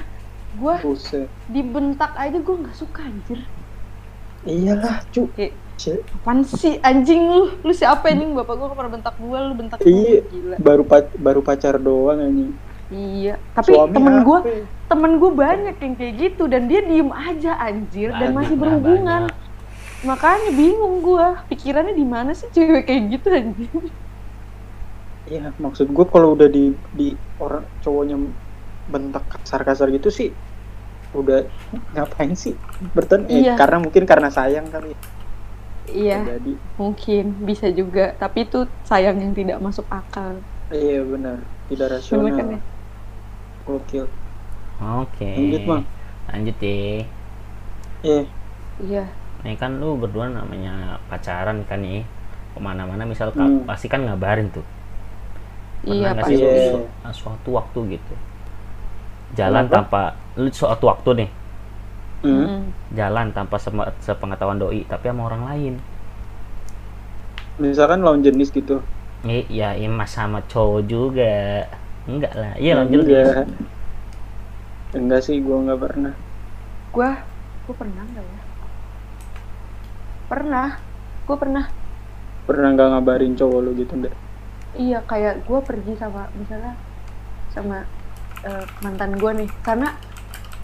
gua 0.53 0.75
Buset. 0.77 1.31
dibentak 1.47 2.11
aja 2.13 2.35
gua 2.35 2.55
nggak 2.59 2.75
suka 2.75 3.01
anjir 3.01 3.39
Iyalah, 4.43 4.99
cu. 5.09 5.31
kayak 5.31 5.55
apaan 6.13 6.43
sih 6.43 6.75
anjing 6.81 7.23
lu 7.23 7.55
lu 7.57 7.71
siapa 7.71 8.07
anjing 8.07 8.35
bapak 8.35 8.51
gua 8.53 8.67
pernah 8.69 8.91
bentak 8.91 9.15
gua 9.17 9.37
lu 9.41 9.53
bentak 9.53 9.79
gua 9.79 9.87
Iya. 9.87 10.19
gila 10.25 10.55
Baru 10.59 10.83
pac- 10.83 11.15
baru 11.15 11.39
pacar 11.39 11.75
doang 11.77 12.19
anjing. 12.19 12.51
Iya 12.89 13.39
tapi 13.53 13.71
Suami 13.71 13.91
temen 13.91 14.15
gua 14.21 14.39
temen 14.85 15.11
gua 15.17 15.31
banyak 15.33 15.75
yang 15.77 15.93
kayak 15.95 16.13
gitu 16.19 16.43
dan 16.45 16.67
dia 16.67 16.81
diem 16.81 17.09
aja 17.09 17.55
anjir 17.57 18.11
dan 18.13 18.33
Banyak 18.33 18.35
masih 18.35 18.55
lah, 18.55 18.61
berhubungan 18.61 19.23
banyak. 19.27 19.35
makanya 20.03 20.51
bingung 20.51 20.99
gua 20.99 21.43
pikirannya 21.45 21.93
di 21.93 22.05
mana 22.05 22.31
sih 22.33 22.49
cewek 22.49 22.83
kayak 22.83 23.03
gitu 23.11 23.27
anjir 23.29 23.71
Iya, 25.23 25.55
maksud 25.55 25.87
gue 25.87 26.05
kalau 26.05 26.35
udah 26.35 26.51
di 26.51 26.75
di 26.91 27.07
orang 27.39 27.63
cowoknya 27.79 28.19
bentak 28.83 29.23
kasar-kasar 29.31 29.87
gitu 29.89 30.11
sih 30.11 30.35
udah 31.15 31.47
ngapain 31.95 32.35
sih 32.35 32.59
berten 32.91 33.23
eh, 33.31 33.47
Iya. 33.47 33.55
karena 33.55 33.79
mungkin 33.79 34.03
karena 34.03 34.27
sayang 34.27 34.67
kali 34.67 34.91
ya. 34.91 34.99
iya 35.87 36.17
jadi 36.25 36.53
mungkin 36.75 37.23
bisa 37.39 37.71
juga 37.71 38.11
tapi 38.13 38.43
itu 38.43 38.67
sayang 38.81 39.21
yang 39.21 39.31
tidak 39.31 39.59
masuk 39.59 39.87
akal 39.87 40.43
iya 40.69 40.99
benar 41.03 41.39
tidak 41.69 41.87
Bener 41.87 41.95
rasional 41.95 42.33
kan 42.33 42.47
ya? 42.49 42.59
Gokil 43.65 44.05
Oke. 44.83 45.31
Lanjut, 45.37 45.63
Bang. 45.69 45.83
Lanjut 46.29 46.55
deh. 46.59 47.05
eh 48.03 48.23
iya 48.83 49.03
Nih 49.43 49.55
kan 49.59 49.79
lu 49.79 49.95
berdua 49.99 50.27
namanya 50.31 50.99
pacaran 51.11 51.63
kan 51.67 51.79
nih. 51.83 52.03
Ke 52.53 52.59
mana-mana 52.61 53.03
misal 53.03 53.31
Hmm. 53.33 53.63
pasti 53.67 53.87
kan 53.91 54.03
ngabarin 54.05 54.47
tuh. 54.51 54.65
iya 55.83 56.15
nggak 56.15 56.23
pasti 56.23 56.33
Iya. 56.39 56.71
su- 56.71 56.89
suatu 57.19 57.49
waktu 57.59 57.79
gitu. 57.99 58.13
Jalan 59.33 59.65
Kenapa? 59.67 59.75
tanpa 59.75 60.01
lu 60.37 60.49
suatu 60.53 60.85
waktu 60.87 61.09
nih, 61.25 61.29
hmm. 62.23 62.29
Mm-mm. 62.29 62.61
jalan 62.93 63.27
tanpa 63.33 63.57
sema- 63.57 63.91
sepengetahuan 63.99 64.61
doi 64.61 64.85
tapi 64.85 65.09
sama 65.09 65.27
orang 65.27 65.43
lain. 65.49 65.73
misalkan 67.61 68.01
lawan 68.01 68.25
jenis 68.25 68.49
gitu 68.49 68.81
Eh, 69.23 69.47
ya 69.47 69.71
emas 69.79 70.11
sama 70.11 70.43
cowok 70.51 70.81
juga. 70.83 71.63
Enggak 72.09 72.33
lah. 72.35 72.53
Iya 72.59 72.73
lanjut 72.83 73.03
enggak. 73.07 73.47
enggak 74.93 75.21
sih 75.25 75.41
gue 75.41 75.57
nggak 75.57 75.79
pernah. 75.81 76.13
Gua 76.93 77.17
gua 77.65 77.75
pernah 77.75 78.03
nggak 78.05 78.25
ya? 78.25 78.41
Pernah. 80.29 80.67
Gua 81.23 81.37
pernah. 81.39 81.65
Pernah 82.43 82.67
nggak 82.75 82.87
ngabarin 82.91 83.33
cowok 83.39 83.59
lu 83.63 83.71
gitu 83.79 83.93
enggak 83.95 84.15
iya 84.73 85.05
kayak 85.05 85.45
gua 85.45 85.61
pergi 85.61 85.93
sama 85.97 86.29
misalnya 86.33 86.73
sama 87.53 87.85
eh, 88.41 88.65
mantan 88.81 89.13
gua 89.21 89.31
nih. 89.37 89.49
Karena 89.61 89.93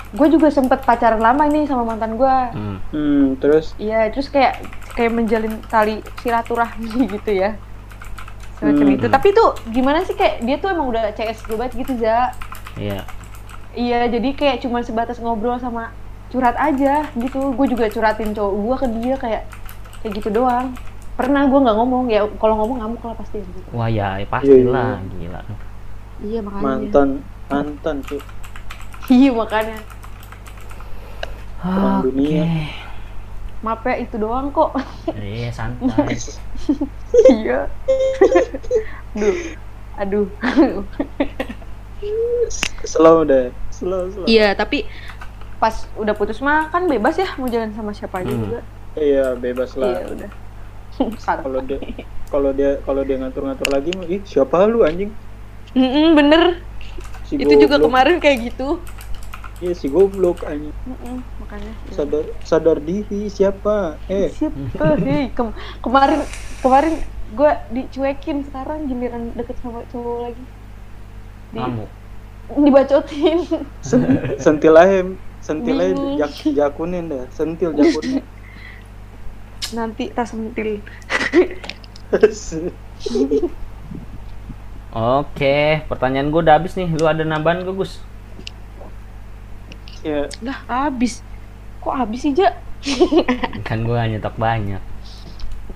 gue 0.09 0.25
juga 0.25 0.49
sempet 0.49 0.81
pacaran 0.81 1.21
lama 1.21 1.45
nih 1.45 1.69
sama 1.69 1.85
mantan 1.85 2.17
gua. 2.17 2.49
Hmm. 2.49 2.81
hmm, 2.89 3.37
terus? 3.37 3.77
Iya 3.77 4.09
terus 4.09 4.33
kayak 4.33 4.65
kayak 4.97 5.13
menjalin 5.13 5.53
tali 5.69 6.01
silaturahmi 6.25 7.05
gitu 7.15 7.31
ya 7.31 7.55
semacam 8.59 8.85
Hmm. 8.85 8.95
itu 8.95 9.05
tapi 9.07 9.27
tuh 9.31 9.49
gimana 9.67 10.03
sih 10.03 10.13
kayak 10.13 10.43
dia 10.43 10.55
tuh 10.55 10.69
emang 10.69 10.87
udah 10.87 11.09
CS 11.11 11.47
banget 11.47 11.71
gitu 11.77 11.93
za 11.97 12.35
Iya. 12.75 13.01
iya 13.71 13.99
jadi 14.05 14.29
kayak 14.31 14.57
cuma 14.59 14.79
sebatas 14.79 15.17
ngobrol 15.17 15.55
sama 15.55 15.91
curhat 16.27 16.55
aja 16.55 17.07
gitu 17.13 17.51
gue 17.51 17.65
juga 17.67 17.87
curhatin 17.87 18.31
cowok 18.31 18.53
gue 18.53 18.75
ke 18.75 18.87
dia 18.97 19.15
kayak 19.15 19.43
kayak 19.99 20.11
gitu 20.13 20.29
doang 20.33 20.75
pernah 21.15 21.43
gue 21.43 21.55
nggak 21.57 21.75
ngomong 21.75 22.03
ya 22.07 22.23
kalau 22.35 22.55
ngomong 22.57 22.77
ngamuk 22.79 23.01
lah 23.01 23.15
pasti 23.15 23.39
gitu 23.39 23.59
Wah 23.71 23.87
ya 23.87 24.19
pastilah 24.23 24.99
gila. 25.09 25.41
iya 26.21 26.39
makanya 26.39 26.61
mantan 26.61 27.09
mantan 27.47 27.95
tuh 28.03 28.21
iya 29.07 29.29
makanya 29.29 29.79
Perang 31.59 31.99
Oke. 31.99 32.07
dunia. 32.07 32.47
maaf 33.59 33.83
ya 33.83 33.95
itu 33.99 34.15
doang 34.15 34.47
kok 34.49 34.71
Iya 35.11 35.51
santai. 35.51 36.15
iya. 37.31 37.59
Aduh. 39.15 39.35
Aduh. 39.97 40.83
Slow 42.83 43.23
deh. 43.23 43.51
Slow 43.69 44.07
slow. 44.09 44.25
Iya 44.25 44.53
tapi 44.53 44.87
pas 45.59 45.75
udah 45.93 46.15
putus 46.15 46.39
mah 46.39 46.71
kan 46.71 46.87
bebas 46.87 47.19
ya 47.19 47.27
mau 47.35 47.45
jalan 47.45 47.71
sama 47.73 47.91
siapa 47.91 48.23
aja 48.23 48.31
Hmm. 48.31 48.41
juga. 48.41 48.59
Iya 48.95 49.35
bebas 49.35 49.75
iya 49.75 49.81
lah 49.81 49.91
udah. 50.07 50.31
Santai. 51.17 51.43
kalau 51.45 51.59
dia 51.61 51.79
kalau 52.29 52.51
dia 52.51 52.71
kalau 52.83 53.01
dia 53.03 53.17
ngatur-ngatur 53.17 53.67
lagi 53.67 53.89
mah 53.93 54.07
ih 54.07 54.21
siapa 54.23 54.63
lu 54.65 54.83
anjing? 54.83 55.11
Mm-mm, 55.71 56.15
bener. 56.15 56.63
Si 57.23 57.37
itu 57.37 57.53
juga 57.55 57.77
goblok. 57.77 57.87
kemarin 57.87 58.15
kayak 58.17 58.37
gitu. 58.49 58.79
Iya 59.59 59.73
si 59.75 59.87
goblok 59.87 60.41
anjing. 60.43 60.71
Mm-mm, 60.87 61.19
makanya 61.39 61.71
sadar 61.91 62.23
sadar 62.41 62.77
diri 62.79 63.27
siapa? 63.27 63.99
Eh. 64.07 64.31
Siapa? 64.31 64.95
Hei 64.97 65.29
Kem- 65.29 65.55
kemarin 65.79 66.23
kemarin 66.59 66.95
gue 67.29 67.51
dicuekin 67.71 68.41
sekarang 68.43 68.85
giliran 68.85 69.31
deket 69.33 69.55
sama 69.61 69.85
cowok 69.89 70.17
lagi 70.25 70.43
Di- 71.49 71.61
Kamu. 71.61 71.85
dibacotin 72.59 73.37
sen- 73.79 74.09
sentil 74.37 74.73
aja 74.73 75.05
sentil 75.39 75.77
aja 75.77 75.93
jak, 76.17 76.33
jakunin 76.51 77.05
dah 77.07 77.25
sentil 77.29 77.71
jakunin 77.71 78.25
nanti 79.77 80.09
tas 80.09 80.33
mentil 80.33 80.81
Oke, 84.89 85.85
pertanyaan 85.85 86.33
gue 86.33 86.41
udah 86.41 86.57
habis 86.57 86.73
nih. 86.73 86.89
Lu 86.89 87.05
ada 87.05 87.21
nambahan 87.21 87.61
gak 87.61 87.77
Gus? 87.77 88.01
ya 89.99 90.25
lah 90.39 90.55
habis 90.65 91.19
kok 91.77 91.91
habis 91.91 92.23
sih 92.23 92.31
ja 92.31 92.55
Kan 93.61 93.83
gue 93.83 93.93
nyetok 93.93 94.33
banyak. 94.33 94.79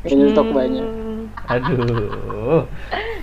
Kayaknya 0.04 0.28
stok 0.32 0.50
banyak 0.52 0.88
Hmm, 0.88 1.32
Aduh. 1.48 2.64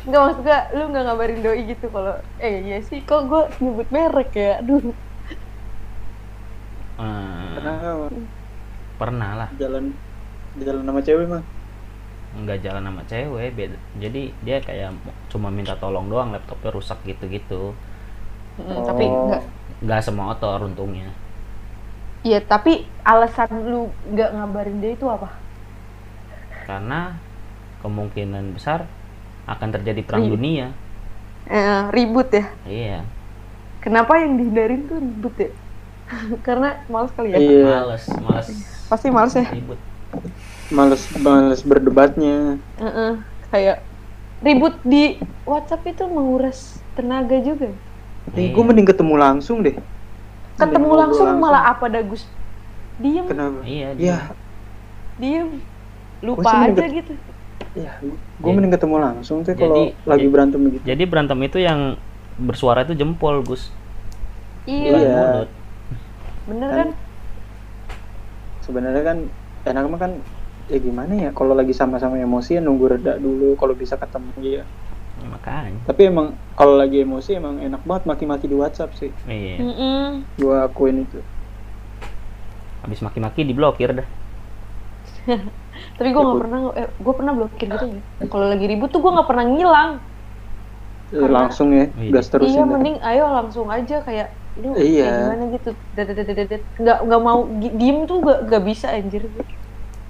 nggak 0.07 0.21
maksud 0.25 0.41
gue 0.47 0.59
lu 0.77 0.83
nggak 0.91 1.05
ngabarin 1.07 1.41
doi 1.45 1.61
gitu 1.71 1.87
kalau 1.95 2.15
eh 2.41 2.55
iya 2.67 2.79
sih 2.89 3.01
kok 3.09 3.29
gue 3.31 3.43
nyebut 3.63 3.89
merek 3.95 4.31
ya 4.35 4.51
aduh 4.61 4.83
Eh, 7.01 7.49
pernah 7.57 8.11
pernah 9.01 9.31
lah. 9.41 9.51
jalan 9.61 9.85
jalan 10.59 10.83
sama 10.87 11.01
cewek 11.07 11.27
mah 11.33 11.43
Nggak 12.31 12.59
jalan 12.65 12.83
sama 12.87 13.03
cewek. 13.11 13.51
Beda. 13.59 13.79
Jadi 13.99 14.23
dia 14.47 14.57
kayak 14.63 14.95
cuma 15.33 15.49
minta 15.51 15.75
tolong 15.83 16.07
doang 16.13 16.31
laptopnya 16.35 16.71
rusak 16.77 16.99
gitu-gitu. 17.07 17.75
Mm, 18.59 18.83
tapi 18.87 19.05
Oh. 19.05 19.25
nggak 19.27 19.43
Nggak 19.85 20.01
semotor 20.07 20.59
untungnya. 20.69 21.09
iya 22.29 22.41
tapi 22.45 22.85
alasan 23.05 23.51
lu 23.71 23.89
nggak 24.13 24.31
ngabarin 24.37 24.81
dia 24.83 24.93
itu 24.97 25.07
apa 25.09 25.40
Karena 26.71 27.01
kemungkinan 27.83 28.45
besar 28.57 28.81
akan 29.53 29.69
terjadi 29.75 30.01
perang 30.07 30.25
Ribut. 30.25 30.39
dunia. 30.39 30.67
eh, 31.51 31.81
ribut 31.95 32.29
ya 32.39 32.45
Iya. 32.71 33.03
kenapa 33.85 34.13
yang 34.23 34.33
dihindarin 34.39 34.83
tuh 34.89 34.99
ribut 35.05 35.35
ya 35.43 35.51
karena 36.47 36.69
males 36.93 37.13
kali 37.17 37.29
ya 37.35 37.39
iya 37.41 37.65
Males, 37.87 38.05
males. 38.25 38.49
pasti 38.91 39.09
males 39.17 39.35
ya 39.41 39.47
Ribut. 39.55 39.79
males 40.77 41.03
males 41.27 41.61
berdebatnya 41.67 42.37
Heeh, 42.81 43.13
kayak 43.53 43.79
ribut 44.47 44.75
di 44.93 45.03
WhatsApp 45.47 45.83
itu 45.93 46.05
menguras 46.17 46.59
tenaga 46.97 47.37
juga. 47.49 47.69
eh 48.37 48.47
Iya. 48.47 48.53
gue 48.55 48.63
mending 48.69 48.89
ketemu 48.91 49.15
langsung 49.25 49.59
deh 49.67 49.77
Ketemu 50.59 50.87
ngobrol 50.87 51.01
langsung, 51.03 51.29
malah 51.43 51.63
apa 51.73 51.87
Dagus? 51.89 52.23
Diem, 53.01 53.27
kenapa 53.29 53.61
Iya, 53.67 53.89
ya 53.97 54.17
diem. 55.21 55.49
Lupa 56.21 56.51
aja 56.67 56.85
gitu. 56.85 57.15
ya 57.71 57.93
gue 58.37 58.51
mending 58.51 58.73
ketemu 58.73 58.97
langsung 58.99 59.41
tuh 59.41 59.55
kalau 59.55 59.89
lagi 60.05 60.21
jadi- 60.21 60.33
berantem 60.33 60.61
gitu 60.69 60.83
Jadi 60.83 61.03
berantem 61.07 61.39
itu 61.41 61.59
yang 61.59 61.95
bersuara 62.35 62.83
itu 62.83 62.93
jempol, 62.95 63.41
Gus. 63.41 63.71
Iya, 64.65 64.91
Iya. 64.93 65.25
bener 66.45 66.69
Kan- 66.69 66.79
kan? 66.83 66.91
sebenarnya 68.61 69.03
kan 69.03 69.19
enak 69.65 69.85
mah 69.87 69.99
kan 69.99 70.13
ya 70.67 70.79
gimana 70.79 71.13
ya 71.13 71.31
kalau 71.31 71.53
lagi 71.53 71.71
sama-sama 71.71 72.17
emosi 72.17 72.57
ya 72.57 72.61
nunggu 72.61 72.91
reda 72.91 73.17
dulu 73.17 73.55
kalau 73.55 73.73
bisa 73.73 73.95
ketemu 73.95 74.31
ya 74.41 74.65
Ya, 75.17 75.27
makanya. 75.29 75.81
tapi 75.85 76.07
emang 76.07 76.27
kalau 76.55 76.75
lagi 76.75 77.03
emosi 77.03 77.37
emang 77.37 77.61
enak 77.61 77.83
banget 77.83 78.05
maki-maki 78.07 78.47
di 78.47 78.55
WhatsApp 78.55 78.95
sih 78.95 79.13
Iya. 79.25 79.61
Gua 80.37 80.65
akuin 80.65 81.05
itu 81.05 81.21
Habis 82.81 82.99
maki-maki 82.99 83.45
diblokir 83.45 83.93
dah. 83.93 84.09
Tapi 85.95 86.09
gue 86.09 86.21
nggak 86.21 86.41
pernah, 86.41 86.59
eh, 86.75 86.89
gue 86.91 87.15
pernah 87.15 87.33
blokir 87.33 87.67
gitu 87.69 87.87
ya. 87.87 88.01
Kalau 88.27 88.47
lagi 88.47 88.65
ribut 88.65 88.89
tuh 88.89 89.01
gue 89.01 89.11
nggak 89.11 89.29
pernah 89.29 89.45
ngilang. 89.45 89.91
Eh, 91.11 91.19
Karena- 91.19 91.37
langsung 91.43 91.69
ya 91.71 91.91
Iya. 91.93 92.11
gas 92.13 92.27
terusin 92.29 92.55
iya, 92.55 92.65
mending 92.65 92.97
ayo 93.01 93.25
langsung 93.27 93.67
aja 93.67 93.97
kayak 94.01 94.29
lu 94.57 94.75
Iya. 94.75 95.05
kayak 95.05 95.13
gimana 95.19 95.45
gitu. 95.51 95.71
Nggak 96.79 96.99
nggak 97.03 97.21
mau 97.21 97.39
diem 97.59 97.99
tuh 98.05 98.17
gak, 98.21 98.39
gak 98.47 98.63
bisa 98.63 98.87
anjir. 98.91 99.25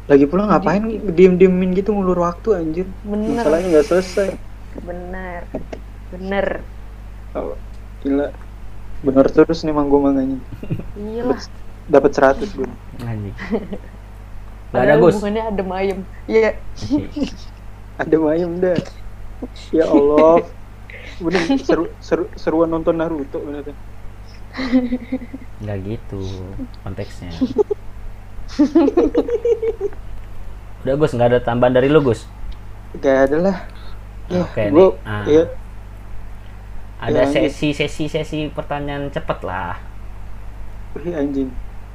lagi 0.06 0.26
pula 0.26 0.42
ngapain 0.44 0.82
diem 1.14 1.38
diemin 1.38 1.70
gitu 1.70 1.94
ngulur 1.94 2.18
waktu 2.20 2.58
anjir 2.58 2.86
Bener, 3.06 3.46
masalahnya 3.46 3.66
nggak 3.70 3.86
selesai 3.86 4.34
bener, 4.82 5.46
bener. 6.10 6.46
oh, 7.30 7.54
gila 8.02 8.34
bener 9.06 9.26
terus 9.30 9.62
nih 9.62 9.70
manggo 9.70 10.02
manganya 10.02 10.34
Iya 10.98 11.30
dapat 11.86 12.10
100 12.10 12.58
gue 12.58 12.66
Anjing. 13.00 13.38
Gak 14.70 14.82
ada, 14.86 14.94
Gus. 14.98 15.14
hubungannya 15.18 15.42
adem 15.50 15.68
ayem. 15.72 15.98
Iya. 16.26 16.50
ada 18.00 18.16
mayem 18.16 18.52
dah 18.56 18.80
ya 19.68 19.84
Allah 19.84 20.40
bener 21.20 21.42
seru, 21.60 21.84
seru 22.00 22.24
seruan 22.32 22.68
nonton 22.68 22.96
Naruto 22.96 23.40
bener 23.44 23.60
tuh. 23.68 23.76
Gitu 25.60 26.20
konteksnya. 26.82 27.28
Udah 30.80 30.94
Gus, 30.96 31.12
nggak 31.12 31.28
ada 31.28 31.40
tambahan 31.40 31.76
dari 31.76 31.88
lu 31.92 32.00
Gus. 32.00 32.24
gak 32.98 33.30
ada 33.30 33.36
lah 33.38 33.56
ya 34.26 34.42
Oke 34.42 34.66
nih. 34.66 34.72
gue 34.74 34.86
Ah. 35.06 35.22
ya 35.26 35.44
Ada 37.00 37.12
Ya, 37.12 37.22
lanjut. 37.22 37.54
sesi 37.54 37.68
sesi 37.72 38.04
sesi 38.10 38.50
pertanyaan 38.50 39.08
cepet 39.08 39.38
lah. 39.46 39.78
Ih, 40.98 41.14
anjing 41.14 41.48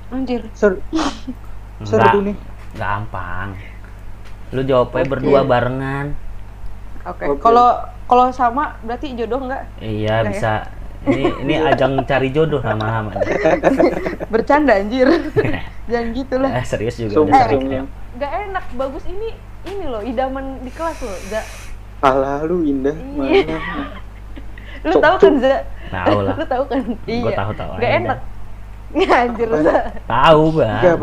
Anjir. 0.07 0.41
seru 0.59 0.79
Nggak, 1.83 1.89
seru 1.89 2.19
nih 2.23 2.35
gampang. 2.75 3.55
Lu 4.53 4.61
jawabnya 4.61 5.03
Oke. 5.03 5.09
berdua 5.09 5.41
barengan. 5.43 6.05
Oke. 7.07 7.23
Oke. 7.31 7.41
Kalau 7.41 7.67
kalau 8.05 8.25
sama 8.29 8.77
berarti 8.85 9.17
jodoh 9.17 9.41
nggak? 9.47 9.63
Iya 9.81 10.21
ya? 10.21 10.27
bisa. 10.29 10.53
Ini 11.05 11.25
ini 11.45 11.53
ajang 11.61 12.01
cari 12.09 12.33
jodoh 12.33 12.61
lama-lama. 12.61 13.13
Bercanda 14.33 14.73
anjir. 14.77 15.05
Jangan 15.91 16.07
gitu 16.17 16.35
lah. 16.41 16.49
Eh, 16.61 16.65
serius 16.65 16.97
juga 16.97 17.13
Sumpah, 17.21 17.45
udah 17.45 17.61
ya. 17.69 17.81
Gak 18.17 18.31
enak. 18.49 18.65
Bagus 18.73 19.05
ini 19.05 19.37
ini 19.69 19.85
loh 19.85 20.01
idaman 20.01 20.61
di 20.65 20.71
kelas 20.73 20.97
loh. 21.05 21.17
Gak. 21.29 21.45
Alah 22.01 22.41
lu 22.45 22.65
indah 22.65 22.93
Iya. 23.21 23.43
mana 23.47 23.85
Lu 24.85 24.93
Cok, 24.97 25.01
tahu 25.01 25.15
kan 25.17 25.33
Za? 25.41 25.55
Tahu 25.89 26.17
lah. 26.21 26.35
Lu 26.37 26.45
tahu 26.45 26.63
kan? 26.69 26.81
Tahu 27.09 27.51
tahu. 27.57 27.71
Gak 27.81 27.91
enak. 28.01 28.19
Nggak 28.93 29.17
anjir. 29.17 29.49
Tahu 30.05 30.43
bang. 30.57 30.81
Enggak 30.81 30.95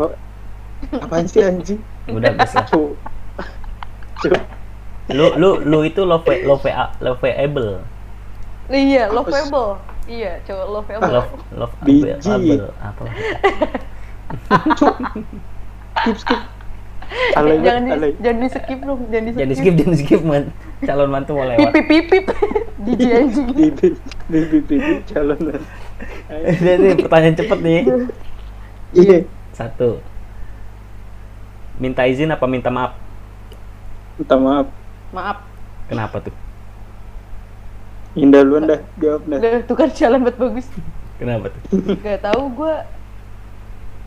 apaan 0.91 1.25
sih 1.27 1.41
anjing 1.43 1.81
Udah. 2.09 2.35
Cuk. 2.71 2.99
Cuk. 4.19 4.41
Lu 5.11 5.35
lu 5.39 5.59
lu 5.63 5.83
itu 5.87 6.03
love 6.03 6.27
love 6.43 6.67
loveable. 6.99 7.83
Iya, 8.71 9.11
sih? 9.11 9.15
lovable. 9.15 9.79
Iya, 10.07 10.39
cowok 10.47 10.67
lovable. 10.71 11.11
Love 11.11 11.31
love 11.55 11.75
Biji. 11.83 12.59
apa? 12.79 13.03
skip 16.03 16.17
skip 16.19 16.41
alay 17.37 17.57
jangan 17.61 17.81
di, 17.85 17.91
alay 17.93 18.11
jangan 18.17 18.37
di 18.41 18.49
skip 18.49 18.79
dong, 18.81 18.99
jangan 19.11 19.23
di 19.23 19.31
skip. 19.31 19.41
Jadi 19.43 19.53
skip 19.55 19.73
jangan 19.77 19.95
skip 19.99 20.21
man. 20.23 20.43
Calon 20.83 21.09
mantu 21.11 21.31
mau 21.37 21.45
lewat. 21.47 21.71
Pipip 21.71 21.85
pipip. 21.87 22.25
Jijik 22.83 23.11
anjing. 23.13 23.47
bibi 24.27 24.57
bibi 24.65 24.93
calon 25.07 25.39
Ini 26.27 26.71
nih 26.79 26.93
pertanyaan 27.05 27.35
cepet 27.37 27.59
nih. 27.63 27.81
iya 28.97 29.17
Satu. 29.53 30.01
Minta 31.75 32.05
izin 32.05 32.29
apa 32.29 32.45
minta 32.45 32.69
maaf? 32.69 32.93
minta 34.13 34.37
maaf 34.37 34.67
Maaf. 35.09 35.37
Kenapa 35.89 36.21
tuh? 36.21 36.33
Indah 38.13 38.41
lu 38.41 38.61
dah 38.61 38.77
jawab 38.97 39.25
dah. 39.25 39.37
Udah 39.41 39.53
tuh 39.65 39.75
kan 39.75 39.89
jalan 39.89 40.21
buat 40.21 40.37
bagus. 40.37 40.69
Kenapa 41.17 41.49
tuh? 41.49 41.61
Gak 41.97 42.21
tahu 42.23 42.43
gue 42.53 42.75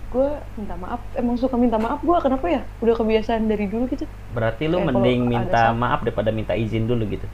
gue 0.07 0.29
minta 0.57 0.75
maaf 0.77 1.03
emang 1.13 1.35
suka 1.35 1.55
minta 1.55 1.75
maaf 1.77 1.99
gue 2.01 2.15
kenapa 2.17 2.47
ya 2.47 2.63
udah 2.79 2.95
kebiasaan 2.95 3.51
dari 3.51 3.67
dulu 3.67 3.91
gitu 3.91 4.07
Berarti 4.31 4.65
lu 4.65 4.79
Kayak 4.79 4.89
mending 4.89 5.21
minta 5.27 5.75
maaf 5.75 6.01
daripada 6.01 6.31
minta 6.31 6.55
izin 6.55 6.87
dulu 6.87 7.03
gitu. 7.09 7.27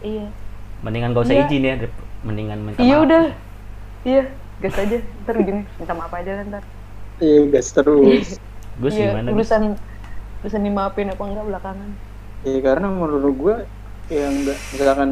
iya 0.00 0.30
Mendingan 0.80 1.12
gak 1.12 1.26
usah 1.26 1.36
Iya. 1.36 1.44
izin 1.44 1.62
ya, 1.62 1.74
mendingan 2.22 2.58
minta 2.62 2.78
iya 2.80 2.96
maaf. 2.96 3.04
udah 3.04 3.24
iya 4.06 4.22
gas 4.56 4.76
aja 4.78 4.96
ntar 5.20 5.34
ujungnya 5.36 5.66
minta 5.76 5.92
maaf 5.92 6.12
aja 6.12 6.30
kan 6.38 6.46
ntar 6.48 6.64
Iya 7.18 7.40
gas 7.50 7.68
terus. 7.70 8.38
Gus 8.78 8.94
iya 8.94 9.10
gimana? 9.10 9.28
Gus? 9.28 9.36
urusan 9.42 9.62
urusan 10.40 10.62
dimaafin 10.62 11.08
apa 11.08 11.22
enggak 11.22 11.46
belakangan 11.46 11.90
Iya 12.40 12.58
karena 12.62 12.86
menurut 12.88 13.34
gue 13.34 13.56
yang 14.10 14.32
enggak 14.34 14.58
misalkan 14.70 15.10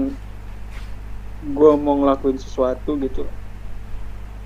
gue 1.41 1.71
mau 1.77 1.95
ngelakuin 1.97 2.37
sesuatu 2.37 2.97
gitu 2.97 3.23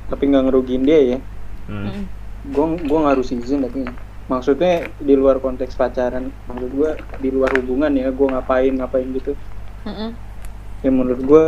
tapi 0.07 0.23
nggak 0.27 0.45
ngerugiin 0.47 0.83
dia 0.83 1.01
ya 1.09 1.19
Hmm. 1.63 1.87
Mm. 1.87 2.03
gue 2.49 2.65
gue 2.83 2.99
nggak 2.99 3.15
harus 3.15 3.31
izin 3.31 3.63
tapi 3.63 3.87
maksudnya 4.25 4.73
di 4.99 5.15
luar 5.15 5.39
konteks 5.39 5.73
pacaran 5.73 6.27
maksud 6.45 6.71
gue 6.71 6.91
di 7.17 7.31
luar 7.31 7.55
hubungan 7.55 7.89
ya 7.89 8.11
gue 8.11 8.27
ngapain 8.29 8.73
ngapain 8.73 9.07
gitu 9.13 9.39
Mm-mm. 9.83 10.11
ya 10.81 10.91
menurut 10.91 11.23
gue 11.23 11.45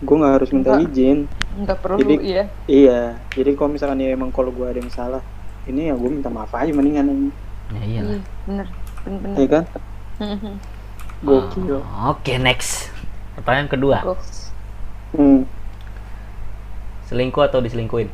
gue 0.00 0.16
nggak 0.16 0.34
harus 0.34 0.50
minta 0.50 0.72
Enggak. 0.72 0.88
izin 0.88 1.18
nggak 1.58 1.78
perlu 1.78 2.00
Jadi- 2.00 2.22
iya 2.24 2.44
iya 2.64 3.00
jadi 3.28 3.50
kalau 3.52 3.70
misalkan 3.70 4.00
ya 4.00 4.08
emang 4.08 4.30
kalau 4.30 4.48
gue 4.48 4.64
ada 4.64 4.80
yang 4.80 4.88
salah 4.88 5.20
ini 5.70 5.80
ya 5.90 5.94
gue 6.00 6.10
minta 6.10 6.30
maaf 6.32 6.52
aja 6.56 6.72
mendingan 6.74 7.06
ini 7.14 7.30
Ya 7.68 7.80
iyalah. 7.84 8.16
iya 8.16 8.24
bener 8.48 8.66
bener 9.04 9.18
bener 9.24 9.38
ya 9.42 9.48
kan 9.54 9.64
Mm-mm. 10.18 10.54
gokil 11.22 11.78
Oh, 11.78 12.14
Oke, 12.14 12.38
next. 12.38 12.90
Pertanyaan 13.38 13.70
kedua. 13.70 13.98
Goks. 14.02 14.50
hmm, 15.14 15.42
Selingkuh 17.08 17.42
atau 17.48 17.58
diselingkuhin? 17.64 18.08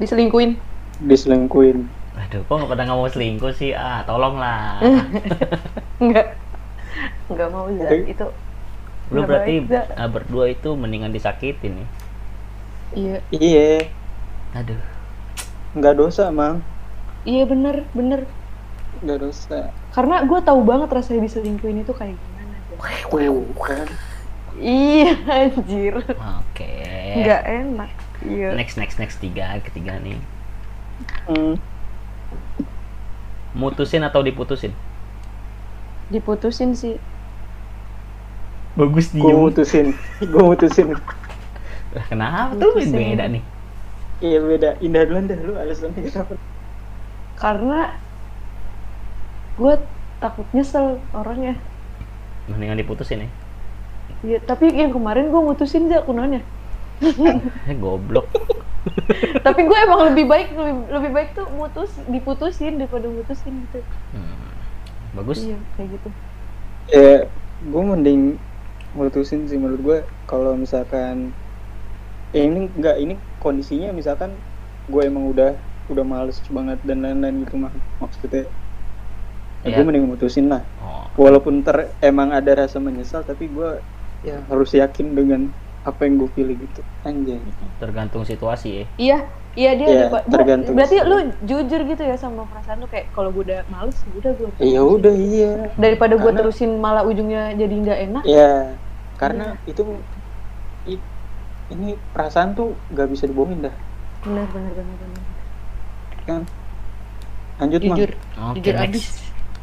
diselingkuin 0.00 0.50
diselingkuin 1.08 1.78
Aduh, 2.16 2.40
kok 2.48 2.54
nggak 2.56 2.70
pada 2.72 2.84
ngomong 2.88 3.12
selingkuh 3.12 3.52
sih? 3.52 3.76
Ah, 3.76 4.00
tolonglah. 4.08 4.80
enggak 6.02 6.26
enggak 7.30 7.48
mau 7.52 7.66
Zak. 7.78 7.96
Oke. 7.96 8.10
itu 8.12 8.26
Lu 9.14 9.20
Nggak 9.20 9.28
berarti 9.28 9.54
baik, 9.70 9.86
ah, 10.00 10.08
berdua 10.14 10.44
itu 10.54 10.70
mendingan 10.82 11.12
disakitin 11.16 11.72
nih. 11.84 11.88
iya 12.96 13.16
iya 13.30 13.92
Aduh. 14.54 14.80
Nggak 15.76 15.94
dosa 16.00 16.32
mang. 16.32 16.64
Iya 17.28 17.44
bener 17.44 17.84
bener. 17.92 18.24
Nggak 19.04 19.18
dosa. 19.20 19.70
Karena 19.92 20.24
gue 20.24 20.40
tahu 20.40 20.60
banget 20.64 20.88
rasanya 20.88 21.28
diselingkuhin 21.28 21.84
itu 21.84 21.92
kayak 21.92 22.16
gimana 22.16 22.56
kan 23.60 23.88
iya 24.56 25.12
anjir. 25.28 26.00
Oke. 26.00 26.72
nggak 27.16 27.42
enak 27.44 27.90
iya. 28.24 28.56
Next, 28.56 28.80
next, 28.80 28.96
next. 28.96 29.20
Tiga, 29.20 29.60
ketiga 29.60 30.00
nih. 30.00 30.16
hmm. 31.28 31.60
Mutusin 33.56 34.04
atau 34.04 34.20
diputusin? 34.20 34.72
diputusin 36.06 36.70
sih. 36.76 36.96
Bagus 38.76 39.10
gue 39.10 39.32
mutusin. 39.32 39.96
Gue 40.20 40.42
mutusin. 40.44 40.92
Lah, 41.96 42.04
Kenapa 42.12 42.52
tuh? 42.60 42.76
Beda 42.76 43.26
nih? 43.26 43.42
Iya 44.24 44.38
beda 44.40 44.70
indah 44.80 45.02
duluan 45.04 45.28
dah 45.28 45.38
lu 45.40 45.54
alasannya 45.56 46.00
kenapa 46.08 46.34
karena 47.36 47.80
gue 49.56 49.74
takut 50.20 50.46
nyesel 50.56 51.00
orangnya 51.12 51.56
Mendingan 52.46 52.78
diputusin 52.78 53.26
ya. 53.26 53.28
Iya, 54.22 54.38
tapi 54.46 54.70
yang 54.70 54.94
kemarin 54.94 55.34
gue 55.34 55.42
mutusin 55.42 55.90
aja 55.90 56.06
kunanya. 56.06 56.40
Eh, 57.68 57.76
goblok. 57.76 58.30
tapi 59.46 59.66
gue 59.66 59.78
emang 59.82 60.14
lebih 60.14 60.30
baik 60.30 60.54
lebih, 60.54 60.74
lebih 60.88 61.10
baik 61.10 61.28
tuh 61.34 61.46
mutus 61.58 61.90
diputusin 62.06 62.78
daripada 62.78 63.10
mutusin 63.10 63.66
gitu. 63.66 63.82
Hmm. 64.14 64.54
Bagus. 65.18 65.42
Iya, 65.42 65.58
kayak 65.74 65.88
gitu. 65.98 66.08
ya 66.86 67.26
gue 67.66 67.82
mending 67.82 68.38
mutusin 68.94 69.50
sih 69.50 69.58
menurut 69.58 69.82
gue 69.82 69.98
kalau 70.30 70.54
misalkan 70.54 71.34
eh, 72.36 72.44
ini 72.48 72.60
enggak 72.78 72.96
ini 73.04 73.14
kondisinya 73.42 73.88
misalkan 73.98 74.30
gue 74.92 75.02
emang 75.10 75.24
udah 75.32 75.50
udah 75.92 76.04
males 76.12 76.38
banget 76.56 76.78
dan 76.88 76.98
lain-lain 77.04 77.36
gitu 77.42 77.54
mah 77.62 77.72
maksudnya 78.02 78.44
ya, 79.64 79.68
Iya. 79.72 79.76
gue 79.80 79.84
mending 79.88 80.06
mutusin 80.06 80.46
lah 80.52 80.62
Oh, 80.78 81.06
walaupun 81.18 81.54
ter 81.66 81.76
emang 82.02 82.28
ada 82.38 82.52
rasa 82.66 82.78
menyesal 82.78 83.22
tapi 83.24 83.48
gue 83.50 83.70
ya 84.22 84.36
harus 84.50 84.70
yakin 84.74 85.06
dengan 85.18 85.40
apa 85.86 86.00
yang 86.06 86.18
gue 86.18 86.30
pilih 86.34 86.56
gitu 86.66 86.82
anjay 87.06 87.46
tergantung 87.78 88.26
situasi 88.26 88.68
ya. 88.74 88.84
Iya, 88.98 89.18
iya 89.54 89.70
dia 89.78 89.86
Iya, 89.86 90.04
ada- 90.10 90.26
tergantung 90.26 90.74
Berarti 90.74 90.96
sih. 90.98 91.06
lu 91.06 91.16
jujur 91.46 91.80
gitu 91.86 92.02
ya 92.02 92.16
sama 92.18 92.42
perasaan 92.50 92.78
lu 92.82 92.88
kayak 92.90 93.14
kalau 93.14 93.30
gue 93.30 93.42
udah 93.46 93.60
males 93.70 94.02
udah 94.02 94.32
gue. 94.34 94.48
ya 94.66 94.80
udah 94.82 95.14
iya 95.14 95.50
Daripada 95.78 96.18
gue 96.18 96.32
terusin 96.34 96.70
malah 96.82 97.06
ujungnya 97.06 97.54
jadi 97.54 97.74
nggak 97.74 97.98
enak. 98.10 98.22
ya 98.26 98.50
karena 99.16 99.56
itu 99.64 99.82
i- 100.84 101.06
ini 101.68 101.94
perasaan 102.10 102.52
tuh 102.52 102.74
gak 102.90 103.06
bisa 103.08 103.24
dibohongin 103.24 103.62
dah 103.62 103.74
Benar, 104.22 104.46
benar, 104.50 104.72
benar, 104.72 104.94
benar. 104.96 105.22
kan 106.24 106.42
lanjut 107.56 107.80
mah 107.82 107.96
Jujur, 107.96 108.10
Oke, 108.36 108.54
jujur 108.58 108.74
next. 108.74 108.86
abis. 108.86 109.04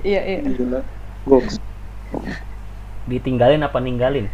Iya, 0.01 0.19
iya. 0.21 0.37
gila 0.45 0.79
goks 1.23 1.55
Ditinggalin 3.03 3.59
apa 3.59 3.77
ninggalin? 3.77 4.25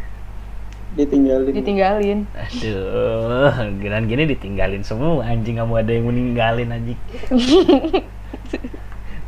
ditinggalin 0.90 1.54
Ditinggalin. 1.54 2.20
Aduh, 2.34 3.54
giliran 3.78 4.06
gini 4.06 4.24
ditinggalin 4.26 4.82
semua 4.82 5.22
anjing 5.24 5.56
kamu 5.56 5.74
ada 5.76 5.92
yang 5.92 6.06
meninggalin 6.06 6.68
anjing. 6.68 7.00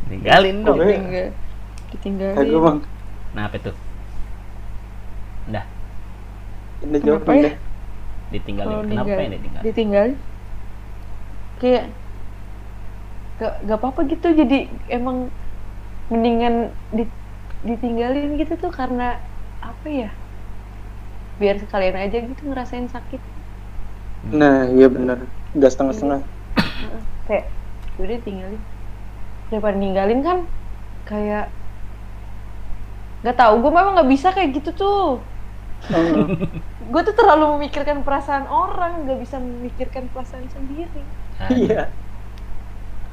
Tinggalin 0.10 0.56
dong. 0.62 0.78
Ditinggal. 0.78 1.28
Ditinggalin. 1.92 2.36
Kagak 2.36 2.60
bang 2.60 2.78
Nah, 3.32 3.44
apa 3.46 3.56
tuh? 3.62 3.76
Udah, 5.48 5.66
Indah 6.82 7.00
jawab 7.00 7.22
Kenapa 7.22 7.32
ya? 7.32 7.40
Indah 7.40 7.56
ditinggalin. 8.32 8.68
Kalau 8.70 8.84
Kenapa 8.84 9.08
ninggal- 9.08 9.22
ini 9.22 9.36
ditinggalin? 9.36 9.64
ditinggalin 9.64 10.14
kayak 11.58 11.84
gak 13.38 13.54
gak 13.64 13.78
apa 13.78 13.88
apa 13.88 14.02
gitu. 14.08 14.28
Jadi 14.32 14.58
emang 14.88 15.28
mendingan 16.08 16.56
di- 16.90 17.20
ditinggalin 17.64 18.36
gitu 18.36 18.58
tuh 18.58 18.72
karena 18.72 19.20
apa 19.60 19.88
ya? 19.88 20.10
Biar 21.38 21.58
sekalian 21.58 21.96
aja 21.96 22.18
gitu 22.18 22.42
ngerasain 22.44 22.88
sakit. 22.88 23.22
Nah 24.30 24.70
iya 24.70 24.88
bener. 24.88 25.26
Gak 25.54 25.72
setengah-setengah. 25.72 26.22
Heeh. 26.58 27.02
kayak 27.22 27.46
udah 27.96 28.18
tinggalin 28.20 28.62
daripada 29.48 29.76
ninggalin 29.76 30.20
kan 30.20 30.38
kayak 31.04 31.52
nggak 33.22 33.38
tahu 33.38 33.62
gue 33.62 33.70
memang 33.70 33.94
nggak 33.94 34.10
bisa 34.10 34.28
kayak 34.32 34.58
gitu 34.58 34.72
tuh. 34.74 34.90
Oh, 34.90 35.12
gue 36.92 37.02
tuh 37.08 37.16
terlalu 37.16 37.46
memikirkan 37.58 38.04
perasaan 38.06 38.46
orang 38.48 39.08
nggak 39.08 39.20
bisa 39.24 39.40
memikirkan 39.42 40.06
perasaan 40.12 40.46
sendiri 40.52 41.02
Aduh, 41.42 41.58
iya 41.58 41.84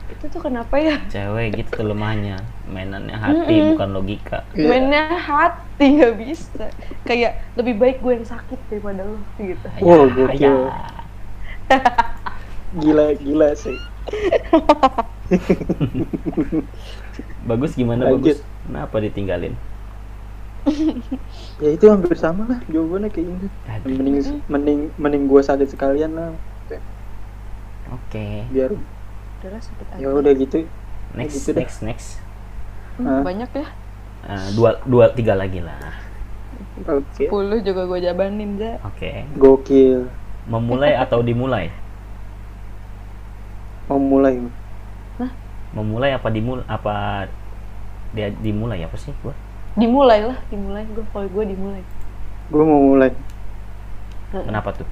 itu 0.09 0.25
tuh 0.33 0.41
kenapa 0.41 0.81
ya 0.81 0.97
Cewek 1.13 1.61
gitu 1.61 1.85
tuh 1.85 1.93
lemahnya. 1.93 2.41
Mainannya 2.65 3.13
hati 3.13 3.61
Mm-mm. 3.61 3.77
bukan 3.77 3.89
logika. 3.93 4.41
Iya. 4.57 4.65
mainnya 4.69 5.05
hati 5.21 5.85
nggak 6.01 6.15
bisa 6.17 6.65
kayak 7.05 7.37
lebih 7.61 7.77
baik 7.77 8.01
gue 8.01 8.17
yang 8.17 8.25
sakit 8.25 8.57
daripada 8.73 9.05
lo 9.05 9.21
gitu 9.37 9.69
Wow, 9.85 10.09
Ya, 10.09 10.17
gokil. 10.17 10.41
ya. 10.41 10.53
gila 12.81 13.13
gila 13.21 13.53
sih 13.57 13.77
Bagus 17.49 17.73
gimana 17.77 18.09
Lanjut. 18.09 18.37
bagus? 18.37 18.39
Kenapa 18.65 18.97
ditinggalin? 19.01 19.55
ya 21.63 21.71
itu 21.75 21.85
hampir 21.91 22.17
sama 22.19 22.43
lah 22.47 22.61
jawabannya 22.71 23.11
kayak 23.11 23.27
gitu 23.29 23.47
mending 23.89 24.17
mending 24.51 24.81
mending 24.99 25.25
gua 25.31 25.43
sakit 25.43 25.69
sekalian 25.71 26.13
lah 26.15 26.31
Oke. 27.89 28.23
biar 28.53 28.71
sakit 29.43 29.87
aja 29.97 30.03
ya 30.03 30.09
udah 30.13 30.33
gitu 30.37 30.59
Next, 31.17 31.35
gitu 31.41 31.51
dah. 31.57 31.63
next, 31.65 31.79
next. 31.83 32.09
Hmm, 32.99 33.23
banyak 33.25 33.51
ya 33.55 33.67
Ah, 34.29 34.49
dua, 34.53 34.77
dua, 34.85 35.09
tiga 35.15 35.33
lagi 35.39 35.63
lah. 35.63 35.79
oke 36.85 37.25
10 37.31 37.59
juga 37.63 37.83
gue 37.87 37.99
jabanin 38.03 38.59
za 38.59 38.73
Oke. 38.85 39.25
gokil 39.39 40.11
Memulai 40.49 40.97
atau 40.97 41.21
dimulai? 41.21 41.69
mau 43.89 43.97
mulai 44.01 44.37
Memulai 45.77 46.17
apa 46.17 46.29
dimul 46.33 46.65
apa 46.65 47.29
dia 48.17 48.33
dimulai 48.41 48.81
apa 48.85 48.97
sih 48.97 49.13
gua? 49.21 49.37
Dimulai 49.79 50.21
lah 50.25 50.39
dimulai 50.49 50.83
gue 50.85 51.05
kalau 51.09 51.29
gue 51.29 51.45
dimulai 51.47 51.83
gua 52.49 52.65
mau 52.65 52.83
mulai 52.89 53.11
Kenapa 54.29 54.75
tuh? 54.75 54.85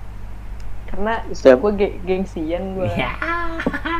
karena 0.86 1.20
Siap. 1.28 1.60
gue 1.60 1.72
ge 1.74 1.88
gengsian 2.02 2.72
gue 2.72 2.88
Ya. 2.88 3.10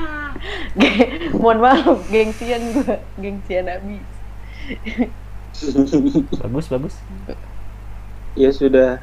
Ge- 0.81 1.35
mohon 1.35 1.59
maaf 1.59 2.07
gengsian 2.07 2.73
gue 2.73 2.95
gengsian 3.19 3.67
abis 3.67 4.07
Bagus, 6.43 6.67
bagus. 6.69 6.95
ya 8.35 8.51
sudah 8.51 9.01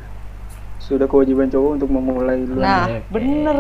sudah 0.78 1.08
kewajiban 1.08 1.48
cowok 1.48 1.80
untuk 1.80 1.90
memulai 1.90 2.44
duluan. 2.44 2.62
Nah, 2.62 2.86
Oke. 2.86 2.98
bener. 3.10 3.58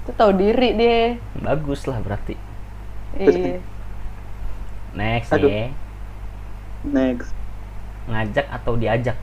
Itu 0.00 0.10
tahu 0.14 0.32
diri 0.32 0.70
dia. 0.72 1.00
bagus 1.36 1.84
lah 1.84 1.98
berarti 1.98 2.38
Iya. 3.14 3.58
next 4.92 5.30
Aduh. 5.30 5.48
nih 5.48 5.68
Next. 6.84 7.32
Ngajak 8.04 8.46
atau 8.50 8.76
diajak 8.76 9.16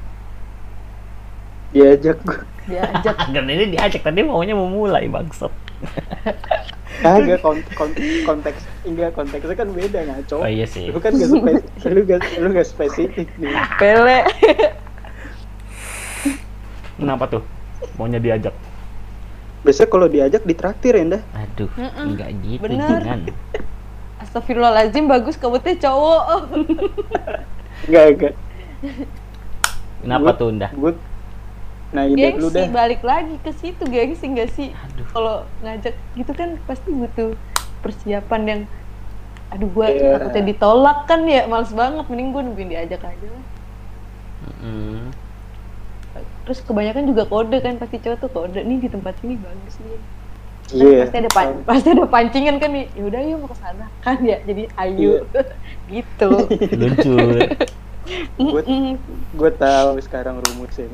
Diajak. 1.72 2.20
Diajak. 2.68 3.16
kan 3.34 3.46
ini 3.48 3.72
diajak 3.72 4.02
tadi 4.04 4.22
maunya 4.22 4.52
memulai 4.52 5.08
bangsat 5.08 5.52
Kagak 7.02 7.42
kon- 7.42 7.66
kon- 7.74 7.96
konteks 8.22 8.62
enggak 8.86 9.16
konteksnya 9.16 9.56
kan 9.58 9.72
beda 9.72 10.00
ngaco. 10.06 10.44
oh 10.44 10.50
iya 10.50 10.68
sih 10.68 10.94
Lu 10.94 11.02
kan 11.02 11.16
gak 11.16 11.32
spesifik, 11.32 11.66
lu 11.90 12.02
gak, 12.06 12.20
lu 12.38 12.48
gak 12.52 12.68
spesifik 12.68 13.28
nih. 13.42 13.54
Pele. 13.82 14.20
kenapa 16.98 17.26
tuh 17.28 17.44
maunya 17.98 18.22
diajak 18.22 18.54
Biasanya 19.62 19.90
kalau 19.90 20.08
diajak 20.10 20.42
ditraktir 20.42 20.94
ya, 20.94 21.06
dah. 21.08 21.22
aduh 21.38 21.70
Mm-mm. 21.74 22.06
enggak 22.14 22.30
gitu 22.42 22.62
Bener. 22.66 23.02
jangan 23.02 23.20
Astagfirullahaladzim 24.22 25.10
bagus 25.10 25.34
kamu 25.34 25.58
teh 25.58 25.82
cowok. 25.82 26.54
Enggak, 27.90 28.06
enggak. 28.14 28.34
Kenapa 30.00 30.24
Gua- 30.28 30.38
tuh 30.38 30.50
ndah 30.52 30.72
Gue 30.74 30.94
Nah, 31.92 32.08
ide 32.08 32.40
lu 32.40 32.48
gengsi 32.48 32.56
dah. 32.56 32.68
balik 32.72 33.02
lagi 33.04 33.36
ke 33.38 33.52
situ 33.52 33.84
gengsi 33.84 34.24
nggak 34.26 34.50
sih? 34.50 34.72
Kalau 35.12 35.44
ngajak 35.60 35.92
gitu 36.16 36.32
kan 36.32 36.56
pasti 36.64 36.88
butuh 36.88 37.36
persiapan 37.80 38.42
yang 38.48 38.62
aduh 39.50 39.68
gua 39.68 39.92
Iya. 39.92 40.16
takutnya 40.16 40.44
ditolak 40.48 41.04
kan 41.04 41.28
ya 41.28 41.44
males 41.46 41.68
banget. 41.70 42.08
Mending 42.08 42.32
gua 42.32 42.42
nungguin 42.42 42.70
diajak 42.70 43.02
aja 43.02 43.28
lah. 43.28 43.46
Mm-mm. 44.42 45.12
terus 46.42 46.64
kebanyakan 46.64 47.06
juga 47.06 47.24
kode 47.24 47.60
kan 47.60 47.76
pasti 47.76 47.96
cowok 47.98 48.18
tuh 48.18 48.30
kode 48.30 48.60
nih 48.62 48.80
di 48.80 48.88
tempat 48.88 49.14
ini 49.22 49.36
bagus 49.36 49.76
nih. 49.78 50.00
Kan 50.64 50.74
Iya. 50.74 51.00
pasti 51.04 51.18
ada 51.18 51.30
pan- 51.30 51.62
pasti 51.62 51.88
ada 51.92 52.06
pancingan 52.08 52.56
kan 52.56 52.72
nih. 52.72 52.88
Yaudah 52.96 53.20
yuk 53.22 53.38
mau 53.38 53.48
ke 53.48 53.58
sana. 53.58 53.86
Kan 54.00 54.24
ya 54.24 54.40
jadi 54.42 54.72
ayo. 54.78 55.28
Gitu. 55.92 56.30
Luncur 56.72 57.36
Gue 58.38 58.62
gue 59.38 59.52
tahu 59.56 60.02
sekarang 60.02 60.42
rumusnya. 60.42 60.88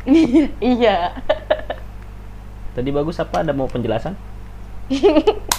iya 0.64 1.12
tadi 2.72 2.88
bagus 2.88 3.20
apa 3.20 3.44
ada 3.44 3.52
mau 3.52 3.68
penjelasan 3.68 4.16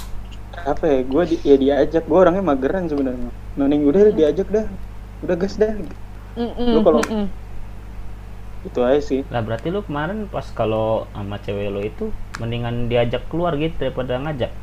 Apa 0.62 0.84
ya? 0.86 1.00
Gue 1.08 1.24
di, 1.26 1.36
ya 1.42 1.56
diajak. 1.58 2.06
Gue 2.06 2.22
orangnya 2.22 2.44
mageran 2.46 2.86
sebenarnya. 2.86 3.32
Mending 3.58 3.82
udah 3.88 4.14
diajak 4.14 4.46
dah. 4.52 4.68
Udah 5.26 5.36
gas 5.40 5.58
dah. 5.58 5.74
Lu 6.38 6.86
kalau-. 6.86 7.02
Itu 8.62 8.86
aja 8.86 9.02
sih. 9.02 9.26
lah 9.34 9.42
berarti 9.42 9.74
lu 9.74 9.82
kemarin 9.82 10.30
pas 10.30 10.46
kalau 10.54 11.10
sama 11.18 11.42
cewek 11.42 11.74
lo 11.74 11.82
itu 11.82 12.14
mendingan 12.38 12.94
diajak 12.94 13.26
keluar 13.26 13.58
gitu 13.58 13.74
daripada 13.74 14.22
ngajak 14.22 14.54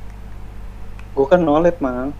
Gue 1.18 1.26
kan 1.26 1.43
nolet, 1.43 1.74
Mang. 1.82 2.14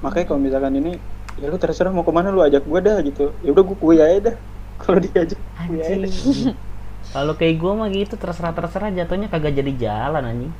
Makanya 0.00 0.24
kalau 0.24 0.40
misalkan 0.40 0.72
ini 0.80 0.96
ya 1.40 1.46
lu 1.48 1.56
terserah 1.56 1.92
mau 1.92 2.04
ke 2.04 2.12
mana 2.12 2.28
lu 2.28 2.40
ajak 2.40 2.64
gue 2.64 2.80
dah 2.82 2.98
gitu. 3.00 3.32
Ya 3.40 3.50
udah 3.52 3.62
gue 3.64 3.76
kuy 3.78 3.96
aja 3.96 4.32
dah. 4.32 4.36
Kalau 4.82 4.98
diajak 4.98 5.38
kuy 5.64 5.78
aja. 5.80 6.06
Kalau 7.12 7.34
kayak 7.36 7.60
gua 7.60 7.76
mah 7.76 7.88
gitu 7.90 8.14
terserah-terserah 8.16 8.88
jatuhnya 8.94 9.28
kagak 9.28 9.52
jadi 9.52 9.72
jalan 9.76 10.22
anjing. 10.22 10.52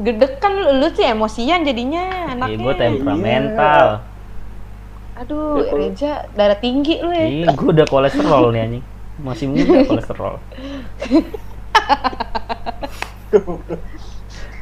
Gedek 0.00 0.40
kan 0.40 0.50
lu, 0.50 0.80
lu 0.80 0.88
sih 0.90 1.06
emosian 1.06 1.62
jadinya 1.62 2.02
Iya, 2.02 2.32
anaknya. 2.34 2.56
gua 2.58 2.74
temperamental. 2.74 3.86
Aduh, 5.20 5.60
Ya, 5.60 5.70
Reja 5.76 6.12
darah 6.32 6.56
tinggi 6.58 6.98
lu 7.04 7.12
ya. 7.12 7.26
Iya, 7.28 7.46
gua 7.52 7.68
udah 7.70 7.86
kolesterol 7.86 8.44
nih 8.50 8.60
anjing. 8.64 8.84
Masih 9.20 9.46
muda 9.52 9.76
kolesterol. 9.92 10.34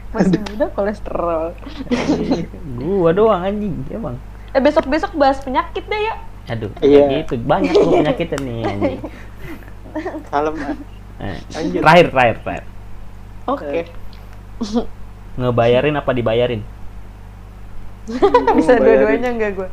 Masih 0.08 0.38
muda 0.42 0.66
kolesterol. 0.72 1.44
gua 2.76 3.10
doang 3.14 3.40
anjing, 3.40 3.76
emang. 3.88 4.16
Eh 4.50 4.60
besok-besok 4.60 5.12
bahas 5.14 5.38
penyakit 5.40 5.84
deh 5.84 6.00
ya. 6.00 6.14
Aduh, 6.48 6.72
Iya. 6.80 7.04
kayak 7.04 7.28
gitu. 7.28 7.34
Banyak 7.44 7.72
lu 7.72 7.88
penyakitnya 7.94 8.38
nih 8.40 8.56
anjing. 8.64 9.00
Kalem. 10.26 10.54
Eh, 11.18 11.38
Lanjut. 11.52 11.80
terakhir, 11.82 12.06
terakhir, 12.08 12.36
terakhir. 12.40 12.64
Oke. 13.44 13.80
Ngebayarin 15.36 15.96
apa 15.96 16.10
dibayarin? 16.12 16.62
Bisa 18.58 18.72
dua-duanya 18.76 19.30
enggak 19.30 19.52
gue? 19.54 19.68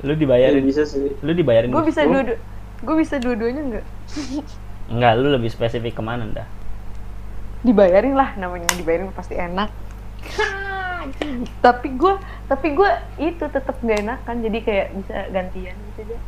Lu 0.00 0.12
Ya, 0.12 0.18
dibayarin. 0.18 0.64
bisa 0.64 0.84
sih. 0.84 1.12
Lu 1.20 1.32
dibayarin. 1.32 1.68
Gue 1.68 1.84
bisa 1.84 2.04
Oh. 2.04 2.12
dua 2.12 2.36
Gue 2.80 2.96
bisa 2.96 3.20
dua-duanya 3.20 3.60
enggak? 3.60 3.86
Enggak, 4.88 5.12
lu 5.20 5.28
lebih 5.30 5.52
spesifik 5.52 5.96
ke 5.96 6.02
mana 6.02 6.24
dah? 6.32 6.48
Dibayarin 7.60 8.16
lah 8.16 8.32
namanya 8.36 8.68
dibayarin 8.72 9.12
pasti 9.12 9.36
enak. 9.36 9.68
tapi 11.60 11.88
gue 11.94 12.14
tapi 12.46 12.68
gue 12.72 12.90
itu 13.18 13.44
tetap 13.46 13.76
gak 13.80 13.98
enakan 14.00 14.36
jadi 14.40 14.58
kayak 14.60 14.86
bisa 14.96 15.14
gantian 15.30 15.76
gitu 15.92 16.00
aja. 16.06 16.18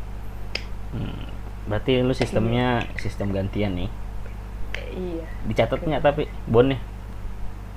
Hmm, 0.92 1.24
berarti 1.64 1.92
lu 2.00 2.12
sistemnya 2.12 2.66
sistem 2.96 3.32
gantian 3.32 3.72
nih. 3.76 3.90
Iya. 4.92 5.26
Dicatat 5.44 5.80
nggak 5.80 6.02
tapi 6.02 6.22
bonnya? 6.46 6.78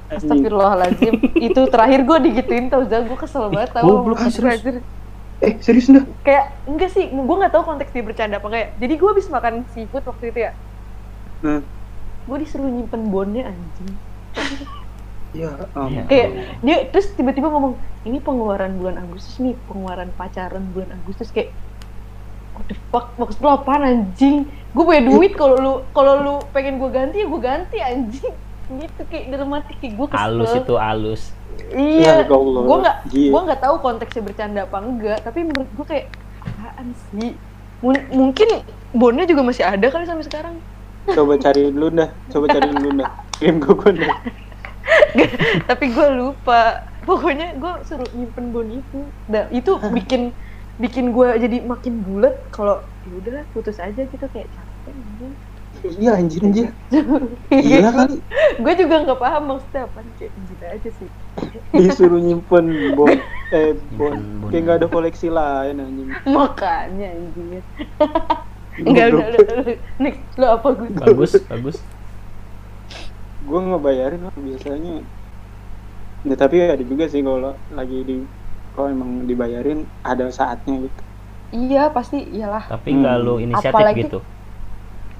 Astagfirullahaladzim 0.05 1.15
itu 1.47 1.61
terakhir 1.67 2.05
gue 2.05 2.17
digituin 2.29 2.69
tau 2.69 2.85
Zal 2.85 3.03
gue 3.03 3.17
kesel 3.17 3.49
banget 3.49 3.73
tau 3.73 3.83
goblok, 3.83 4.21
sama 4.21 4.29
serius? 4.29 4.61
supervisor. 4.61 4.75
Eh, 5.41 5.53
serius 5.59 5.87
dah. 5.91 6.05
kayak 6.23 6.45
enggak 6.63 6.89
sih 6.95 7.11
gue 7.11 7.35
nggak 7.35 7.51
tahu 7.51 7.63
konteks 7.65 7.91
dia 7.91 8.03
bercanda 8.03 8.39
apa 8.39 8.47
kayak 8.47 8.67
jadi 8.79 8.93
gue 8.95 9.09
habis 9.11 9.27
makan 9.27 9.67
seafood 9.73 10.05
waktu 10.05 10.25
itu 10.31 10.39
ya 10.47 10.51
Nah, 11.43 11.61
gue 12.25 12.37
disuruh 12.39 12.65
nyimpen 12.65 13.11
bonnya 13.11 13.51
anjing 13.51 13.91
ya 15.35 15.51
Iya. 15.75 16.01
kayak 16.07 16.27
dia 16.61 16.77
terus 16.89 17.11
tiba-tiba 17.11 17.47
ngomong 17.47 17.75
ini 18.01 18.17
pengeluaran 18.17 18.71
bulan 18.75 18.95
Agustus 18.97 19.35
nih 19.37 19.53
pengeluaran 19.61 20.09
pacaran 20.11 20.63
bulan 20.71 20.95
Agustus 20.95 21.29
kayak 21.29 21.51
what 22.51 22.65
the 22.65 22.77
fuck 22.89 23.11
maksud 23.15 23.39
lo 23.39 23.51
apaan 23.53 23.83
anjing 23.83 24.35
gue 24.47 24.83
punya 24.83 25.03
duit 25.03 25.35
kalau 25.35 25.55
lu 25.55 25.73
kalau 25.91 26.13
lu 26.17 26.33
pengen 26.49 26.79
gue 26.79 26.89
ganti 26.89 27.19
ya 27.19 27.27
gue 27.27 27.41
ganti 27.41 27.77
anjing 27.77 28.35
gitu 28.65 29.01
kayak 29.05 29.25
dalam 29.29 29.51
hati 29.51 29.73
kayak 29.75 29.93
gue 29.93 30.07
kesel 30.09 30.25
Alus 30.25 30.51
itu 30.55 30.75
alus. 30.75 31.21
iya 31.71 32.25
Ya 32.25 32.27
Allah, 32.27 32.61
gue 32.63 32.77
nggak 32.81 32.97
gue 33.29 33.41
nggak 33.45 33.61
tahu 33.61 33.75
konteksnya 33.77 34.21
bercanda 34.23 34.61
apa 34.63 34.77
enggak 34.79 35.19
tapi 35.21 35.43
menurut 35.43 35.69
gue 35.69 35.85
kayak 35.85 36.05
apaan 36.39 36.87
sih 37.11 37.37
Mun- 37.83 38.07
mungkin 38.09 38.49
bonnya 38.89 39.27
juga 39.27 39.43
masih 39.43 39.61
ada 39.61 39.85
kali 39.91 40.07
sampai 40.07 40.25
sekarang 40.25 40.55
Coba 41.05 41.37
cari 41.37 41.69
dulu 41.69 41.93
dah. 41.93 42.09
Coba 42.33 42.49
cari 42.49 42.65
dulu 42.65 42.89
dah. 42.97 43.09
Kirim 43.37 43.61
gue 43.61 43.91
dah. 43.93 44.17
tapi 45.69 45.85
gue 45.91 46.07
lupa 46.13 46.77
pokoknya 47.05 47.57
gue 47.57 47.71
suruh 47.85 48.09
nyimpen 48.13 48.53
bon 48.53 48.67
itu 48.69 49.09
dan 49.25 49.49
itu 49.53 49.77
bikin 49.93 50.33
bikin 50.75 51.15
gue 51.15 51.29
jadi 51.39 51.63
makin 51.63 52.03
bulat 52.03 52.35
kalau 52.51 52.83
ya 53.05 53.15
udahlah 53.15 53.45
putus 53.55 53.79
aja 53.79 54.01
gitu 54.05 54.25
kayak 54.33 54.49
capek 54.51 54.93
anjing. 54.93 55.33
Iya 55.83 56.11
anjir 56.17 56.41
anjir. 56.41 56.67
Gila 57.51 57.89
kali. 57.91 58.17
gue 58.55 58.73
juga 58.79 58.95
nggak 59.03 59.19
paham 59.19 59.43
maksudnya 59.51 59.81
apa 59.91 59.99
kayak 60.15 60.31
gitu 60.39 60.63
aja 60.63 60.89
sih 60.95 61.09
Disuruh 61.79 62.21
nyimpen 62.23 62.95
bon 62.95 63.11
eh 63.51 63.75
bon. 63.93 64.15
Kayak 64.49 64.61
nggak 64.63 64.77
ada 64.83 64.87
koleksi 64.87 65.27
lain 65.27 65.75
anjing. 65.83 66.09
makanya 66.31 67.07
anjing 67.11 67.47
enggak 68.75 69.05
udah 69.15 69.25
udah 69.31 69.41
udah. 69.63 69.77
next 69.99 70.35
lo 70.35 70.47
apa 70.59 70.67
gue 70.75 70.87
Bagus, 70.95 71.31
bagus. 71.47 71.77
Gue 73.45 73.59
ngebayarin 73.61 74.21
lah 74.21 74.33
biasanya. 74.33 75.05
Nah, 76.25 76.35
tapi 76.35 76.55
ada 76.59 76.81
juga 76.81 77.05
sih 77.05 77.21
kalau 77.21 77.53
lagi 77.69 77.99
di 78.01 78.17
kalau 78.73 78.89
emang 78.89 79.23
dibayarin 79.23 79.85
ada 80.01 80.27
saatnya 80.27 80.83
gitu. 80.83 81.01
iya 81.47 81.87
pasti 81.87 82.19
iyalah 82.27 82.67
Tapi 82.67 82.91
Hmm. 82.91 82.99
nggak 82.99 83.15
lu 83.17 83.33
inisiatif 83.39 83.71
Apalagi- 83.71 84.03
gitu. 84.03 84.19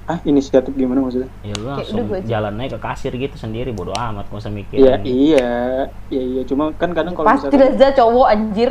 Ah, 0.04 0.18
inisiatif 0.22 0.70
gimana 0.70 1.00
maksudnya? 1.00 1.30
Ya 1.40 1.54
lu 1.54 1.64
Kayak 1.64 1.78
langsung 1.80 1.98
udah 2.04 2.18
aja. 2.18 2.26
jalan 2.28 2.54
aja 2.60 2.68
ke 2.68 2.80
kasir 2.80 3.12
gitu 3.16 3.36
sendiri 3.36 3.70
bodo 3.70 3.90
amat 3.90 4.26
nggak 4.26 4.38
usah 4.38 4.52
mikir. 4.52 4.76
Iya, 4.76 4.94
iya. 5.00 5.48
Iya, 6.06 6.22
iya. 6.22 6.42
Cuma 6.44 6.70
kan 6.72 6.92
kadang 6.92 7.14
kalau 7.14 7.24
pasti 7.24 7.48
misalkan 7.48 7.72
Reza 7.72 7.88
cowok 7.92 8.26
anjir 8.28 8.70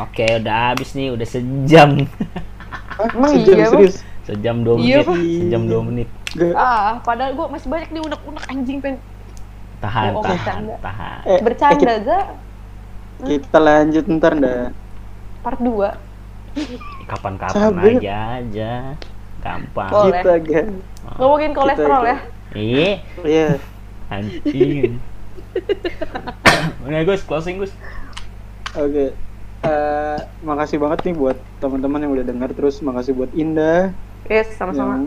Oke, 0.00 0.24
udah 0.36 0.72
habis 0.72 0.90
nih, 0.92 1.08
udah 1.10 1.26
sejam. 1.26 1.90
Emang 2.96 3.30
sejam 3.30 3.44
iya, 3.52 3.62
Bang? 3.62 3.72
serius. 3.76 3.96
Sejam 4.24 4.56
dua 4.58 4.74
Iya, 4.76 4.96
menit. 4.98 5.06
Pak. 5.06 5.16
Sejam 5.38 5.62
dua 5.62 5.80
menit. 5.82 6.08
Ah 6.52 7.00
padahal 7.00 7.32
gue 7.32 7.46
masih 7.48 7.68
banyak 7.68 7.88
nih 7.90 8.02
unek-unek 8.02 8.44
anjing 8.46 8.78
pengen 8.78 8.98
Tahan, 9.76 10.04
Bohong, 10.10 10.24
tahan, 10.24 10.34
bercanda. 10.34 10.74
tahan. 10.80 11.18
eh, 11.22 11.30
eh, 11.30 11.40
bercanda 11.40 11.76
kita, 11.76 11.94
Za 12.02 12.18
kita 13.18 13.58
lanjut 13.58 14.04
ntar 14.10 14.32
dah. 14.34 14.64
part 15.42 15.58
2 15.58 15.88
Kapan-kapan 17.06 17.76
aja 17.78 18.16
aja. 18.40 18.72
Gampang. 19.38 19.90
Boleh. 19.90 20.18
Kita 20.18 20.34
gan. 20.40 20.66
ngomongin 21.16 21.52
kolesterol 21.52 22.02
Kita- 22.02 22.08
ya 22.08 22.18
Iya, 22.52 22.88
Iya. 23.22 23.48
anjing. 24.08 24.96
Oke, 26.80 27.00
Gus, 27.04 27.22
closing, 27.22 27.58
Gus. 27.58 27.72
Oke. 28.72 29.12
Eh, 29.58 30.18
makasih 30.40 30.78
banget 30.78 31.02
nih 31.02 31.14
buat 31.14 31.36
teman-teman 31.58 31.98
yang 31.98 32.12
udah 32.12 32.24
dengar 32.24 32.50
terus 32.50 32.78
makasih 32.78 33.12
buat 33.12 33.32
Indah 33.32 33.90
yes 34.24 34.54
sama-sama 34.54 34.94
yang 34.96 35.06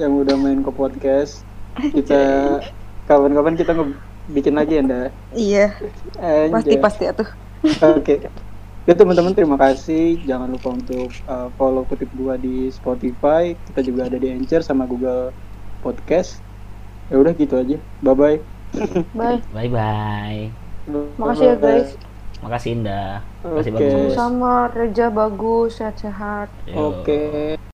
yang 0.00 0.16
udah 0.16 0.36
main 0.40 0.64
ke 0.64 0.72
podcast. 0.72 1.44
Kita 1.76 2.20
kapan-kapan 3.04 3.54
kita 3.60 3.76
bikin 4.32 4.56
lagi 4.56 4.80
ya, 4.80 4.82
Nda. 4.82 5.02
Iya, 5.36 5.66
pasti 6.48 6.72
Anjay. 6.72 6.80
pasti 6.80 7.04
atuh. 7.04 7.28
Oke. 7.84 8.24
Ya 8.88 8.96
teman-teman 8.96 9.36
terima 9.36 9.60
kasih. 9.60 10.16
Jangan 10.24 10.48
lupa 10.48 10.72
untuk 10.72 11.12
uh, 11.28 11.52
follow 11.60 11.84
kutip 11.84 12.08
dua 12.16 12.40
di 12.40 12.72
Spotify. 12.72 13.52
Kita 13.68 13.84
juga 13.84 14.08
ada 14.08 14.16
di 14.16 14.32
Anchor 14.32 14.64
sama 14.64 14.88
Google 14.88 15.36
Podcast. 15.84 16.40
Ya 17.12 17.20
udah 17.20 17.36
gitu 17.36 17.60
aja. 17.60 17.76
Bye 18.00 18.16
bye. 18.16 18.38
Bye. 19.18 19.42
bye 19.50 19.66
bye 19.66 20.40
Makasih 21.18 21.46
ya 21.46 21.56
guys. 21.58 21.90
makasih 22.40 22.70
Indah 22.72 23.20
makasih 23.44 23.70
Oke. 23.74 23.84
bagus 23.84 24.12
Sama 24.16 24.54
Reja 24.72 25.06
bagus, 25.12 25.70
sehat-sehat. 25.76 26.48
Oke. 26.72 27.60